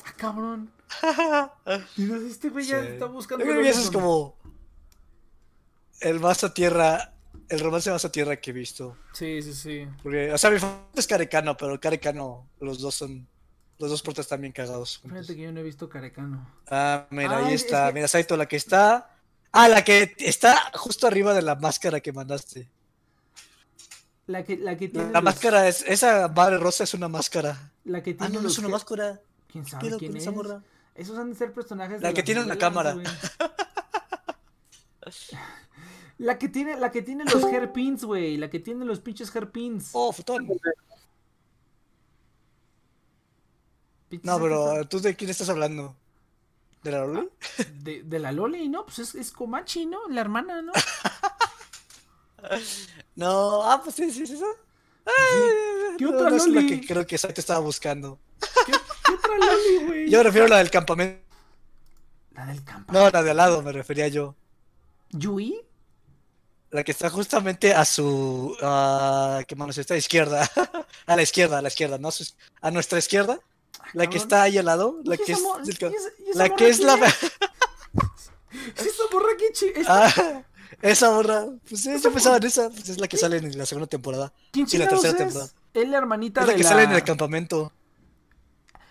[0.05, 0.71] Ah, cabrón.
[1.97, 2.87] Y no sé, este güey ya Sí.
[2.93, 3.43] está buscando.
[3.45, 4.37] Yo creo que eso es como
[6.01, 7.13] el más a tierra,
[7.49, 8.95] el romance más a tierra que he visto.
[9.13, 9.87] Sí, sí, sí.
[10.03, 13.27] Porque, o sea, mi favorito es Carecano, pero Carecano, los dos son,
[13.79, 14.97] los dos portas están bien cagados.
[14.97, 15.19] juntos.
[15.19, 16.47] Fíjate que yo no he visto Carecano.
[16.69, 19.15] Ah, mira, Ah, ahí es- está, es que- mira, Saito, la que está.
[19.51, 22.69] Ah, la que está justo arriba de la máscara que mandaste.
[24.27, 25.07] La que, la que tiene.
[25.07, 27.71] La los- máscara es, esa madre rosa es una máscara.
[27.85, 28.33] La que Ah, tiene.
[28.35, 29.19] no, no los es una máscara.
[29.51, 30.23] ¿Quién ¿Qué sabe quién con es?
[30.23, 30.61] esa morra?
[30.93, 31.99] Esos han de ser personajes.
[32.01, 32.95] La de que tiene una cámara.
[36.19, 38.37] La que tiene, la que tiene los hairpins, güey.
[38.37, 39.89] La que tiene los pinches hairpins.
[39.93, 40.47] Oh, futón.
[44.23, 45.95] No, pero ¿tú de quién estás hablando?
[46.83, 47.29] ¿De la Loli?
[47.83, 48.85] De, de la Loli, ¿no?
[48.85, 50.07] Pues es, es Komachi, ¿no?
[50.09, 50.71] La hermana, ¿no?
[53.15, 54.37] No, ah, pues sí, sí, sí.
[54.37, 54.43] sí.
[55.97, 56.79] ¿Qué No, otra no es la Loli?
[56.79, 58.17] que creo que Saito estaba buscando.
[58.65, 58.71] ¿Qué,
[59.05, 60.09] qué otra Loli, güey?
[60.09, 61.21] Yo me refiero a la del campamento.
[62.31, 62.93] La del campo.
[62.93, 64.35] No, la de al lado me refería yo.
[65.11, 65.59] ¿Yui?
[66.71, 68.55] La que está justamente a su.
[68.61, 69.95] a ¿Qué manos está?
[69.95, 70.47] A izquierda.
[71.07, 72.09] a la izquierda, a la izquierda, ¿no?
[72.09, 72.31] A su-
[72.61, 73.39] A nuestra izquierda.
[73.93, 74.99] La que está ahí al lado.
[75.03, 75.79] La ¿Y que esa es.
[75.79, 76.95] ca- esa- y esa La que es la.
[78.75, 80.43] Esa que esta- Ah,
[80.81, 81.45] esa morra.
[81.67, 82.69] Pues sí, yo pensaba en esa.
[82.69, 84.31] Pues es la que sale en la segunda temporada.
[84.51, 85.17] ¿Quién sí, la tercera es?
[85.17, 85.49] temporada.
[85.73, 86.69] Es la hermanita Es la de que la...
[86.69, 87.71] sale en el campamento.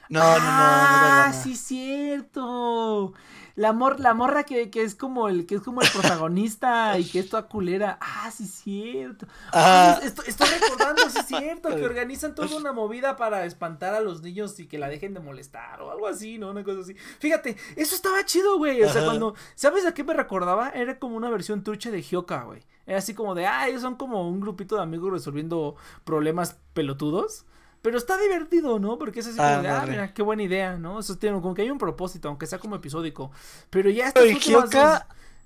[0.08, 1.42] No, no, no, no, es la Ah, hermana.
[1.42, 3.12] sí, cierto.
[3.58, 7.04] La, mor la morra que, que es como el que es como el protagonista y
[7.04, 7.98] que es toda culera.
[8.00, 9.26] Ah, sí, cierto.
[9.52, 9.94] Ajá.
[9.94, 14.00] Ah, estoy, estoy recordando, sí, es cierto, que organizan toda una movida para espantar a
[14.00, 16.50] los niños y que la dejen de molestar o algo así, ¿no?
[16.50, 16.94] Una cosa así.
[17.18, 18.82] Fíjate, eso estaba chido, güey.
[18.82, 19.34] O sea, cuando.
[19.56, 20.70] ¿Sabes a qué me recordaba?
[20.70, 22.62] Era como una versión trucha de Hyoka, güey.
[22.86, 25.74] Era así como de, ah, ellos son como un grupito de amigos resolviendo
[26.04, 27.44] problemas pelotudos.
[27.88, 28.98] Pero está divertido, ¿no?
[28.98, 31.00] Porque es así como de, ah, mira, qué buena idea, ¿no?
[31.00, 33.30] Eso tiene como que hay un propósito, aunque sea como episódico.
[33.70, 35.00] Pero ya estas Pero en últimas dos-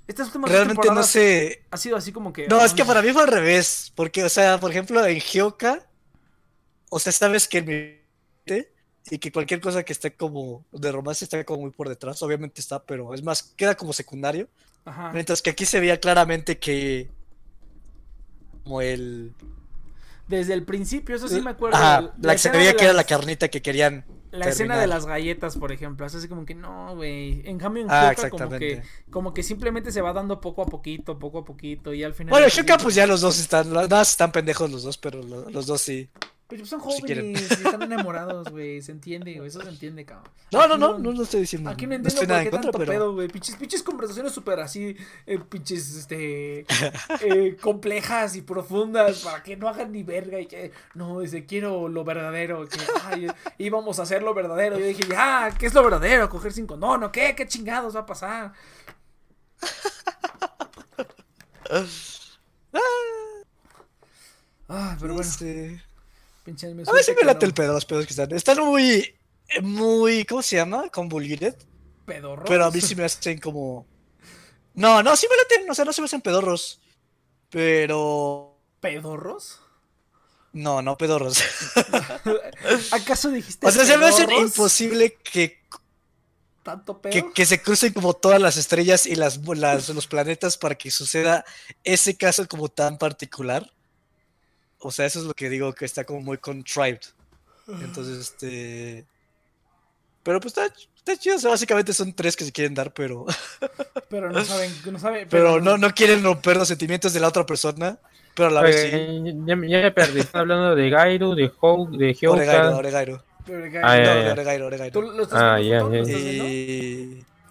[0.09, 1.62] estas últimas Realmente no sé.
[1.70, 2.48] Ha sido así como que.
[2.48, 3.93] No, es que para mí fue al revés.
[3.94, 5.86] Porque, o sea, por ejemplo, en Hyoka,
[6.90, 8.02] o sea, sabes que mi
[9.09, 12.60] y que cualquier cosa que esté como de romance está como muy por detrás, obviamente
[12.60, 14.48] está, pero es más, queda como secundario.
[14.85, 15.12] Ajá.
[15.12, 17.09] Mientras que aquí se veía claramente que
[18.64, 19.32] como el
[20.36, 21.76] Desde el principio, eso sí me acuerdo.
[21.76, 25.04] Ajá, la, que se veía que era la carnita que querían La escena de las
[25.04, 27.42] galletas, por ejemplo, es así como que no, güey.
[27.44, 31.18] En cambio en Ah, como que como que simplemente se va dando poco a poquito,
[31.18, 34.09] poco a poquito y al final Bueno, capítulo- pues ya los dos están, nada más
[34.12, 36.09] están pendejos los dos, pero lo- los dos sí.
[36.48, 37.35] Pero son Si quieren.
[37.35, 38.82] jóvenes, y están enamorados, güey.
[38.82, 39.48] Se entiende, güey.
[39.48, 40.31] Eso se entiende, cabrón.
[40.52, 41.70] No, no, no, no lo estoy diciendo.
[41.70, 43.28] Aquí no no entiendo estoy por qué tanto pedo, güey.
[43.28, 44.94] Pinches, pinches conversaciones súper así,
[45.27, 46.66] eh, pinches, este,
[47.20, 51.89] eh, complejas y profundas para que no hagan ni verga y que, no, dice, quiero
[51.89, 53.28] lo verdadero, que, ay,
[53.59, 54.78] íbamos a hacer lo verdadero.
[54.78, 56.28] Yo dije, ya, ¿qué es lo verdadero?
[56.28, 57.35] Coger cinco, no, no, ¿qué?
[57.35, 58.52] ¿Qué chingados va a pasar?
[64.69, 65.82] Ah, pero bueno, Este,
[66.44, 68.32] pinche anime A veces suerte me late el pedo, los pedos que están.
[68.32, 69.14] Están muy.
[69.62, 70.24] Muy.
[70.24, 70.89] ¿Cómo se llama?
[70.89, 71.55] Convoluted.
[72.06, 72.47] Pedorros.
[72.48, 73.86] Pero a mí sí me hacen como.
[74.74, 75.70] No, no, sí me laten.
[75.70, 76.81] O sea, no se me hacen pedorros.
[77.51, 78.59] Pero.
[78.81, 79.60] ¿Pedorros?
[80.52, 81.39] No, no pedorros.
[82.90, 85.62] ¿Acaso dijiste O sea, se me hace imposible que,
[86.62, 87.12] ¿Tanto pedo?
[87.12, 90.90] que, que se crucen como todas las estrellas y las, las- los planetas para que
[90.90, 91.44] suceda
[91.85, 93.70] ese caso como tan particular.
[94.82, 97.00] O sea, eso es lo que digo que está como muy contrived.
[97.68, 99.06] Entonces, este.
[100.22, 101.36] Pero pues está, está chido.
[101.36, 103.24] O sea, básicamente son tres que se quieren dar, pero.
[104.09, 105.26] Pero no saben, no saben.
[105.30, 107.98] Pero no, no quieren romper los sentimientos de la otra persona.
[108.34, 108.90] Pero a la vez sí.
[109.46, 110.20] Ya, ya me perdí.
[110.20, 112.76] Están hablando de Gairu, de Hou, de Oregairo, Hyouka.
[112.76, 113.24] Oregairo.
[113.46, 114.32] Pero, Ah, No, ya, no, ya.
[114.32, 115.02] Oregairo, ¿Tú Oregairo.
[115.02, 115.59] lo estás Ah.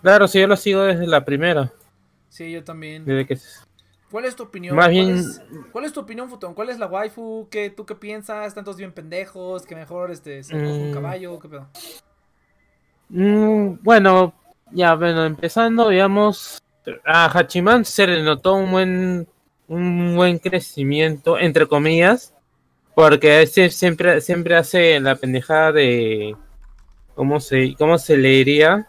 [0.01, 1.71] Claro, sí, yo lo sigo desde la primera.
[2.29, 3.05] Sí, yo también.
[3.05, 3.37] Desde que...
[4.11, 4.75] ¿Cuál es tu opinión?
[4.75, 6.53] Más ¿Cuál, bien- es, cuál es tu opinión, Futón?
[6.53, 7.47] ¿Cuál es la waifu?
[7.49, 8.47] ¿Qué, ¿Tú qué piensas?
[8.47, 9.65] ¿Están todos bien pendejos?
[9.65, 10.93] ¿Que mejor este, se coge un Mm.
[10.93, 11.39] caballo?
[11.39, 11.67] ¿Qué pedo?
[13.09, 14.33] Mm, bueno,
[14.71, 16.61] ya, bueno, empezando, digamos,
[17.05, 19.27] a Hachiman se le notó un buen,
[19.67, 22.33] un buen crecimiento, entre comillas,
[22.95, 26.35] porque sie- siempre, siempre hace la pendejada de,
[27.15, 28.87] ¿cómo se, cómo se le diría?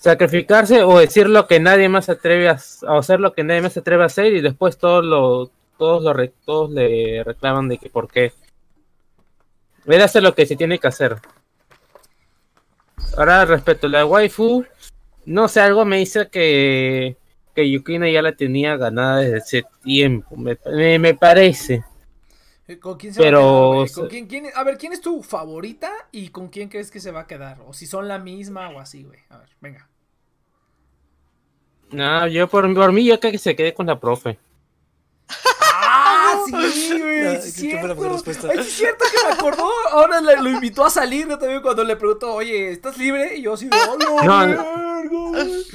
[0.00, 2.58] Sacrificarse o decir lo que nadie más atreve a,
[2.98, 6.14] hacer lo que nadie más se atreve a hacer y después todos lo, todos lo,
[6.14, 8.32] re- todos le reclaman de que por qué.
[9.84, 11.16] Él hace lo que se tiene que hacer.
[13.18, 14.64] Ahora respecto a la waifu,
[15.26, 17.18] no sé, algo me dice que,
[17.54, 21.84] que Yukina ya la tenía ganada desde ese tiempo, me, me- me parece.
[22.68, 25.02] Eh, ¿Con quién se Pero, va a quedar, ¿Con quién, quién- a ver, ¿quién es
[25.02, 27.60] tu favorita y con quién crees que se va a quedar?
[27.66, 29.18] O si son la misma o así, güey.
[29.28, 29.88] A ver, venga.
[31.92, 34.38] No, yo por, por mí yo creo que se quede con la profe.
[35.82, 37.26] ¡Ah, sí, güey!
[37.26, 38.12] Ah, sí es qué buena cierto.
[38.12, 38.48] respuesta.
[38.50, 39.68] Ay, sí es cierto que me acordó.
[39.90, 43.36] Ahora le- lo invitó a salir yo también cuando le preguntó, oye, ¿estás libre?
[43.36, 45.66] Y yo así ¡hola, No, verga, güey!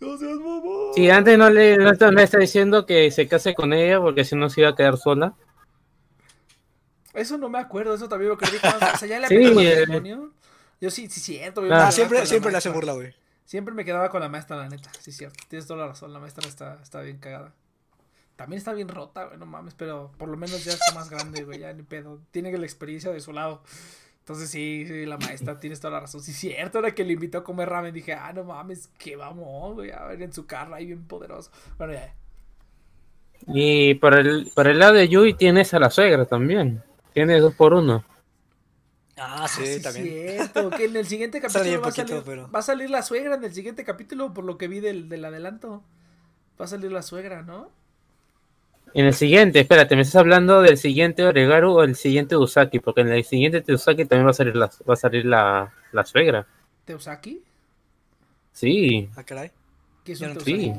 [0.00, 0.94] ¡No seas mamón!
[0.94, 4.00] Si antes no le, no te- no le está diciendo que se case con ella
[4.00, 5.34] porque si no se iba a quedar sola.
[7.14, 9.60] Eso no me acuerdo, eso también lo creí cuando, o sea, ya le Sí, aplicó
[9.62, 9.86] eh.
[10.80, 11.62] Yo sí, sí, cierto.
[11.62, 13.14] me Ah, Ah, siempre, siempre le hace burla, güey.
[13.46, 14.90] Siempre me quedaba con la maestra, la neta.
[15.00, 15.38] Sí, cierto.
[15.48, 16.12] Tienes toda la razón.
[16.12, 17.54] La maestra está, está bien cagada.
[18.36, 21.44] También está bien rota, güey, no mames, pero por lo menos ya está más grande,
[21.44, 22.20] güey, ya ni pedo.
[22.32, 23.62] Tiene la experiencia de su lado.
[24.18, 26.20] Entonces sí, sí, la maestra, tienes toda la razón.
[26.20, 29.74] Sí, cierto, ahora que le invitó a comer ramen, dije, ah, no mames, que vamos,
[29.74, 31.50] güey, a ver en su carro ahí bien poderoso.
[31.78, 32.14] Bueno, ya.
[33.46, 36.82] Y por el, por el lado de Yui tienes a la suegra también.
[37.14, 38.04] Tienes dos por uno.
[39.18, 40.04] Ah, Ah, sí, sí, también.
[40.06, 43.02] cierto, que en el siguiente capítulo va a, poquito, salir, pero- va a salir la
[43.02, 45.82] suegra en el siguiente capítulo, por lo que vi del, del adelanto.
[46.60, 47.70] Va a salir la suegra, ¿no?
[48.94, 52.78] En el siguiente, espérate, ¿me estás hablando del siguiente Oregaru o el siguiente Usaki?
[52.80, 56.04] Porque en el siguiente Usaki también va a salir la, va a salir la, la
[56.06, 56.46] suegra.
[56.86, 57.42] ¿Teusaki?
[58.52, 59.50] Sí, Ah, caray.
[60.04, 60.60] ¿Qué es un no- Teusaki?
[60.62, 60.74] sí.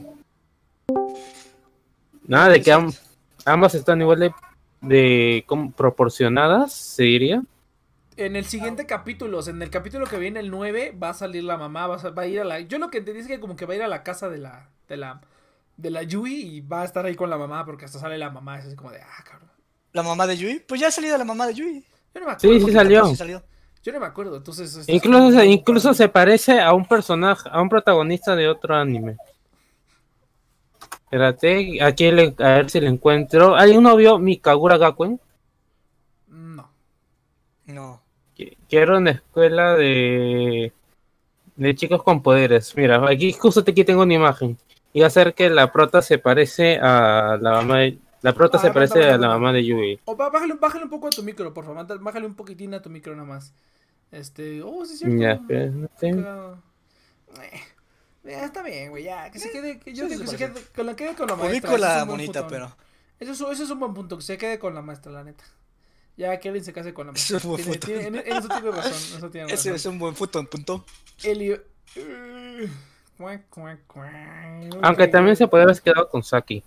[2.28, 2.92] Nada de que am-
[3.46, 4.32] ambas están igual de,
[4.82, 7.42] de como proporcionadas, se diría.
[8.18, 11.14] En el siguiente capítulo, o sea, en el capítulo que viene, el 9, va a
[11.14, 12.60] salir la mamá, va a, sa- va a ir a la...
[12.62, 14.40] Yo lo que entendí es que como que va a ir a la casa de
[14.40, 14.70] la...
[14.88, 15.22] De la
[15.78, 18.32] de la Yui y va a estar ahí con la mamá porque hasta sale la
[18.32, 18.58] mamá.
[18.58, 19.52] Es así como de, ah, cabrón.
[19.94, 20.60] ¿La mamá de Yui?
[20.68, 21.86] Pues ya ha salido la mamá de Yui.
[22.16, 22.66] Yo no me Sí, acuerdo.
[22.68, 23.06] sí salió.
[23.06, 23.44] Sí salió.
[23.84, 24.38] Yo no me acuerdo.
[24.38, 24.70] Entonces.
[24.76, 29.18] esto es Incluso, incluso se parece a un personaje, a un protagonista de otro anime.
[31.04, 33.56] Espérate, aquí le- a ver si le encuentro.
[33.56, 35.22] ¿Alguien no vio Mikagura Gakuen?
[36.28, 36.72] No.
[37.66, 38.02] No.
[38.70, 40.74] Que que era una escuela de,
[41.56, 42.76] de chicos con poderes.
[42.76, 44.58] Mira, aquí justo aquí tengo una imagen.
[44.94, 48.58] Y va a ser que la prota se parece a la mamá de, la prota
[48.58, 50.00] Ah, se aguanta, parece aguanta, a la mamá de Yui.
[50.06, 51.86] O bájale, bájale un poco a tu micro, por favor.
[52.02, 53.54] Bájale un poquitín a tu micro nada más.
[54.12, 54.62] Este.
[54.64, 55.18] Oh, sí, es cierto.
[55.18, 55.42] Ya.
[56.00, 56.58] Cagado.
[57.42, 57.60] Eh,
[58.24, 59.30] ya, está bien, güey, ya.
[59.32, 59.80] Que se quede.
[59.80, 61.74] Que yo Sí, digo que sí se quede con la, quede con la maestra.
[61.74, 62.46] Es la putón.
[62.50, 62.76] pero.
[63.20, 65.44] Eso es, eso es un buen punto, que se quede con la maestra, la neta.
[66.18, 67.38] Ya que alguien se case con la maestra.
[67.38, 67.88] Es un buen Tiene- punto.
[67.88, 68.92] tiene- en, en eso tiene razón.
[68.92, 69.76] en Eso tiene Ese razón.
[69.76, 70.86] es un buen futón, punto.
[71.24, 71.62] Elio.
[71.96, 72.68] Uh.
[74.84, 76.64] Aunque también se podría haber quedado con Saki.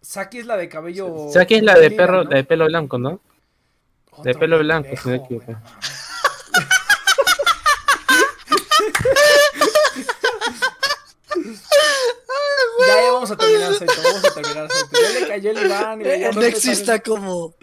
[0.00, 1.28] Saki es la de cabello.
[1.30, 2.30] Saki es la de perro, ¿no?
[2.30, 3.20] la de pelo blanco, ¿no?
[4.24, 5.54] De pelo blanco, si no me equivoco.
[12.96, 13.94] Ya, ya vamos a terminar, Saito.
[14.02, 14.98] Vamos a terminar, Saito.
[15.02, 16.00] Ya le cayó el Iván.
[16.00, 17.54] y El Nexi está como.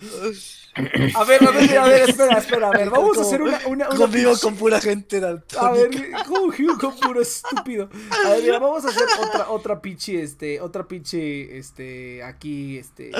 [1.16, 2.68] A ver, a ver, a ver, espera, espera.
[2.70, 3.60] A ver, vamos a hacer una.
[3.66, 6.24] una, una Convivo con pura gente A ver, daltónica.
[6.26, 7.90] ¿cómo que con puro estúpido?
[8.26, 13.12] A ver, mira, vamos a hacer otra, otra pinche, este, otra pinche, este, aquí, este.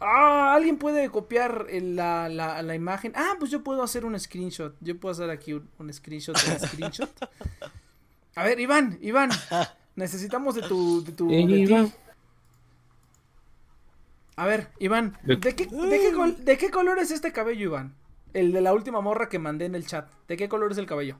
[0.00, 3.12] Ah, alguien puede copiar la, la, la imagen.
[3.14, 4.74] Ah, pues yo puedo hacer un screenshot.
[4.80, 7.10] Yo puedo hacer aquí un, un screenshot un screenshot.
[8.34, 9.30] A ver, Iván, Iván,
[9.96, 11.54] necesitamos de tu, de tu, de ti.
[11.54, 11.92] Iván.
[14.36, 17.64] A ver, Iván, De- ¿de qué, de, qué col- ¿de qué color es este cabello,
[17.64, 17.94] Iván?
[18.34, 20.10] El de la última morra que mandé en el chat.
[20.28, 21.18] ¿De qué color es el cabello?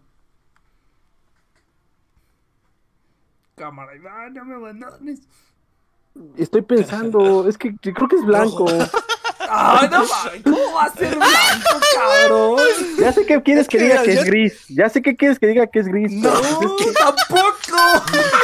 [3.54, 5.20] Cámara, Iván, no me abandones.
[6.36, 8.66] Estoy pensando, es que creo que es blanco.
[9.48, 10.42] ¡Ah, no mames!
[10.44, 12.60] ¿Cómo va a ser blanco, cabrón?
[12.98, 14.64] Ya sé que quieres que que diga que es gris.
[14.68, 16.12] Ya sé que quieres que diga que es gris.
[16.12, 16.30] No.
[16.32, 17.76] ¡No, tampoco!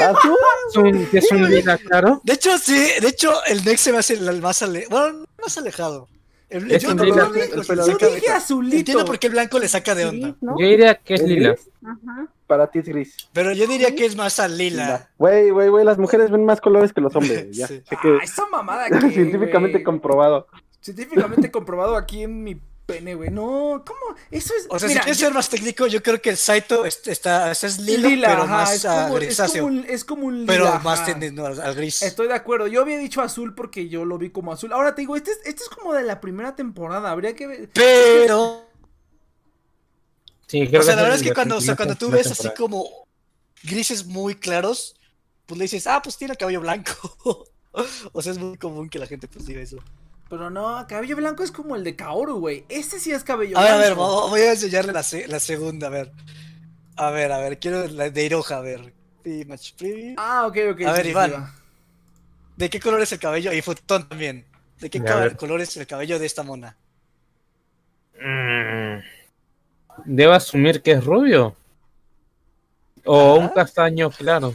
[0.00, 0.36] ¿Azul?
[0.70, 2.20] Es un, es un lila claro.
[2.24, 4.90] De hecho, sí, de hecho, el Nex se me hace el más alejado.
[4.90, 6.08] Bueno, no más alejado.
[6.48, 7.28] El, Es yo un no- lila.
[7.28, 8.76] no- El pelo Yo dije azulito.
[8.76, 10.34] Entiendo por qué el blanco le saca de onda.
[10.42, 10.58] ¿no?
[10.58, 11.54] Yo diría que es ¿Es lila.
[11.82, 12.26] Ajá.
[12.46, 13.16] Para ti es gris.
[13.32, 15.08] Pero yo diría que es más al lila.
[15.16, 17.46] Güey, güey, güey, las mujeres ven más colores que los hombres.
[17.56, 17.80] Ya Sí.
[17.88, 20.46] sé que Ah, esa mamada que, científicamente comprobado.
[20.82, 23.30] Científicamente comprobado aquí en mi pene, güey.
[23.30, 24.16] No, ¿cómo?
[24.30, 24.66] Eso es.
[24.68, 27.06] O sea, mira, si quieres yo- ser más técnico, yo creo que el Saito es-
[27.06, 29.62] está, es lila, lila, pero ajá, más es como, es grisáceo.
[29.62, 30.46] como un, es como un lila.
[30.52, 30.78] pero ajá.
[30.80, 32.02] más tendiendo al, al gris.
[32.02, 32.66] Estoy de acuerdo.
[32.66, 34.72] Yo había dicho azul porque yo lo vi como azul.
[34.72, 37.10] Ahora te digo, este es, este es como de la primera temporada.
[37.12, 37.70] Habría que ver.
[37.72, 38.68] Pero,
[40.48, 42.06] Sí, creo o sea, que la verdad es que cuando, o sea, primera cuando tú
[42.06, 42.28] temporada.
[42.28, 42.86] ves así como
[43.62, 44.96] grises muy claros,
[45.46, 46.92] pues le dices, ah, pues tiene el cabello blanco.
[48.12, 49.78] o sea, es muy común que la gente pues diga eso.
[50.32, 52.64] Pero no, cabello blanco es como el de Kaoru, güey.
[52.70, 54.28] Ese sí es cabello A ver, a ver, blanco.
[54.28, 56.10] vo- voy a enseñarle la, se- la segunda, a ver.
[56.96, 58.94] A ver, a ver, quiero la de Iroha, a ver.
[60.16, 60.80] Ah, ok, ok.
[60.86, 61.52] A ver, sí, Iván.
[62.56, 63.52] ¿De qué color es el cabello?
[63.52, 64.46] Y Futón también.
[64.80, 65.36] ¿De qué A ca- ver.
[65.36, 66.78] color es el cabello de esta mona?
[68.18, 69.00] Mm.
[70.06, 71.54] Debo asumir que es rubio.
[73.04, 74.54] O un castaño claro.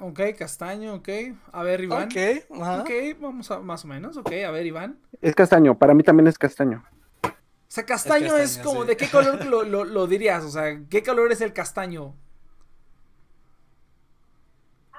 [0.00, 1.08] Ok, castaño, ok.
[1.52, 2.04] A ver, Iván.
[2.04, 2.16] Ok,
[2.60, 2.80] ajá.
[2.80, 2.90] Ok,
[3.20, 4.16] vamos a más o menos.
[4.16, 4.98] Ok, a ver, Iván.
[5.20, 6.82] Es castaño, para mí también es castaño.
[7.22, 7.28] O
[7.68, 8.88] sea, castaño es, castaño, como, sí.
[8.88, 10.42] ¿de qué color lo, lo, lo dirías?
[10.44, 12.14] O sea, ¿qué color es el castaño?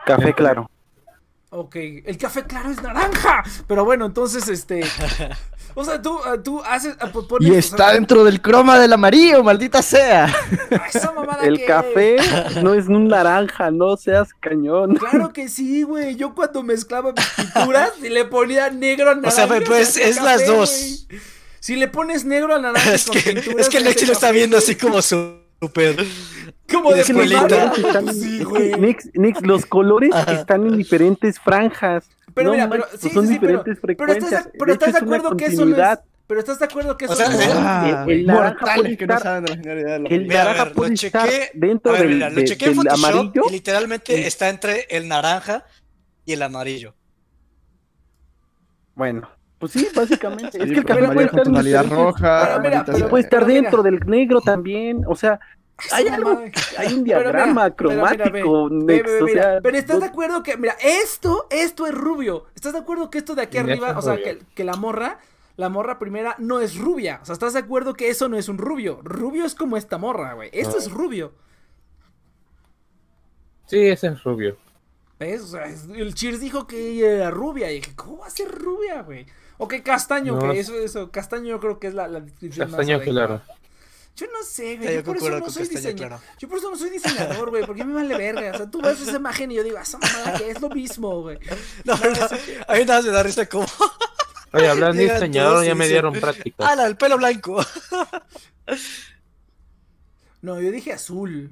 [0.06, 0.70] Café claro.
[1.54, 3.44] Ok, el café claro es naranja.
[3.68, 4.82] Pero bueno, entonces, este.
[5.74, 6.98] O sea, tú, ah, tú haces.
[7.00, 10.26] ah, pues pones, Y o está sea, dentro del croma del amarillo, maldita sea.
[10.94, 12.18] esa mamada El que- café
[12.62, 14.96] no es un naranja, no seas cañón.
[14.98, 16.18] Claro que sí, güey.
[16.18, 19.30] Yo cuando mezclaba mis pinturas y le ponía negro a naranja.
[19.46, 21.08] O sea, pues, es las dos.
[21.62, 23.62] Si le pones negro a naranja Es con que, pinturas.
[23.62, 26.06] es que hace lo está viendo así como súper.
[26.72, 27.48] Como de Es que los primaria.
[27.72, 28.74] colores están- Sí, es que, güey.
[28.80, 30.32] Nix, Nix, los colores Ajá.
[30.34, 32.10] están en diferentes franjas.
[32.34, 34.46] Pero No mira, pero sí, son sí, sí, pero, diferentes pero estás, frecuencias.
[34.46, 36.00] de, pero De estás de es acuerdo que eso no es.
[36.28, 37.52] Pero estás de acuerdo que eso O sea, es.
[37.56, 40.64] Ah, el naranja puede que no saben de la genialidad de la El Mira, naranja
[40.64, 43.42] ver, lo puede estar chequé- dentro del, lo de- chequé en Photoshop amarillo.
[43.50, 45.66] y literalmente está entre el naranja
[46.26, 46.96] y el amarillo.
[48.96, 49.30] Bueno,
[49.60, 50.58] pues sí, básicamente.
[50.58, 52.42] es que el café puede estar en tonalidad diferentes- roja.
[52.46, 53.10] Pero mira, maldita pero- sea.
[53.10, 53.62] puede estar pero mira.
[53.62, 55.02] dentro del negro también.
[55.08, 55.40] O sea,
[55.92, 58.52] hay algo, un Pero mira, diagrama pero mira, ve, cromático,
[59.26, 62.46] o sea, pero estás de acuerdo que, mira, esto, esto es rubio.
[62.56, 65.20] ¿Estás de acuerdo que esto de aquí arriba, o sea, que, que la morra,
[65.58, 67.20] la morra primera no es rubia?
[67.22, 69.00] O sea, ¿estás de acuerdo que eso no es un rubio?
[69.04, 70.50] Rubio es como esta morra, güey.
[70.54, 71.34] Esto es rubio.
[73.68, 74.58] Sí, ese es rubio.
[75.20, 75.42] ¿Ves?
[75.44, 77.72] O sea, es- el Cheers dijo que ella era rubia.
[77.72, 79.26] Y dije, ¿cómo va a ser rubia, güey?
[79.60, 80.52] Ok, castaño, No.
[80.52, 83.42] que eso, eso, castaño yo creo que es la, la descripción más Castaño claro.
[84.16, 84.90] Yo no sé, güey.
[84.90, 85.96] Yo yo por eso no soy diseñador.
[86.20, 86.22] claro.
[86.38, 87.66] Yo por eso no soy diseñador, güey.
[87.66, 88.52] Porque me vale verga.
[88.54, 91.22] O sea, tú ves esa imagen y yo digo, esa mamada que es lo mismo,
[91.22, 91.40] güey.
[91.86, 93.66] No, no, a mí nada más me da risa como.
[94.54, 96.68] Oye, hablando de diseñador, ya me dieron prácticas.
[96.70, 97.66] ¡Hala, el pelo blanco!
[100.42, 101.52] No, yo dije azul.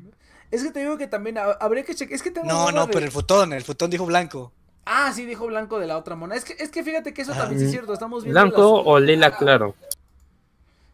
[0.51, 2.13] Es que te digo que también ha- habría que checar.
[2.15, 2.47] Es que tengo.
[2.47, 4.51] No, no, de- pero el futón, el futón dijo blanco.
[4.85, 6.35] Ah, sí, dijo blanco de la otra mona.
[6.35, 7.93] Es que, es que fíjate que eso también sí es cierto.
[7.93, 8.41] Estamos viendo.
[8.41, 9.75] ¿Blanco las- o lila claro?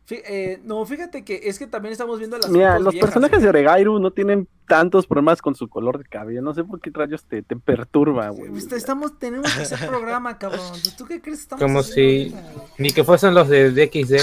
[0.07, 2.49] Fí- eh, no, fíjate que es que también estamos viendo las.
[2.49, 3.43] Mira, los viejas, personajes güey.
[3.43, 6.41] de Oregairu no tienen tantos problemas con su color de cabello.
[6.43, 8.51] No sé por qué rayos te, te perturba, güey.
[8.51, 10.61] Pues, Estamos, tenemos que hacer programa, cabrón.
[10.97, 12.35] ¿Tú qué crees estamos Como si
[12.77, 14.15] ni que fuesen los de DXD.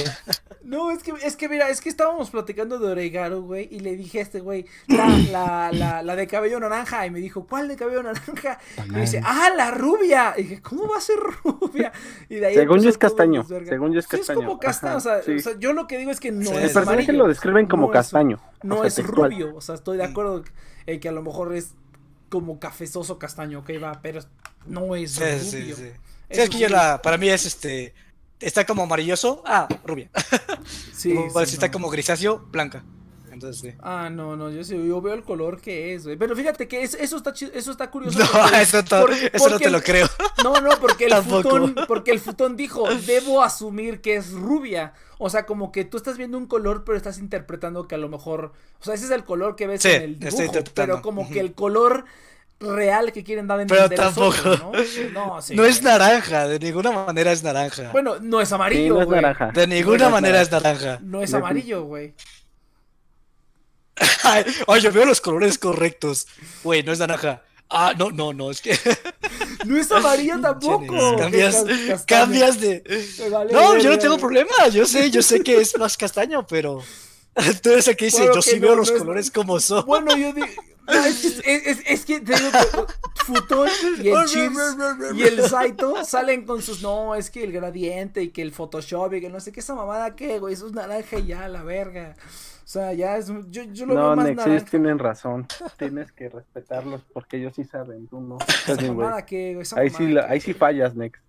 [0.65, 3.97] No, es que, es que mira, es que estábamos platicando de Oregaro, güey, y le
[3.97, 7.69] dije a este güey, la, la, la, la de cabello naranja, y me dijo, ¿cuál
[7.69, 8.59] de cabello naranja?
[8.87, 10.35] Y me dice, ah, la rubia.
[10.37, 11.93] Y dije, ¿cómo va a ser rubia?
[12.29, 14.41] Y de ahí Según yo es castaño, según yo es Sí, castaño.
[14.41, 15.33] es como castaño, Ajá, o, sea, sí.
[15.33, 17.13] o sea, yo lo que digo es que no Sí, es el El personaje amarillo.
[17.19, 18.41] lo describen como No es- castaño.
[18.63, 19.31] No o sea, es textual.
[19.33, 20.45] rubio, o sea, estoy de acuerdo
[20.87, 21.75] en que a lo mejor es
[22.29, 24.21] como cafezoso castaño, ok, va, pero
[24.67, 25.39] no es Sí, rubio.
[25.41, 25.91] sí, sí.
[26.29, 27.93] Es Sí, es que yo la, para mí es este.
[28.43, 30.11] Está como amarilloso, ah, rubia.
[30.95, 31.17] Sí,
[31.47, 31.73] si está no.
[31.73, 32.85] como grisáceo, blanca.
[33.33, 33.77] Entonces, sí.
[33.83, 36.17] Ah, no, no, yo sí, yo veo el color que es, güey.
[36.17, 38.19] Pero fíjate que es- eso está eso está curioso.
[38.19, 40.07] No, porque- eso, to- por- eso no te lo creo.
[40.45, 44.93] No, no, porque el futón, porque el futón dijo, debo asumir que es rubia.
[45.19, 48.09] O sea, como que tú estás viendo un color, pero estás interpretando que a lo
[48.09, 51.29] mejor, o sea, ese es el color que ves Sí, en el dibujo, pero como
[51.31, 52.05] que el color
[52.61, 54.37] real que quieren dar a Pero tampoco.
[54.45, 54.73] ¿no?
[55.13, 57.91] No, sí, no es naranja, de ninguna manera es naranja.
[57.93, 59.21] Bueno, no es Sí, amarillo, no es güey.
[59.21, 59.51] naranja.
[59.53, 60.57] de ninguna no es manera naranja.
[60.59, 60.99] es naranja.
[61.03, 62.15] No es No amarillo, güey.
[64.25, 66.27] Ay, Oye, veo los colores correctos.
[66.63, 67.43] Güey, no es naranja.
[67.75, 68.79] Ah, no, no, no, es que
[69.67, 71.17] No es amarillo tampoco.
[71.17, 71.65] Cambias,
[72.07, 72.83] cambias de.
[73.31, 74.69] Vale No, yo no tengo problema.
[74.71, 76.83] Yo sé, yo sé que es más castaño, pero
[77.63, 79.61] tú eres el que dice, Bueno, yo que sí no, veo los no colores como
[79.61, 79.85] son.
[79.87, 80.47] Bueno, yo digo.
[80.89, 83.69] Es que, es, es- es que te digo que Futón
[84.03, 84.77] y el Chips
[85.15, 86.83] y el Saito salen con sus.
[86.83, 89.75] No, es que el gradiente y que el Photoshop y que no sé qué esa
[89.75, 90.55] mamada que, güey.
[90.55, 92.17] Eso es naranja y ya, la verga.
[92.73, 93.27] O sea, ya es.
[93.51, 94.71] Yo, yo lo No, veo más Nex, ellos naranja.
[94.71, 95.47] tienen razón.
[95.77, 98.39] Tienes que respetarlos porque ellos sí saben, tú no.
[98.39, 99.05] Estás Esa bien, güey.
[99.05, 99.63] mamada que, güey.
[99.63, 101.21] esa Ahí sí, la- que, ahí sí fallas, Nex.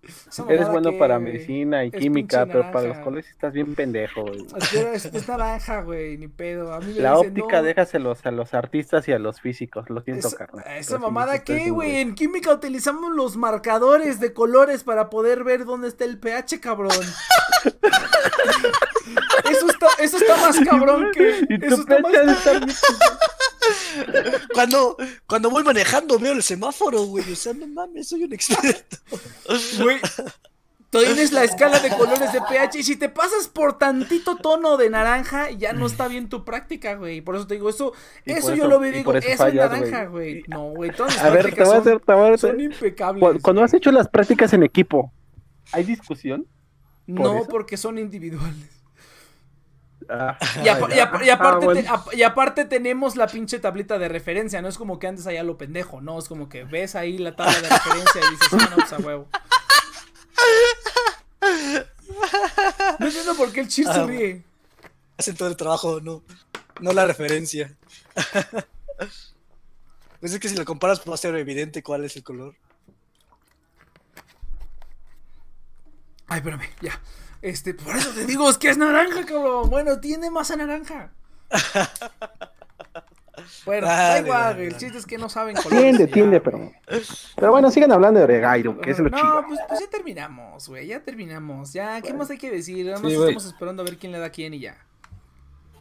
[0.48, 4.22] Eres bueno que, para medicina y Es química, pero para los colores estás bien pendejo,
[4.22, 4.48] güey.
[4.56, 6.72] Es, que es, es naranja, güey, ni pedo.
[6.74, 9.90] A mí me La dicen, óptica no, déjaselos a los artistas y a los físicos,
[9.90, 10.64] lo siento, Esa, carnal.
[10.78, 11.98] esa mamada eso, güey.
[11.98, 16.94] En química utilizamos los marcadores de colores para poder ver dónde está el pH, cabrón.
[19.50, 21.46] eso está, eso está más cabrón que.
[21.50, 22.12] Y Eso está más.
[24.54, 24.98] Cuando,
[25.28, 27.32] cuando voy manejando veo el semáforo, güey.
[27.32, 28.98] O sea, no mames, soy un experto.
[29.82, 30.00] Güey.
[30.90, 34.78] Tú tienes la escala de colores de pH y si te pasas por tantito tono
[34.78, 37.20] de naranja, ya no está bien tu práctica, güey.
[37.22, 37.94] Por eso te digo, eso,
[38.26, 40.44] eso yo eso- lo veo digo, eso, eso es naranja, güey.
[40.48, 42.34] No, güey, todas mis A ver, te prácticas voy a son- hacer, te voy a
[42.36, 43.24] hacer- son impecables.
[43.24, 45.12] Cu- Cuando has hecho las prácticas en equipo,
[45.72, 46.46] ¿hay discusión?
[47.08, 47.48] No, eso?
[47.50, 48.70] porque son individuales.
[50.10, 51.82] Ah, Y, apa- y apa- y ah, aparte bueno.
[51.82, 55.28] te- ap- y aparte tenemos la pinche tablita de referencia, no es como que andes
[55.28, 58.48] allá lo pendejo, no, es como que ves ahí la tabla de referencia y dices,
[58.54, 59.28] ah, no, pues a huevo.
[63.00, 64.44] No entiendo por qué el chip se Ah, ríe.
[65.18, 66.24] Hacen todo el trabajo, no,
[66.80, 67.76] no la referencia.
[70.20, 72.56] Pues es que si lo comparas va a ser evidente cuál es el color.
[76.28, 77.00] Ay, espérame, ya.
[77.44, 79.70] Este, por eso te digo, es que es naranja, cabrón.
[79.70, 81.12] Bueno, tiene masa naranja.
[83.66, 84.78] Bueno, da igual, el dale.
[84.78, 85.78] chiste es que no saben colores.
[85.82, 86.72] Tiende, tiende, pero.
[87.36, 89.46] Pero bueno, sigan hablando de Oregairo, que es lo no, chido.
[89.48, 90.88] pues, pues ya terminamos, güey.
[90.88, 91.74] Ya terminamos.
[91.74, 92.86] Ya, ¿qué más hay que decir?
[92.86, 94.78] Nada más Sí, estamos esperando a ver quién le da a quién y ya.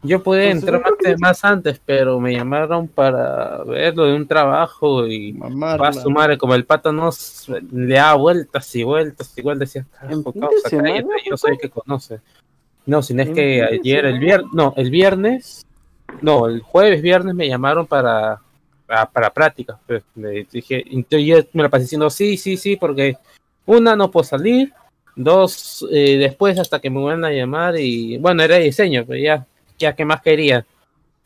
[0.05, 4.27] Yo pude Pues, entrar que más, antes, pero me llamaron para ver lo de un
[4.27, 5.81] trabajo y Mamarla.
[5.83, 9.59] va a su madre, como el pato no s- le da vueltas y vueltas, igual
[9.59, 12.19] decía, ¿En "Carajo, causa, semana, cállate, yo soy el que conoce.
[12.85, 15.65] No, si no es ¿En que ayer, el viernes, no, el viernes,
[16.21, 18.41] no, el jueves, viernes me llamaron para,
[18.85, 19.77] para, para prácticas.
[19.87, 23.15] Pues, me dije, entonces yo me la pasé diciendo sí, sí, sí, porque
[23.65, 24.73] una, no puedo salir,
[25.15, 29.47] dos, eh, después hasta que me vuelvan a llamar y bueno, era diseño, pero ya,
[29.83, 30.65] ya, ¿qué más quería?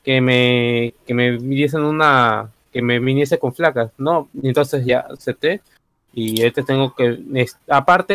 [0.03, 4.29] Que me, que me viniesen una, que me viniese con flacas, ¿no?
[4.43, 5.61] Entonces ya acepté.
[6.13, 7.19] Y este tengo que,
[7.69, 8.13] aparte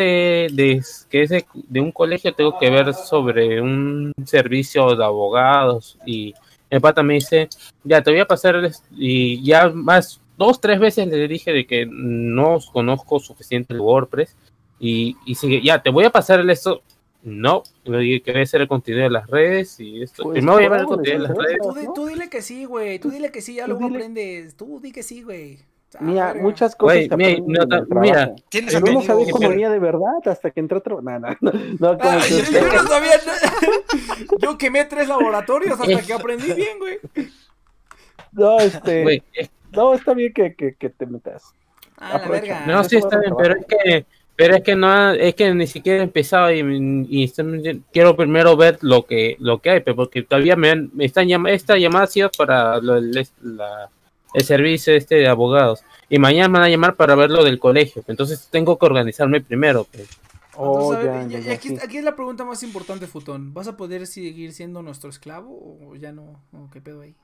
[0.51, 5.97] de que es de, de un colegio, tengo que ver sobre un servicio de abogados.
[6.05, 6.33] Y
[6.69, 7.47] el pata me dice,
[7.83, 11.85] ya te voy a pasar, y ya más, dos, tres veces le dije de que
[11.89, 14.35] no conozco suficiente WordPress.
[14.79, 16.81] Y, y sigue, ya te voy a pasar esto.
[17.23, 19.79] No, le dije que debe ser el contenido de las redes.
[19.79, 20.23] Y esto.
[20.23, 21.57] Pues, Primero voy a ver el ¿cómo contenido de las redes.
[21.61, 21.93] Tú, di- ¿no?
[21.93, 22.99] tú dile que sí, güey.
[22.99, 24.55] Tú dile que sí, ya luego aprendes.
[24.55, 25.59] Tú di que sí, güey.
[25.95, 28.33] Ah, Mira, muchas cosas mira, no, ta- mira.
[28.49, 31.01] Tienes economía de verdad hasta que entró otro.
[31.03, 33.11] No, no, no, no, como Ah, que yo, no sabía.
[33.25, 34.37] no.
[34.39, 36.99] Yo quemé tres laboratorios hasta que aprendí bien, güey.
[38.31, 39.23] No, este.
[39.33, 41.53] Es- No, está bien que, que, que te metas.
[41.97, 42.65] Ah, la verga.
[42.65, 45.99] no, sí está bien, pero es que, pero es que no, es que ni siquiera
[45.99, 47.31] he empezado y,
[47.91, 51.27] quiero primero ver lo que, lo que hay, pero porque todavía me, han- me están
[51.27, 53.11] llamando, esta llamada ha sido para lo- el,
[53.41, 53.89] la-
[54.33, 57.59] el servicio este de abogados y mañana me van a llamar para ver lo del
[57.59, 59.85] colegio, entonces tengo que organizarme primero.
[59.91, 60.07] pues.
[60.55, 61.77] Oh, Entonces, a ya, ver, ya, y- y ya, aquí, sí.
[61.83, 63.53] aquí es la pregunta más importante, Futón.
[63.53, 66.39] ¿Vas a poder seguir siendo nuestro esclavo o ya no?
[66.53, 67.15] ¿O ¿Qué pedo ahí?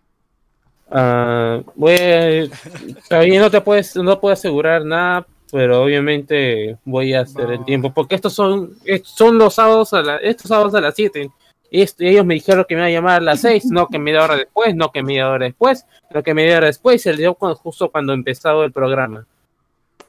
[0.92, 2.50] Ah, voy a-
[3.10, 7.92] todavía no te puedes, no puedo asegurar nada, pero obviamente voy a hacer el tiempo,
[7.94, 11.30] porque estos son, estos son los sábados a la, estos sábados a las 7.
[11.72, 13.88] Y esto- y ellos me dijeron que me iban a llamar a las 6, no
[13.88, 17.14] que media hora después, no que media hora después, pero que media hora después se
[17.14, 19.26] dio cuando- justo cuando empezado el programa.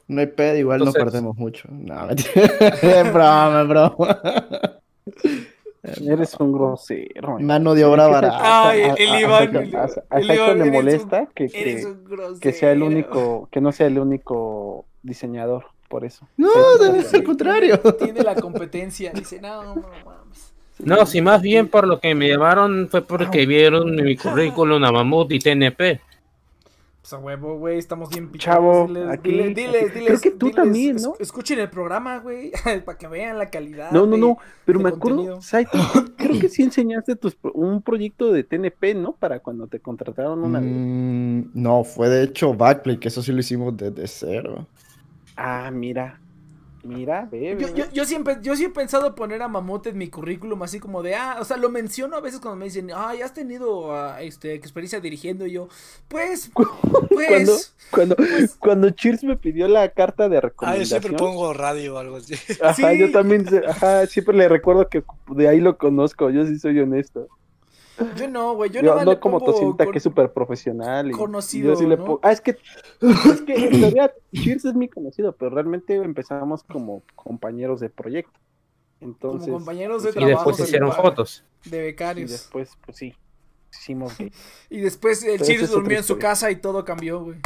[0.07, 1.67] No hay pedo, igual no Entonces- perdemos mucho.
[1.71, 2.09] No,
[2.81, 4.19] es broma, broma.
[5.83, 7.33] Eres un grosero.
[7.33, 7.45] man.
[7.45, 8.69] Mano de obra ¿Qué te- barata.
[8.69, 11.27] Ay, a- el a- a Iván, Jaito- el- a- a el Jaito Iván, le molesta
[11.33, 11.87] que, que,
[12.39, 16.27] que sea el único, que no sea el único diseñador, por eso.
[16.37, 16.49] No,
[16.79, 17.79] debe ser al contrario.
[17.99, 19.11] Tiene la competencia.
[19.13, 19.75] Dice, no, no
[20.05, 20.53] mames.
[20.79, 24.91] No, si más bien por lo que me llamaron fue porque vieron mi currículum a
[24.91, 25.99] Mamut y TNP.
[27.01, 28.57] Pues a huevo, güey, estamos bien pichados.
[28.59, 31.15] Chavo, Diles, aquí- diles, diles, aquí- diles, creo que tú diles, también, ¿no?
[31.19, 32.51] Escuchen el programa, güey,
[32.85, 33.89] para que vean la calidad.
[33.91, 35.41] No, no, de- no, pero me acuerdo.
[35.41, 35.71] Saito,
[36.17, 39.13] creo que sí enseñaste tus pro- un proyecto de TNP, ¿no?
[39.13, 40.69] Para cuando te contrataron una vez.
[40.71, 44.67] Mm, no, fue de hecho Backplay, que eso sí lo hicimos desde cero.
[45.43, 46.19] Ah, mira,
[46.83, 50.07] mira, ve, Yo, yo, yo siempre, yo sí he pensado poner a Mamut en mi
[50.09, 53.13] currículum así como de, ah, o sea, lo menciono a veces cuando me dicen, ah,
[53.15, 55.67] ya has tenido ah, este, experiencia dirigiendo y yo,
[56.07, 61.01] pues, cuando, pues, cuando, pues- cuando Cheers me pidió la carta de Ah, yo recomendación.
[61.01, 62.35] siempre pongo radio o algo así.
[62.61, 62.99] Ajá, Sí.
[62.99, 65.03] yo también, ajá, siempre le recuerdo que
[65.35, 67.27] de ahí lo conozco, yo sí soy honesto.
[68.17, 71.09] Yo no, güey, yo Yo, no le como Tocinta, con- que es súper profesional.
[71.09, 72.05] Y, conocido, y yo sí le ¿no?
[72.05, 76.63] pongo- Ah, es que, es que en teoría Cheers es mi conocido, pero realmente empezamos
[76.63, 78.39] como compañeros de proyecto.
[78.99, 80.49] como Entonces, compañeros de pues, Y trabajo.
[80.49, 81.43] después hicieron fotos.
[81.65, 82.31] De y becarios.
[82.31, 83.13] después, pues sí,
[83.71, 84.31] hicimos que
[84.69, 87.37] Y después el otra durmió en su casa y todo cambió, güey.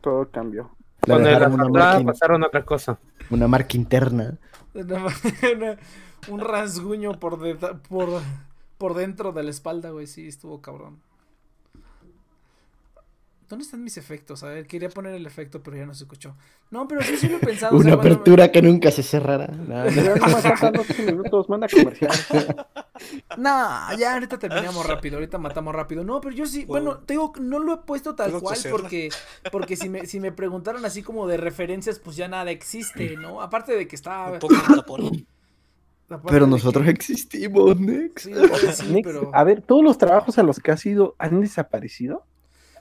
[0.00, 0.70] todo cambió.
[1.06, 2.98] Le Cuando de la una marca, pasaron otra cosa.
[3.30, 4.38] una marca interna.
[4.74, 5.06] Una-
[5.52, 5.76] una-
[6.28, 7.54] un rasguño por, de-
[7.88, 8.08] por,
[8.80, 10.06] por dentro de la espalda, güey.
[10.06, 10.98] Sí, estuvo cabrón.
[13.48, 14.44] ¿Dónde están mis efectos?
[14.44, 16.36] A ver, quería poner el efecto, pero ya no se escuchó.
[16.70, 17.74] No, pero sí, sí lo he pensado.
[17.74, 19.48] o Una sea, cuando me- apertura que nunca se cerrará.
[19.48, 19.90] No, no.
[19.92, 22.10] Pero nomás faltan 12 minutos, manda comercial.
[23.38, 26.04] No, ya ahorita terminamos rápido, ahorita matamos rápido.
[26.04, 29.08] No, pero yo sí, bueno, te digo, no lo he puesto tal cual porque
[29.50, 33.40] porque si me si me preguntaron así como de referencias, pues ya nada existe, ¿no?
[33.40, 34.54] Aparte de que está Un poco
[36.28, 38.22] Pero nosotros que- existimos, Nex.
[38.22, 38.32] sí,
[38.72, 42.24] sí, Next, pero A ver, todos los trabajos a los que has ido han desaparecido.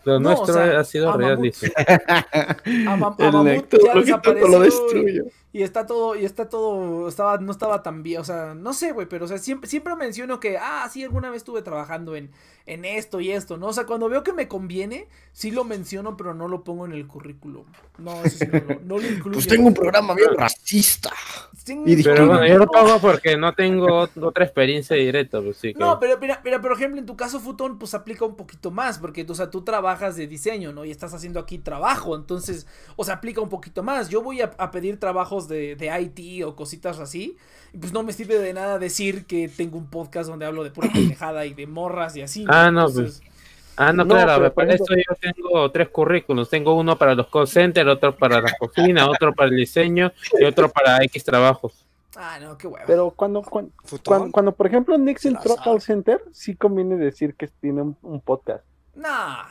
[0.05, 1.43] Lo No, nuestro o sea, ha sido a real, Mamut.
[1.45, 1.73] dice.
[1.75, 3.73] a, Mam- a El Mamut
[4.05, 5.25] ya lo destruyo.
[5.51, 8.91] Y está todo, y está todo, estaba, no estaba tan bien, o sea, no sé,
[8.91, 12.29] güey, pero o sea, siempre, siempre menciono que, ah, sí, alguna vez estuve trabajando en,
[12.67, 13.67] en esto y esto, ¿no?
[13.67, 16.91] O sea, cuando veo que me conviene, sí lo menciono, pero no lo pongo en
[16.91, 17.65] el currículum.
[17.97, 19.33] No, eso sí no lo, no lo incluyo.
[19.33, 21.09] Pues tengo un programa bien racista.
[21.67, 25.79] Y Pero bueno, yo lo pongo porque no tengo otra experiencia directa, pues sí que...
[25.79, 28.97] No, pero mira, mira, por ejemplo, en tu caso, Futón, pues aplica un poquito más,
[28.97, 30.85] porque, o sea, tú trabajas de diseño, ¿no?
[30.85, 32.65] Y estás haciendo aquí trabajo, entonces,
[32.95, 34.09] o sea, aplica un poquito más.
[34.09, 34.99] Yo voy a, a pedir
[35.47, 37.37] trabajos de, de IT o cositas así,
[37.73, 40.71] y pues no me sirve de nada decir que tengo un podcast donde hablo de
[40.71, 42.45] pura pendejada y de morras y así.
[42.47, 43.21] Ah, no, Entonces,
[43.81, 46.49] Ah, no, No, claro, pero, para eso yo tengo tres currículums.
[46.49, 50.43] Tengo uno para los call centers, otro para la cocina, otro para el diseño y
[50.43, 51.85] otro para X trabajos.
[52.17, 52.85] Ah, no, qué hueva.
[52.85, 53.71] Pero cuando, cuando,
[54.03, 57.95] cuando, cuando, por ejemplo, la entró a call center, sí conviene decir que tiene un,
[58.01, 58.65] un podcast.
[58.95, 59.43] Nah.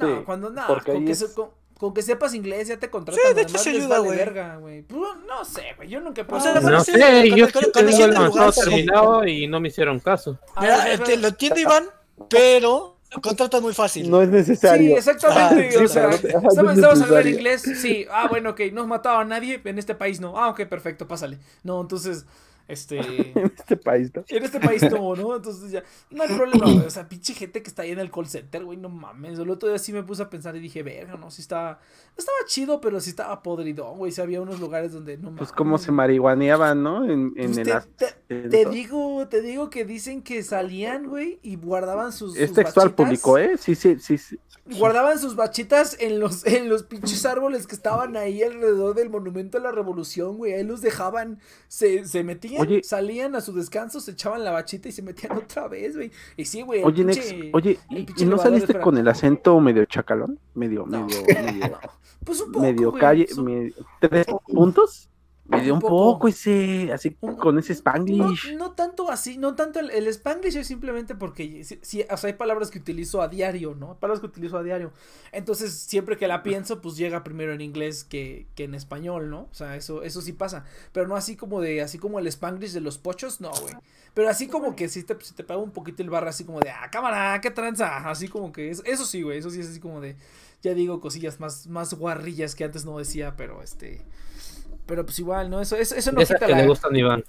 [0.00, 2.68] No, Sí, cuando nada, porque con ahí que, es- se- con, con que sepas inglés
[2.68, 3.22] ya te contratan.
[3.28, 4.16] Sí, de hecho les ayuda, güey.
[4.18, 4.82] verga, güey.
[4.82, 6.60] Pues, no sé, güey, yo nunca he probado.
[6.60, 6.92] No sé,
[7.30, 10.38] yo con- sí con tengo ese el avanzado terminado y no me hicieron caso.
[10.60, 11.20] Mira, ver, a te ver.
[11.20, 11.84] lo entiendo, Iván,
[12.30, 14.10] pero contratan muy fácil.
[14.10, 14.90] No es necesario.
[14.90, 15.76] Sí, exactamente.
[15.78, 17.62] Ah, o sea, pero- ajá, ¿sabes, no es ¿sabes hablar inglés?
[17.62, 18.06] Sí.
[18.10, 18.60] Ah, bueno, ok.
[18.72, 19.60] No has matado a nadie.
[19.64, 20.38] En este país no.
[20.38, 21.38] Ah, ok, perfecto, pásale.
[21.62, 22.24] No, entonces,
[22.68, 22.96] este.
[23.36, 24.24] En este país, ¿no?
[24.28, 25.36] En este país no, ¿no?
[25.36, 25.82] Entonces ya.
[26.10, 26.78] No hay problema, güey.
[26.86, 28.78] O sea, pinche gente que está ahí en el call center, güey.
[28.78, 29.38] No mames.
[29.38, 31.78] El otro día sí me puse a pensar y dije, verga, no, sí estaba.
[32.16, 34.12] Estaba chido, pero sí estaba podridón, güey.
[34.12, 35.38] Sí había unos lugares donde no mames.
[35.38, 37.04] Pues como se marihuaneaban, ¿no?
[37.04, 41.56] En, en Pues el te, te- digo, te digo que dicen que salían, güey, y
[41.56, 42.36] guardaban sus.
[42.36, 43.06] Es sus textual bachitas.
[43.06, 43.56] público, ¿eh?
[43.58, 44.16] Sí, sí, sí.
[44.18, 44.38] sí.
[44.78, 49.58] Guardaban sus bachitas en los, en los pinches árboles que estaban ahí alrededor del monumento
[49.58, 50.54] a la revolución, güey.
[50.54, 51.38] Ahí los dejaban,
[51.68, 52.82] se, se metían, Oye.
[52.82, 56.10] salían a su descanso, se echaban la bachita y se metían otra vez, güey.
[56.36, 56.82] Y sí, güey.
[56.82, 60.38] Oye, pinche- Nex, oye, ¿y, no saliste con el acento medio chacalón?
[60.54, 61.06] Medio, No.
[61.06, 61.78] medio, medio,
[62.24, 65.08] Pues un poco, medio güey, calle, pues un- me- tres puntos.
[65.48, 66.26] Me dio un, poco.
[66.26, 68.56] ese, así con ese Spanglish.
[68.56, 72.32] No, tanto así, no tanto el, el, Spanglish es simplemente porque si, o sea, hay
[72.32, 73.96] palabras que utilizo a diario, ¿no?
[73.98, 74.92] Palabras que utilizo a diario.
[75.30, 79.42] Entonces, siempre que la pienso, pues llega primero en inglés que, que en español, ¿no?
[79.42, 80.64] O sea, eso, eso sí pasa.
[80.92, 83.74] Pero no así como de, así como el Spanglish de los pochos, no, güey.
[84.14, 86.58] Pero así como que si te, si te pega un poquito el barra, así como
[86.58, 88.08] de, ah, cámara, qué tranza.
[88.08, 90.16] Así como que, es, eso sí, güey, eso sí es así como de,
[90.62, 94.04] ya digo cosillas más, más guarrillas que antes no decía, pero este...
[94.86, 95.60] Pero pues igual, ¿no?
[95.60, 97.24] Eso, eso, eso no quita que le gustan a Iván.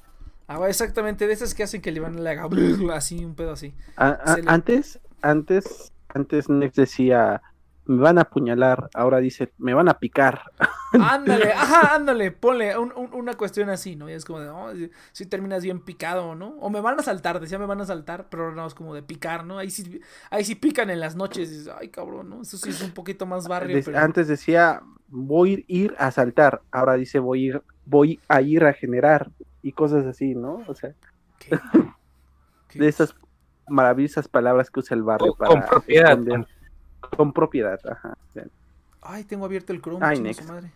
[0.47, 2.47] Ah, exactamente, de esas que hacen que el Iván le haga
[2.95, 3.73] así, un pedo así.
[3.97, 7.41] Antes, antes, antes Nex decía,
[7.87, 10.41] me van a apuñalar, ahora dice, me van a picar.
[10.93, 14.09] Ándale, ajá, ándale, ponle una cuestión así, ¿no?
[14.09, 14.71] Y es como de, oh,
[15.11, 16.55] si, terminas bien picado, ¿no?
[16.59, 19.03] O me van a saltar, decía me van a saltar, pero no es como de
[19.03, 19.57] picar, ¿no?
[19.57, 19.99] Ahí sí,
[20.29, 22.41] ahí sí pican en las noches, y dices, ay cabrón, ¿no?
[22.41, 23.81] Eso sí es un poquito más barrio.
[23.95, 28.63] Antes decía, voy a ir a saltar, ahora dice voy a ir, voy a ir
[28.63, 29.29] a generar
[29.61, 30.63] y cosas así, ¿no?
[30.67, 30.93] O sea,
[32.73, 33.13] de esas
[33.67, 36.47] maravillosas palabras que usa el barrio para con propiedad, con,
[37.33, 38.17] propiedad, ajá.
[39.01, 40.71] Ay, tengo abierto el Chrome, Ay, madre.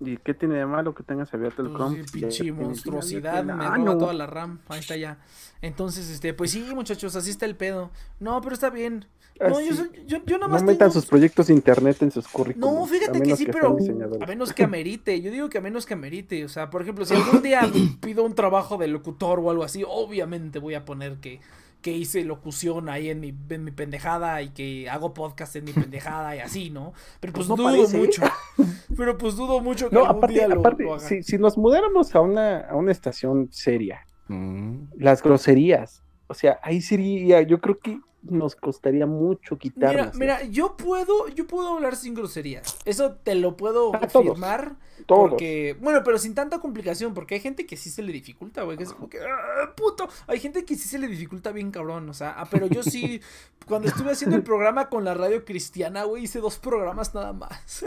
[0.00, 2.04] ¿Y qué tiene de malo que tengas abierto el pues Chrome?
[2.12, 4.60] pinche monstruosidad, me ah, roba toda la RAM.
[4.68, 5.18] Ahí está ya.
[5.60, 7.90] Entonces, este, pues sí, muchachos, así está el pedo.
[8.20, 9.06] No, pero está bien.
[9.40, 9.72] No, yo,
[10.06, 10.62] yo, yo, nada más.
[10.62, 12.74] No metan sus proyectos de internet en sus currículums.
[12.74, 13.76] No, fíjate que sí, pero
[14.20, 15.20] a menos que amerite.
[15.20, 16.44] Yo digo que a menos que amerite.
[16.44, 17.62] O sea, por ejemplo, si algún día
[18.00, 21.40] pido un trabajo de locutor o algo así, obviamente voy a poner que,
[21.80, 25.72] que hice locución ahí en mi, en mi pendejada y que hago podcast en mi
[25.72, 26.92] pendejada y así, ¿no?
[27.20, 28.22] Pero pues, pues dudo mucho.
[28.96, 32.14] Pero pues dudo mucho que no, algún aparte, día lo, aparte, Si, si, nos mudáramos
[32.14, 34.88] a una, a una estación seria, mm.
[34.96, 40.14] las groserías, o sea, ahí sería, yo creo que nos costaría mucho quitarnos.
[40.14, 42.78] Mira, mira, yo puedo, yo puedo hablar sin groserías.
[42.84, 44.76] Eso te lo puedo afirmar.
[45.06, 48.76] Porque, bueno, pero sin tanta complicación, porque hay gente que sí se le dificulta, güey,
[48.76, 50.08] que es como que, ah, puto.
[50.26, 53.20] Hay gente que sí se le dificulta bien cabrón, o sea, ah, pero yo sí,
[53.66, 57.84] cuando estuve haciendo el programa con la radio cristiana, güey, hice dos programas nada más.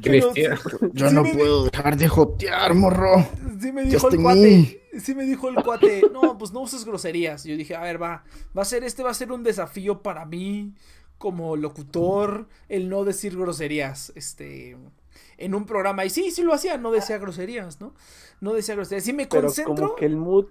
[0.00, 0.58] Cristiano.
[0.92, 3.26] yo no puedo dejar de jotear, morro.
[3.60, 7.44] Sí me dijo el cuate sí me dijo el cuate, no, pues no uses groserías.
[7.44, 8.24] Yo dije, a ver, va,
[8.56, 10.74] va a ser, este va a ser un desafío para mí
[11.18, 14.76] como locutor, el no decir groserías, este,
[15.38, 16.04] en un programa.
[16.04, 17.94] Y sí, sí lo hacía, no decía groserías, ¿no?
[18.40, 19.04] No decía groserías.
[19.04, 19.74] Sí me concentro.
[19.74, 20.46] como que el mood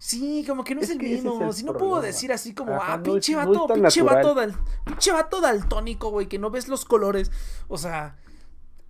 [0.00, 1.52] Sí, como que no es, el mismo.
[1.52, 4.34] si no puedo decir así como, ah, pinche vato, pinche vato,
[4.86, 7.30] pinche vato daltónico, güey, que no ves los colores.
[7.68, 8.16] O sea,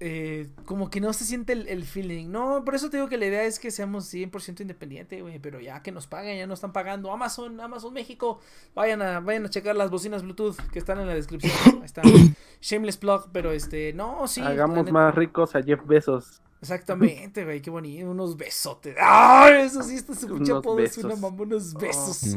[0.02, 2.30] eh, como que no se siente el, feeling.
[2.30, 5.38] No, por eso te digo que la idea es que seamos 100% independiente, güey.
[5.38, 7.12] Pero ya que nos paguen, ya nos están pagando.
[7.12, 8.40] Amazon, Amazon México.
[8.74, 11.52] Vayan a, vayan a checar las bocinas Bluetooth que están en la descripción.
[11.80, 12.00] Ahí está.
[12.62, 14.40] Shameless plug, pero este, no, sí.
[14.40, 16.40] Hagamos más ricos a Jeff Bezos.
[16.60, 18.94] Exactamente, güey, qué bonito, unos besotes.
[19.00, 19.62] ¡Ay!
[19.62, 22.36] Eso sí, está su pinche apodo es una mamá, unos besos.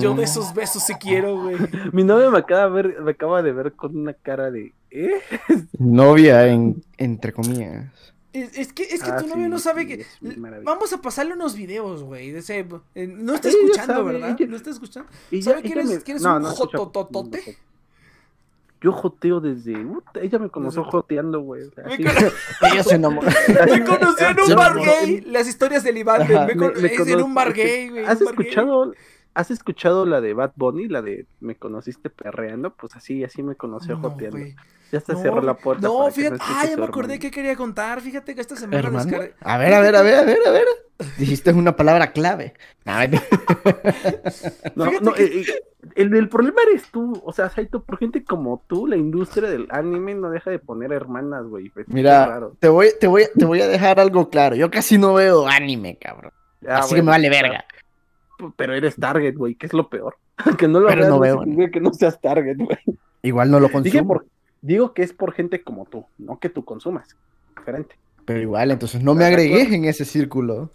[0.00, 1.56] Yo de esos besos sí quiero, güey.
[1.92, 4.74] Mi novia me acaba, de ver, me acaba de ver con una cara de.
[4.90, 5.22] ¿Eh?
[5.78, 7.86] Novia, en, entre comillas.
[8.32, 10.06] Es, que, es que ah, tu novio no sabe que.
[10.64, 12.30] Vamos a pasarle unos videos, güey.
[12.30, 14.36] Eh, no está escuchando, ¿verdad?
[14.48, 15.08] no está escuchando.
[15.40, 17.58] ¿Sabe que eres, que eres un jotototote?
[18.82, 19.86] Yo joteo desde.
[20.20, 21.70] ella me conoció joteando, güey.
[22.72, 23.28] ella se enamoró.
[23.66, 25.20] me conoció en un bar gay.
[25.20, 26.26] Las historias del Iván.
[26.28, 28.04] me, me, en un bar gay, güey.
[28.04, 28.92] ¿Has escuchado?
[29.34, 30.88] ¿Has escuchado la de Bad Bunny?
[30.88, 32.74] La de Me conociste perreando.
[32.74, 34.38] Pues así, así me conoció joteando.
[34.92, 35.88] Ya se cerró la puerta.
[35.88, 36.36] No, fíjate.
[36.38, 38.02] ah, ya me acordé que quería contar.
[38.02, 39.32] Fíjate que esta semana descargué.
[39.40, 40.66] A ver, a ver, a ver, a ver, a ver.
[41.18, 42.52] Dijiste una palabra clave.
[44.74, 45.44] no, no, eh, eh,
[45.94, 47.22] el, el, problema eres tú.
[47.24, 50.92] O sea, Saito, por gente como tú, la industria del anime no deja de poner
[50.92, 51.72] hermanas, güey.
[51.86, 54.56] Mira, te voy, te, voy, te voy a dejar algo claro.
[54.56, 56.32] Yo casi no veo anime, cabrón.
[56.68, 57.64] Así que me vale verga.
[58.56, 60.16] Pero eres target, güey, que es lo peor.
[60.58, 61.42] que no lo pero no veo.
[61.72, 62.78] que no seas target, güey.
[63.22, 64.20] Igual no lo consumo.
[64.62, 67.16] Digo que es por gente como tú, no que tú consumas.
[67.56, 67.96] Diferente.
[68.24, 70.70] Pero igual, entonces no me agregué en ese círculo.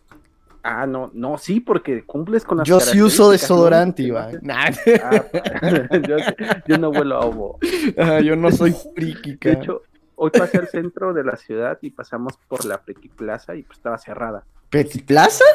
[0.63, 4.41] Ah, no, no, sí, porque cumples con las Yo sí uso desodorante, Iván.
[4.51, 4.69] Ah,
[6.67, 7.57] yo, no vuelo a ovo.
[7.97, 9.83] Ah, yo no soy friki, De hecho,
[10.15, 13.79] hoy pasé al centro de la ciudad y pasamos por la Friki Plaza y pues
[13.79, 14.43] estaba cerrada.
[14.69, 15.45] ¿Friki Plaza?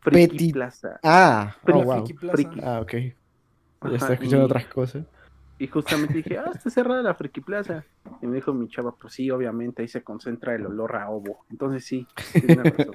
[0.00, 0.98] Friki Plaza.
[1.04, 2.04] Ah, oh, wow.
[2.64, 2.92] Ah, ok.
[2.92, 5.04] Ya está escuchando otras cosas.
[5.58, 7.84] Y justamente dije, ah, está cerrada la Friki Plaza.
[8.20, 11.44] Y me dijo mi chava, pues sí, obviamente ahí se concentra el olor a ovo.
[11.50, 12.06] Entonces sí,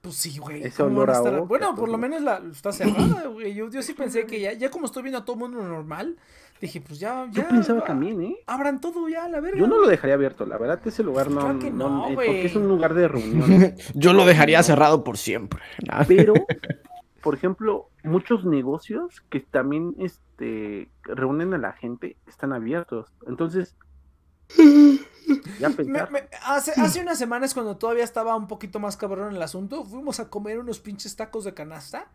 [0.00, 0.62] Pues sí, güey.
[0.62, 3.54] Ese olor a Bueno, por lo menos la, está cerrada, güey.
[3.54, 6.16] Yo, yo sí pensé que ya, ya como estoy viendo a todo mundo normal,
[6.60, 7.42] Dije, pues ya, ya.
[7.42, 8.36] Yo pensaba también, ¿eh?
[8.46, 9.58] Abran todo ya, la verga.
[9.58, 11.40] Yo no lo dejaría abierto, la verdad, ese lugar no.
[11.40, 12.26] Claro que no, no, eh, güey.
[12.28, 13.74] porque es un lugar de reunión.
[13.94, 15.60] Yo lo dejaría cerrado por siempre.
[16.06, 16.32] Pero,
[17.22, 19.94] por ejemplo, muchos negocios que también
[20.34, 23.12] este, reúnen a la gente están abiertos.
[23.26, 23.76] Entonces,
[25.58, 29.84] ya Me- hace, hace unas semanas cuando todavía estaba un poquito más cabrón el asunto,
[29.84, 32.08] fuimos a comer unos pinches tacos de canasta.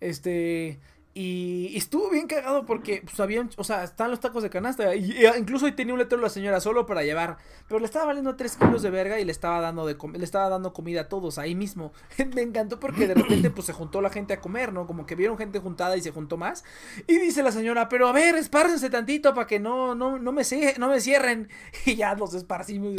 [0.00, 0.80] Este.
[1.20, 4.94] Y, estuvo bien cagado porque pues habían, o sea, están los tacos de canasta.
[4.94, 7.36] Y, y incluso ahí tenía un letrero la señora solo para llevar.
[7.68, 10.72] Pero le estaba valiendo 3 kilos de verga y le estaba dando le estaba dando
[10.72, 11.92] comida a todos ahí mismo.
[12.34, 14.86] Me encantó porque de repente pues se juntó la gente a comer, ¿no?
[14.86, 16.64] Como que vieron gente juntada y se juntó más.
[17.06, 20.42] Y dice la señora, pero a ver, espárcense tantito para que no, no, no me
[20.78, 21.48] no me cierren.
[21.84, 22.94] Y ya nos esparcimos.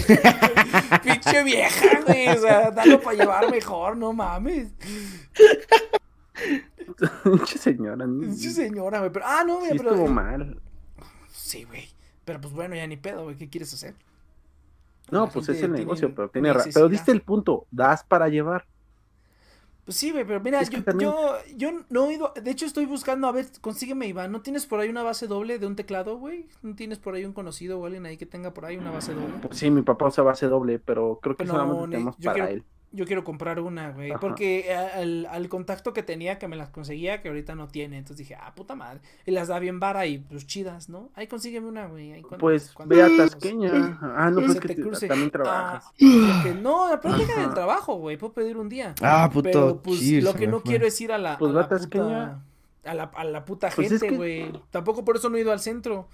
[1.03, 2.27] Pinche vieja, güey.
[2.29, 4.73] O sea, dalo para llevar mejor, no mames.
[7.23, 8.05] Pinche señora.
[8.05, 8.31] ¿no?
[8.33, 9.11] Sí, señora, güey.
[9.11, 9.89] Pero, ah, no, Sí güey, pero.
[9.91, 10.59] estuvo mal.
[11.29, 11.87] Sí, güey.
[12.25, 13.35] Pero pues bueno, ya ni pedo, güey.
[13.35, 13.95] ¿Qué quieres hacer?
[15.09, 16.59] No, La pues es el negocio, pero tiene razón.
[16.67, 16.81] necesidad.
[16.81, 18.65] Pero diste el punto, das para llevar.
[19.83, 22.31] Pues sí, güey, pero mira, yo, también- yo, yo no he ido.
[22.41, 24.31] De hecho, estoy buscando, a ver, consígueme, Iván.
[24.31, 26.47] ¿No tienes por ahí una base doble de un teclado, güey?
[26.61, 29.13] ¿No tienes por ahí un conocido o alguien ahí que tenga por ahí una base
[29.15, 29.33] doble?
[29.41, 32.25] Pues sí, mi papá usa base doble, pero creo que No, solamente ne- tenemos yo
[32.29, 32.63] para quiero- él.
[32.93, 34.11] Yo quiero comprar una, güey.
[34.11, 34.19] Ajá.
[34.19, 37.97] Porque eh, al, al contacto que tenía, que me las conseguía, que ahorita no tiene.
[37.97, 38.99] Entonces dije, ah, puta madre.
[39.25, 41.09] Y las da bien vara y pues chidas, ¿no?
[41.15, 42.21] Ahí consígueme una, güey.
[42.37, 43.97] Pues cuando- ve a Tasqueña.
[44.01, 45.07] Ah, no, pues Se que te cruce.
[45.07, 45.85] también trabajas.
[45.85, 47.41] Ah, porque no, práctica Ajá.
[47.43, 48.17] del trabajo, güey.
[48.17, 48.93] Puedo pedir un día.
[49.01, 49.43] Ah, puto.
[49.43, 50.71] Pero pues lo que no fue.
[50.71, 52.43] quiero es ir a la, Pues a va la a Tasqueña.
[52.83, 54.51] puta, a la, a la puta Pues es gente, que- güey.
[54.69, 56.09] Tampoco por eso no he ido al centro.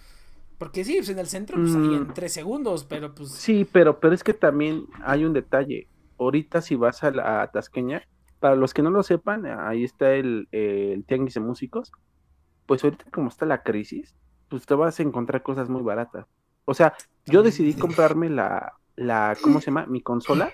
[0.59, 2.13] Porque sí, pues en el centro, pues ahí en Mm.
[2.13, 3.31] tres segundos, pero pues.
[3.31, 5.87] Sí, pero, pero es que también hay un detalle.
[6.19, 8.03] Ahorita si vas a la a Tasqueña,
[8.39, 11.91] para los que no lo sepan, ahí está el, el Tianguis de Músicos.
[12.65, 14.15] Pues ahorita como está la crisis,
[14.49, 16.25] pues te vas a encontrar cosas muy baratas.
[16.65, 16.93] O sea,
[17.25, 19.85] yo decidí comprarme la, la ¿cómo se llama?
[19.85, 20.51] Mi consola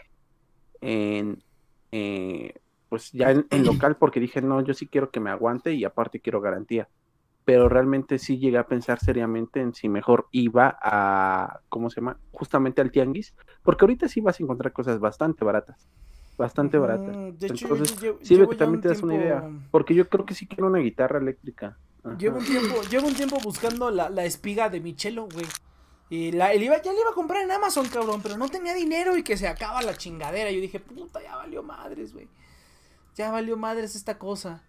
[0.82, 1.44] en,
[1.92, 2.54] eh,
[2.90, 5.84] pues ya en, en local porque dije, no, yo sí quiero que me aguante y
[5.86, 6.88] aparte quiero garantía.
[7.46, 12.18] Pero realmente sí llegué a pensar seriamente en si mejor iba a, ¿cómo se llama?
[12.32, 13.34] Justamente al tianguis,
[13.64, 15.88] porque ahorita sí vas a encontrar cosas bastante baratas,
[16.38, 17.16] bastante baratas.
[17.16, 20.08] mm, De hecho, Entonces, yo, Sí, llevo que también te das una idea, porque yo
[20.08, 21.78] creo que sí quiero una guitarra eléctrica.
[22.04, 22.18] Ajá.
[22.18, 25.46] Llevo un tiempo, llevo un tiempo buscando la, la espiga de Michelo, güey.
[26.10, 28.74] Y la, él iba, ya le iba a comprar en Amazon, cabrón, pero no tenía
[28.74, 30.52] dinero y que se acaba la chingadera.
[30.52, 32.28] Yo dije, puta, ya valió madres, güey.
[33.16, 34.64] Ya valió madres esta cosa.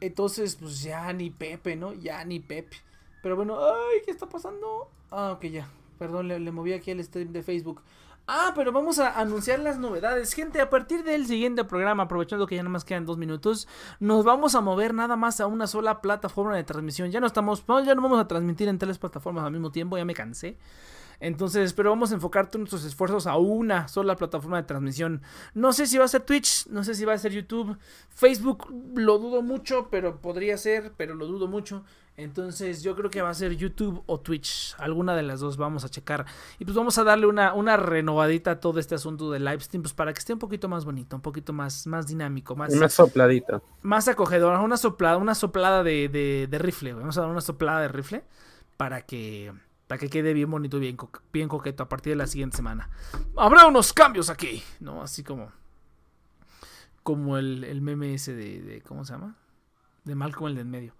[0.00, 1.92] Entonces, pues ya ni Pepe, ¿no?
[1.92, 2.76] Ya ni Pepe.
[3.22, 4.90] Pero bueno, ay, ¿qué está pasando?
[5.10, 5.68] Ah, ok, ya.
[5.98, 7.82] Perdón, le, le moví aquí el stream de Facebook.
[8.30, 10.34] Ah, pero vamos a anunciar las novedades.
[10.34, 13.66] Gente, a partir del siguiente programa, aprovechando que ya nada más quedan dos minutos,
[14.00, 17.10] nos vamos a mover nada más a una sola plataforma de transmisión.
[17.10, 20.04] Ya no estamos, ya no vamos a transmitir en tres plataformas al mismo tiempo, ya
[20.04, 20.58] me cansé.
[21.20, 25.22] Entonces, pero vamos a enfocar todos nuestros esfuerzos a una sola plataforma de transmisión.
[25.54, 27.76] No sé si va a ser Twitch, no sé si va a ser YouTube,
[28.10, 31.84] Facebook, lo dudo mucho, pero podría ser, pero lo dudo mucho.
[32.16, 35.84] Entonces, yo creo que va a ser YouTube o Twitch, alguna de las dos vamos
[35.84, 36.26] a checar.
[36.58, 39.82] Y pues vamos a darle una, una renovadita a todo este asunto de live stream,
[39.82, 42.88] pues para que esté un poquito más bonito, un poquito más, más dinámico, más, Una
[42.88, 43.62] sopladita.
[43.82, 46.92] más acogedora, una soplada, una soplada de, de, de rifle.
[46.94, 48.24] Vamos a dar una soplada de rifle
[48.76, 49.52] para que,
[49.88, 50.96] para que quede bien bonito, bien,
[51.32, 52.90] bien coqueto a partir de la siguiente semana.
[53.36, 55.02] Habrá unos cambios aquí, ¿no?
[55.02, 55.50] Así como,
[57.02, 59.36] como el, el meme ese de, de, ¿cómo se llama?
[60.04, 60.94] De Malcolm el de en medio.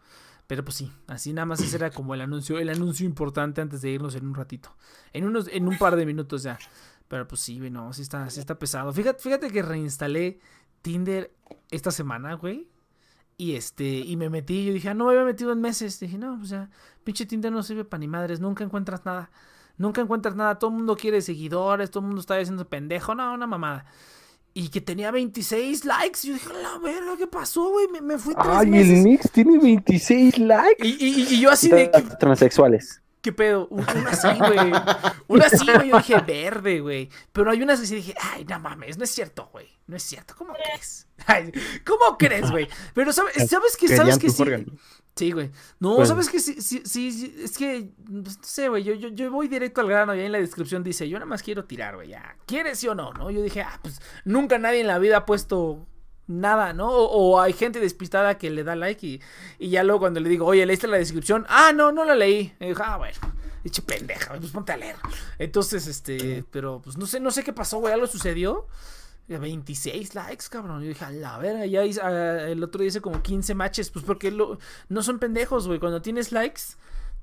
[0.48, 3.82] Pero pues sí, así nada más ese era como el anuncio, el anuncio importante antes
[3.82, 4.74] de irnos en un ratito.
[5.12, 6.58] En unos, en un par de minutos ya.
[7.08, 8.90] Pero pues sí, no, sí está, sí está pesado.
[8.94, 10.40] Fíjate, fíjate que reinstalé
[10.80, 11.34] Tinder
[11.70, 12.66] esta semana, güey.
[13.40, 16.00] Y este, y me metí, yo dije, ah, no me había metido en meses.
[16.00, 16.68] Dije, no, pues ya,
[17.04, 19.30] pinche Tinder no sirve para ni madres, nunca encuentras nada.
[19.76, 23.32] Nunca encuentras nada, todo el mundo quiere seguidores, todo el mundo está haciendo pendejo, no,
[23.32, 23.84] una mamada.
[24.54, 26.26] Y que tenía 26 likes.
[26.26, 27.86] Yo dije, la verga, ¿qué pasó, güey?
[27.92, 28.98] Me, me fui tres Ay, meses.
[28.98, 30.84] el Nix tiene 26 likes.
[30.84, 33.02] Y, y- y yo así de, ¿qué, Transexuales.
[33.22, 33.66] Qué pedo?
[33.68, 34.72] Un- Una así, güey.
[35.28, 35.88] Una así, güey.
[35.90, 37.08] Yo dije, verde, güey.
[37.32, 39.68] Pero hay unas que sí dije, ay, no mames, no es cierto, güey.
[39.86, 41.06] No es cierto, ¿cómo crees?
[41.26, 41.50] Ay,
[41.86, 42.68] ¿Cómo crees, güey?
[42.94, 44.42] Pero ¿sabes, ¿sabes que ¿Sabes que sí?
[44.42, 44.66] órgano.
[45.16, 45.50] Sí, güey.
[45.80, 46.06] No, Bueno.
[46.06, 48.84] ¿sabes que sí, sí, sí, sí, Es que, pues, no sé, güey.
[48.84, 51.26] Yo, yo, yo voy directo al grano y ahí en la descripción dice, yo nada
[51.26, 52.08] más quiero tirar, güey.
[52.10, 53.12] Ya, ¿quieres sí o no?
[53.14, 53.28] ¿No?
[53.30, 55.88] Yo dije, ah, pues nunca nadie en la vida ha puesto
[56.28, 56.88] nada, ¿no?
[56.90, 57.04] O,
[57.36, 59.20] o hay gente despistada que le da like y,
[59.58, 61.44] y ya luego cuando le digo, oye, ¿leíste la descripción?
[61.48, 62.54] Ah, no, no la leí.
[62.60, 63.18] Y dijo, ah, bueno.
[63.64, 64.94] Diche pendeja, pues ponte a leer.
[65.38, 67.92] Entonces, este, pero pues no sé, no sé qué pasó, güey.
[67.92, 68.68] Algo sucedió.
[69.26, 70.80] 26 likes, cabrón.
[70.82, 73.90] Yo dije, a la verga, ya hice- ah, el otro día hice como 15 matches,
[73.90, 75.78] pues porque lo- no son pendejos, güey.
[75.78, 76.62] Cuando tienes likes,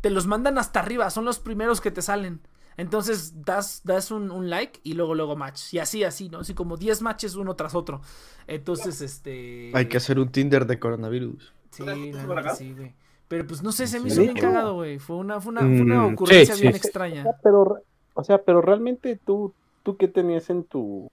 [0.01, 2.41] te los mandan hasta arriba, son los primeros que te salen.
[2.77, 5.73] Entonces das, das un, un like y luego luego match.
[5.73, 6.39] Y así, así, ¿no?
[6.39, 8.01] Así como 10 matches uno tras otro.
[8.47, 9.71] Entonces, este...
[9.73, 11.53] Hay que hacer un Tinder de coronavirus.
[11.71, 12.93] Sí, la neta, sí, güey.
[13.27, 14.99] Pero pues no sé, se me hizo bien cagado, güey.
[14.99, 16.77] Fue una, fue una, fue una Mm, ocurrencia sí, bien sí.
[16.77, 17.21] extraña.
[17.21, 17.77] O sea, pero,
[18.13, 19.53] o sea, pero realmente tú,
[19.83, 21.07] tú qué tenías en tu,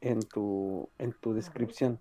[0.00, 1.98] en tu, en tu descripción.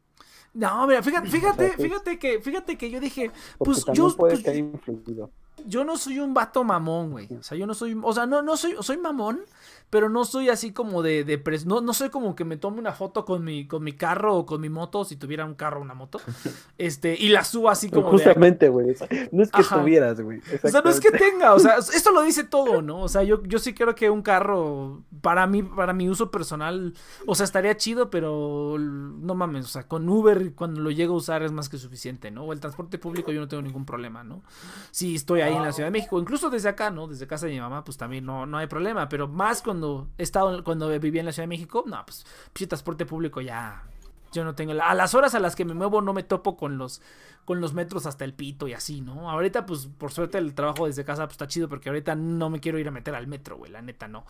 [0.54, 4.34] No, mira, fíjate, fíjate, que- fíjate que, fíjate que yo dije, Porque pues yo, puede
[4.34, 5.32] pues, que haya influido.
[5.66, 7.28] Yo no soy un vato mamón, güey.
[7.40, 9.42] O sea, yo no soy, o sea, no, no soy, soy mamón,
[9.90, 12.80] pero no soy así como de, de pres- no, no soy como que me tome
[12.80, 15.80] una foto con mi, con mi carro o con mi moto, si tuviera un carro
[15.80, 16.20] o una moto,
[16.78, 18.96] este, y la subo así como Justamente, güey.
[19.32, 19.80] No es que Ajá.
[19.80, 20.42] tuvieras, güey.
[20.64, 23.02] O sea, no es que tenga, o sea, esto lo dice todo, ¿no?
[23.02, 26.94] O sea, yo, yo sí creo que un carro, para mí, para mi uso personal,
[27.26, 31.18] o sea, estaría chido, pero no mames, o sea, con Uber cuando lo llego a
[31.18, 32.44] usar es más que suficiente, ¿no?
[32.44, 34.44] O el transporte público yo no tengo ningún problema, ¿no?
[34.92, 37.08] Si estoy ahí en la Ciudad de México, incluso desde acá, ¿no?
[37.08, 40.24] Desde casa de mi mamá, pues también no, no hay problema, pero más cuando he
[40.24, 43.84] estado, cuando vivía en la Ciudad de México, no, pues, pues transporte público ya,
[44.32, 44.74] yo no tengo.
[44.82, 47.02] A las horas a las que me muevo no me topo con los
[47.46, 49.32] con los metros hasta el pito y así, ¿no?
[49.32, 52.60] Ahorita, pues, por suerte el trabajo desde casa pues, está chido porque ahorita no me
[52.60, 54.26] quiero ir a meter al metro, güey, la neta no.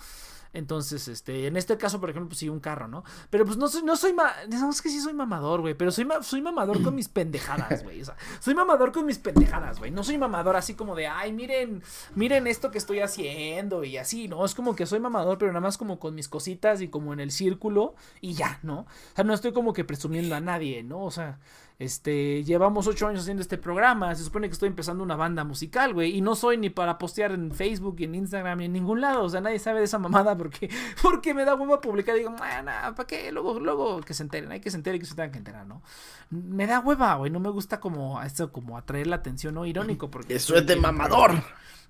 [0.53, 3.03] Entonces, este, en este caso, por ejemplo, pues sí, un carro, ¿no?
[3.29, 5.91] Pero pues no soy, no soy, ma no, es que sí soy mamador, güey, pero
[5.91, 9.91] soy, soy mamador con mis pendejadas, güey, o sea, soy mamador con mis pendejadas, güey,
[9.91, 11.83] no soy mamador así como de, ay, miren,
[12.15, 14.45] miren esto que estoy haciendo y así, ¿no?
[14.45, 17.19] Es como que soy mamador, pero nada más como con mis cositas y como en
[17.19, 18.81] el círculo y ya, ¿no?
[18.81, 21.03] O sea, no estoy como que presumiendo a nadie, ¿no?
[21.03, 21.39] O sea,
[21.79, 24.15] este, llevamos ocho años haciendo este programa.
[24.15, 26.17] Se supone que estoy empezando una banda musical, güey.
[26.17, 29.23] Y no soy ni para postear en Facebook, en Instagram, ni en ningún lado.
[29.23, 30.69] O sea, nadie sabe de esa mamada porque,
[31.03, 32.15] porque me da hueva publicar.
[32.15, 33.31] Y digo, ¿para qué?
[33.31, 34.51] Luego, luego que se enteren.
[34.51, 35.83] Hay que se enteren y que se tengan que enterar, ¿no?
[36.31, 37.29] Me da hueva, güey.
[37.31, 39.65] No me gusta como esto, como atraer la atención, ¿no?
[39.65, 40.09] Irónico.
[40.09, 41.31] Porque Eso es de mamador.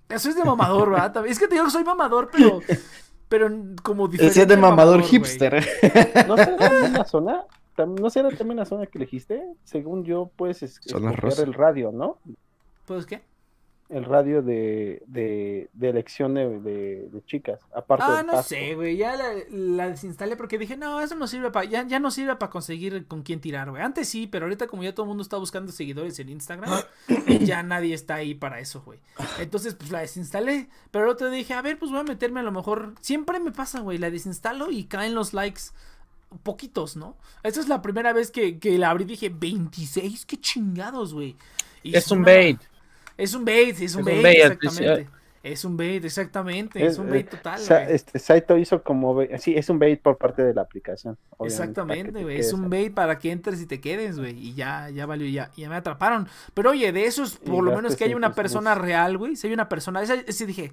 [0.09, 1.13] Eso es de mamador, ¿verdad?
[1.13, 2.59] También- Es que te digo que soy mamador, pero.
[3.29, 3.49] Pero
[3.83, 4.31] como diferente.
[4.31, 5.55] Ese es de mamador hipster.
[6.29, 7.43] ¿No será también la zona?
[7.85, 9.43] ¿No será también la zona que elegiste?
[9.63, 12.17] Según yo, puedes es- escoger el radio, ¿no?
[12.85, 13.21] ¿Pues qué?
[13.89, 17.61] El radio de, de, de elección de, de- de chicas.
[17.73, 18.49] Aparte Ah, del no pasto.
[18.55, 18.97] sé, güey.
[18.97, 21.65] Ya la, la desinstalé porque dije, no, eso no sirve para.
[21.69, 23.81] Ya, ya no sirve para conseguir con quién tirar, güey.
[23.81, 26.69] Antes sí, pero ahorita, como ya todo el mundo está buscando seguidores en Instagram,
[27.45, 28.99] ya nadie está ahí para eso, güey.
[29.39, 30.67] Entonces, pues la desinstalé.
[30.91, 32.93] Pero el otro día dije, a ver, pues voy a meterme a lo mejor.
[32.99, 33.97] Siempre me pasa, güey.
[33.99, 35.61] La desinstalo y caen los likes.
[36.43, 37.17] Poquitos, ¿no?
[37.43, 41.35] Esta es la primera vez que, que la abrí y dije, 26, qué chingados, güey.
[41.83, 42.59] Y Es un bait.
[43.17, 45.09] Es un bait, es un un bait, bait, exactamente.
[45.43, 46.85] Es un bait, exactamente.
[46.85, 50.17] Es, un bait total, Sa- este Saito hizo como bait- sí, es un bait por
[50.17, 51.17] parte de la aplicación.
[51.39, 52.39] Exactamente, te güey.
[52.39, 54.37] Es un bait para que entres y te quedes, güey.
[54.37, 56.27] Y ya, ya valió, ya, ya me atraparon.
[56.53, 59.17] Pero oye, de eso es Y por lo menos que hay en una persona real,
[59.17, 59.35] güey.
[59.35, 60.01] Si hay una persona.
[60.01, 60.71] Esa, ese dije,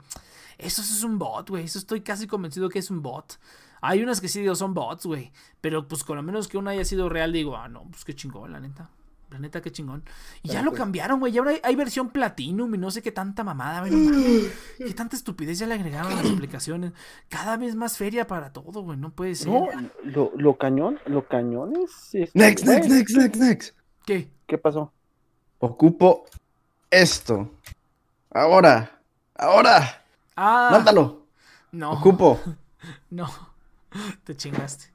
[0.58, 1.64] eso es un bot, güey.
[1.64, 3.38] Eso estoy casi convencido que es un bot.
[3.80, 5.30] Hay unas que sí digo son bots, güey.
[5.60, 8.14] Pero pues con lo menos que una haya sido real, digo, ah, no, pues qué
[8.14, 8.88] chingón, la neta.
[9.30, 10.04] La neta, qué chingón.
[10.42, 11.32] Y ya lo cambiaron, güey.
[11.32, 13.92] Ya ahora hay, hay versión Platinum y no sé qué tanta mamada, güey.
[13.92, 14.48] no.
[14.78, 16.92] Qué tanta estupidez ya le agregaron a las aplicaciones.
[17.28, 18.96] Cada vez más feria para todo, güey.
[18.98, 19.48] No puede ser.
[19.48, 19.66] No,
[20.04, 22.14] lo, lo cañón, lo cañón es.
[22.14, 23.76] este, Next, next, next, next, next.
[24.06, 24.28] ¿Qué?
[24.46, 24.92] ¿Qué pasó?
[25.58, 26.26] Ocupo
[26.90, 27.50] esto.
[28.30, 29.00] Ahora.
[29.34, 30.04] Ahora.
[30.36, 31.26] Ah, Mándalo.
[31.72, 31.92] no.
[31.92, 32.40] Ocupo.
[33.08, 33.30] No,
[34.24, 34.92] te chingaste.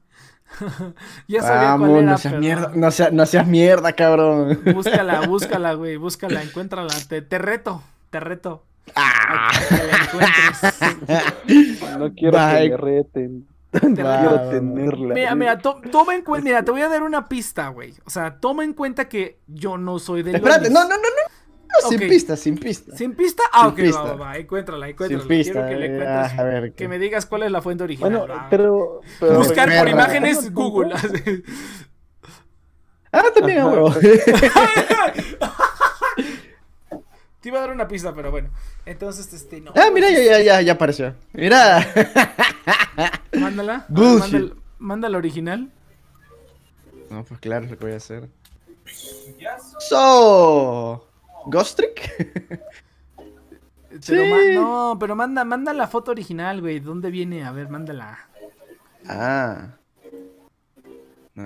[1.28, 2.72] ya sabía cuál Vamos, era, no seas pero mierda.
[2.74, 4.60] No, sea- no seas mierda, cabrón.
[4.74, 6.92] Búscala, búscala, güey, búscala, encuéntrala.
[7.08, 8.64] Te, te reto, te reto.
[8.96, 9.50] Ah.
[11.98, 12.62] No quiero Bye.
[12.62, 13.46] que me reten.
[13.70, 15.14] Te No quiero tenerla.
[15.14, 17.94] Mira, mira, to- toma en cuenta, mira, te voy a dar una pista, güey.
[18.04, 20.72] O sea, toma en cuenta que yo no soy de Espérate, lolis.
[20.72, 21.29] no, no, no, no.
[21.82, 22.96] No, Sin pista, sin pista.
[22.96, 23.42] ¿Sin pista?
[23.52, 24.02] Ah, Sin ok, pista.
[24.02, 25.22] va, va, va, encuéntrala, encuéntrala.
[25.22, 27.62] Sin pista, Quiero que le eh, encuentres, a ver, que me digas cuál es la
[27.62, 28.16] fuente original.
[28.18, 29.00] Bueno, pero.
[29.18, 29.90] pero Buscar por Mierda.
[29.90, 30.94] imágenes Google.
[33.12, 33.92] Ah, también, huevo.
[37.40, 38.50] Te iba a dar una pista, pero bueno.
[38.84, 39.72] Entonces, este, no.
[39.74, 41.14] Ah, mira, ya, ya, ya, ya apareció.
[41.32, 41.86] Mira.
[43.32, 43.86] Mándala.
[43.88, 44.32] Bullshit.
[44.32, 45.70] Mándala, mándala original.
[47.08, 48.28] No, pues claro, es lo que voy a hacer.
[49.88, 51.06] So.
[51.46, 52.60] Ghostrick.
[54.06, 54.54] Pero Sí.
[54.54, 56.78] no, pero manda, manda la foto original, güey.
[56.78, 57.44] ¿Dónde viene?
[57.44, 58.18] A ver, mándala.
[59.06, 59.68] Ah.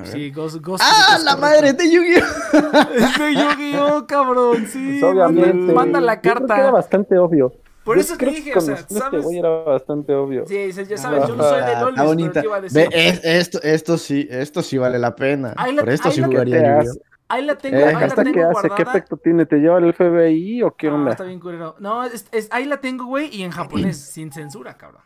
[0.04, 1.40] Sí, Ghost, Ghost ¡Ah, la correcto.
[1.40, 2.90] madre de Yu-Gi-Oh!
[2.94, 4.66] Es de Yu-Gi-Oh, cabrón.
[4.66, 5.72] Sí, Pues, obviamente.
[5.72, 6.70] manda, la que Era carta.
[6.70, 7.52] bastante obvio.
[7.82, 9.24] Por Yo eso te dije, o sea, este ¿sabes?
[9.24, 10.44] güey era bastante obvio.
[10.46, 12.40] Sí, ya sabes, yo no soy de Ah, pero bonita.
[12.40, 12.88] ¿qué iba a Ve, decir?
[12.92, 15.54] es- esto, esto sí, esto sí vale la pena.
[15.56, 17.13] Ahí la- Por esto ahí sí jugaría ¿Qué te Yu-Gi-Oh.
[17.28, 18.62] Ahí la tengo, Eh, ahí la ¿Hasta tengo qué hace?
[18.62, 18.90] ¿Qué guardada.
[18.90, 19.46] efecto tiene?
[19.46, 21.12] ¿Te lleva el FBI o qué No, onda?
[21.12, 21.40] está bien.
[21.80, 25.02] No, es- es- ahí la tengo, güey, y en japonés, sin censura, cabrón.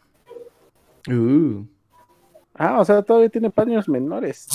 [1.09, 1.65] Uh.
[2.55, 4.49] Ah, o sea, todavía tiene paños menores.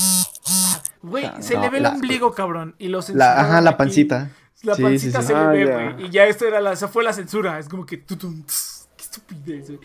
[1.02, 2.76] Güey, Ah, se no, le ve el la- ombligo, cabrón.
[2.78, 4.30] Y lo La, ajá, la pancita.
[4.64, 5.40] La Sí, pancita sí, se sí.
[5.40, 5.92] le Ah, ve, ya.
[5.92, 6.06] güey.
[6.06, 7.60] Y ya esto era la, esa fue la censura.
[7.60, 8.73] Es como que tutum, tss,
[9.14, 9.80] estupidez, güey.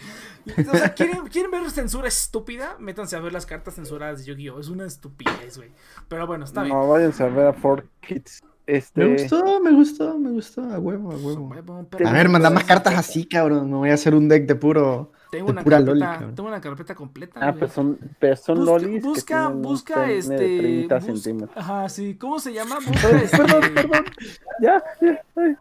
[0.69, 2.77] O sea, ¿quieren, ¿quieren ver censura estúpida?
[2.79, 4.61] Métanse a ver las cartas censuradas de Yu-Gi-Oh!
[4.61, 5.71] Es una estupidez, güey.
[6.09, 6.75] Pero bueno, está bien.
[6.75, 8.43] No, váyanse a ver a 4Kids.
[8.67, 9.03] Este...
[9.03, 10.63] Me gustó, me gustó, me gustó.
[10.63, 11.55] A huevo, a huevo.
[11.55, 13.71] A pero- ver, manda más cartas así, cabrón.
[13.71, 15.13] No voy a hacer un deck de puro.
[15.31, 17.41] Tengo de una, pura carpeta, loli, tengo una carpeta completa.
[17.43, 17.59] Ah, güey.
[17.61, 20.35] pues son, pero son Busca, lolis que busca, busca este.
[20.35, 21.57] de 30 bus- centímetros.
[21.57, 22.15] Ajá, sí.
[22.17, 22.77] ¿Cómo se llama?
[22.87, 23.37] Busca este.
[23.37, 24.05] Perdón, perdón.
[24.61, 25.57] Ya, ya, ay.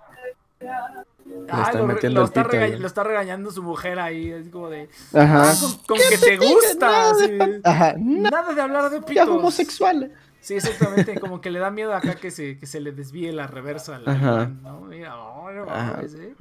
[1.28, 2.80] Lo, re- metiendo lo el está pito, rega- güey.
[2.80, 4.30] lo está regañando su mujer ahí.
[4.32, 4.90] Es como de.
[5.14, 5.52] Ajá.
[5.52, 7.14] Ah, con, con que te gusta.
[7.16, 7.38] sí.
[7.64, 7.96] Ajá.
[7.98, 9.28] Nada de hablar de ya pitos.
[9.30, 10.12] homosexual.
[10.42, 11.20] Sí, exactamente.
[11.20, 13.96] Como que le da miedo acá que se, que se le desvíe la reversa.
[13.98, 14.46] al Ajá.
[14.64, 14.82] ¿no?
[14.82, 16.34] Mira, oh, no mames, eh.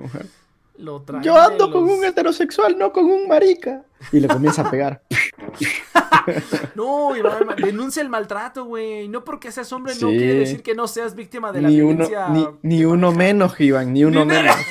[0.79, 3.83] Lo traen Yo ando con un heterosexual, no con un marica.
[4.13, 5.03] Y le comienza a pegar.
[6.75, 9.09] No, Iván, denuncia el maltrato, güey.
[9.09, 12.07] No porque seas hombre no quiere decir que no seas víctima de la Ni uno,
[12.07, 12.29] violencia.
[12.29, 14.57] ni, ni uno menos, Iván, ni uno Ni una- menos.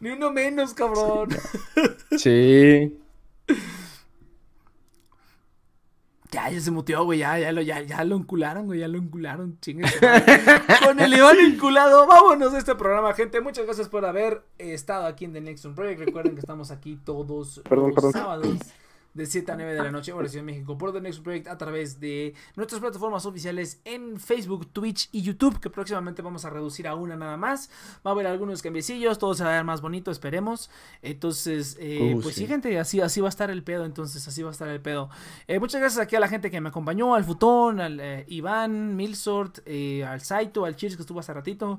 [0.00, 1.30] Ni uno menos, cabrón.
[2.18, 2.98] Sí.
[6.34, 7.20] Ya, ya se muteó, güey.
[7.20, 8.80] Ya, ya, lo, ya, ya lo encularon, güey.
[8.80, 9.56] Ya lo encularon.
[9.60, 9.84] Chingue.
[10.84, 12.08] Con el Iván enculado.
[12.08, 13.40] Vámonos de este programa, gente.
[13.40, 16.00] Muchas gracias por haber estado aquí en The Next One Project.
[16.00, 18.12] Recuerden que estamos aquí todos Perdón, los perdón.
[18.12, 18.58] sábados.
[19.14, 21.46] De 7 a 9 de la noche, hora Ciudad de México, por The Next Project
[21.46, 26.50] a través de nuestras plataformas oficiales en Facebook, Twitch y YouTube, que próximamente vamos a
[26.50, 27.70] reducir a una nada más.
[28.04, 30.68] Va a haber algunos cambiecillos, todo se va a ver más bonito, esperemos.
[31.00, 32.40] Entonces, eh, Uh, pues sí.
[32.42, 32.46] sí.
[32.48, 35.08] gente, así, así va a estar el pedo, entonces así va a estar el pedo.
[35.46, 38.96] Eh, muchas gracias aquí a la gente que me acompañó, al Futón, al eh, Iván,
[38.96, 41.78] Milsort, eh, al Saito, al Chirs que estuvo hace ratito,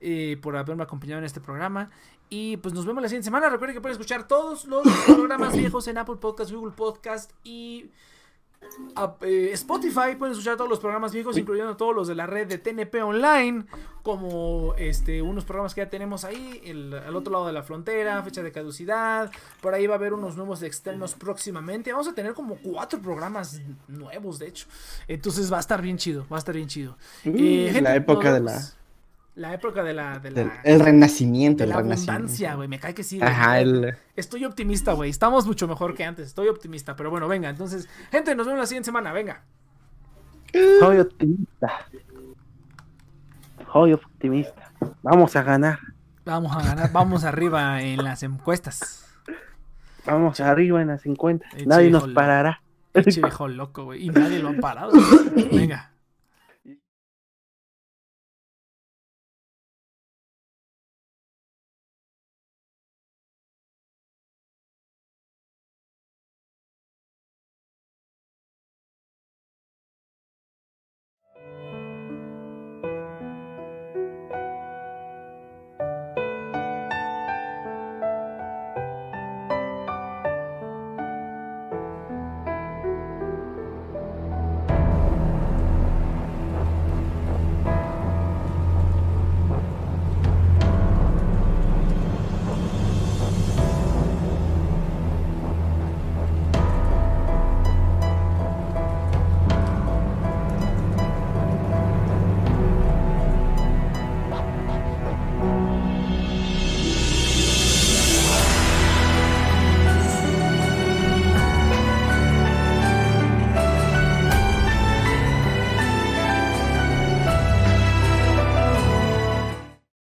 [0.00, 1.90] eh, por haberme acompañado en este programa.
[2.28, 3.48] Y pues nos vemos la siguiente semana.
[3.48, 7.90] Recuerden que pueden escuchar todos los programas viejos en Apple Podcast, Google Podcast y
[8.96, 10.16] Ap- eh, Spotify.
[10.18, 13.64] Pueden escuchar todos los programas viejos, incluyendo todos los de la red de TNP Online,
[14.02, 18.20] como este unos programas que ya tenemos ahí, el, al otro lado de la frontera,
[18.24, 19.30] fecha de caducidad.
[19.60, 21.92] Por ahí va a haber unos nuevos externos próximamente.
[21.92, 24.66] Vamos a tener como cuatro programas nuevos, de hecho.
[25.06, 26.96] Entonces va a estar bien chido, va a estar bien chido.
[27.24, 28.60] Eh, gente, la época de la.
[29.36, 30.18] La época de la...
[30.18, 32.12] De del- la el renacimiento, de el la renacimiento.
[32.12, 32.68] abundancia, güey.
[32.68, 33.20] Me cae que sí.
[33.22, 35.10] Ajá, el, Estoy optimista, güey.
[35.10, 36.26] Estamos mucho mejor que antes.
[36.26, 36.96] Estoy optimista.
[36.96, 37.48] Pero bueno, venga.
[37.50, 39.12] Entonces, gente, nos vemos la siguiente semana.
[39.12, 39.42] Venga.
[40.80, 41.70] Soy optimista.
[43.72, 44.72] Soy optimista.
[45.02, 45.78] Vamos a ganar.
[46.24, 46.90] Vamos a ganar.
[46.92, 49.04] Vamos arriba en las encuestas.
[50.06, 51.46] Vamos arriba en las 50.
[51.56, 52.62] Eche Nadie nos parará.
[52.92, 54.06] Pinche viejo loco, güey.
[54.06, 54.92] Y nadie lo ha parado.
[55.52, 55.90] Venga.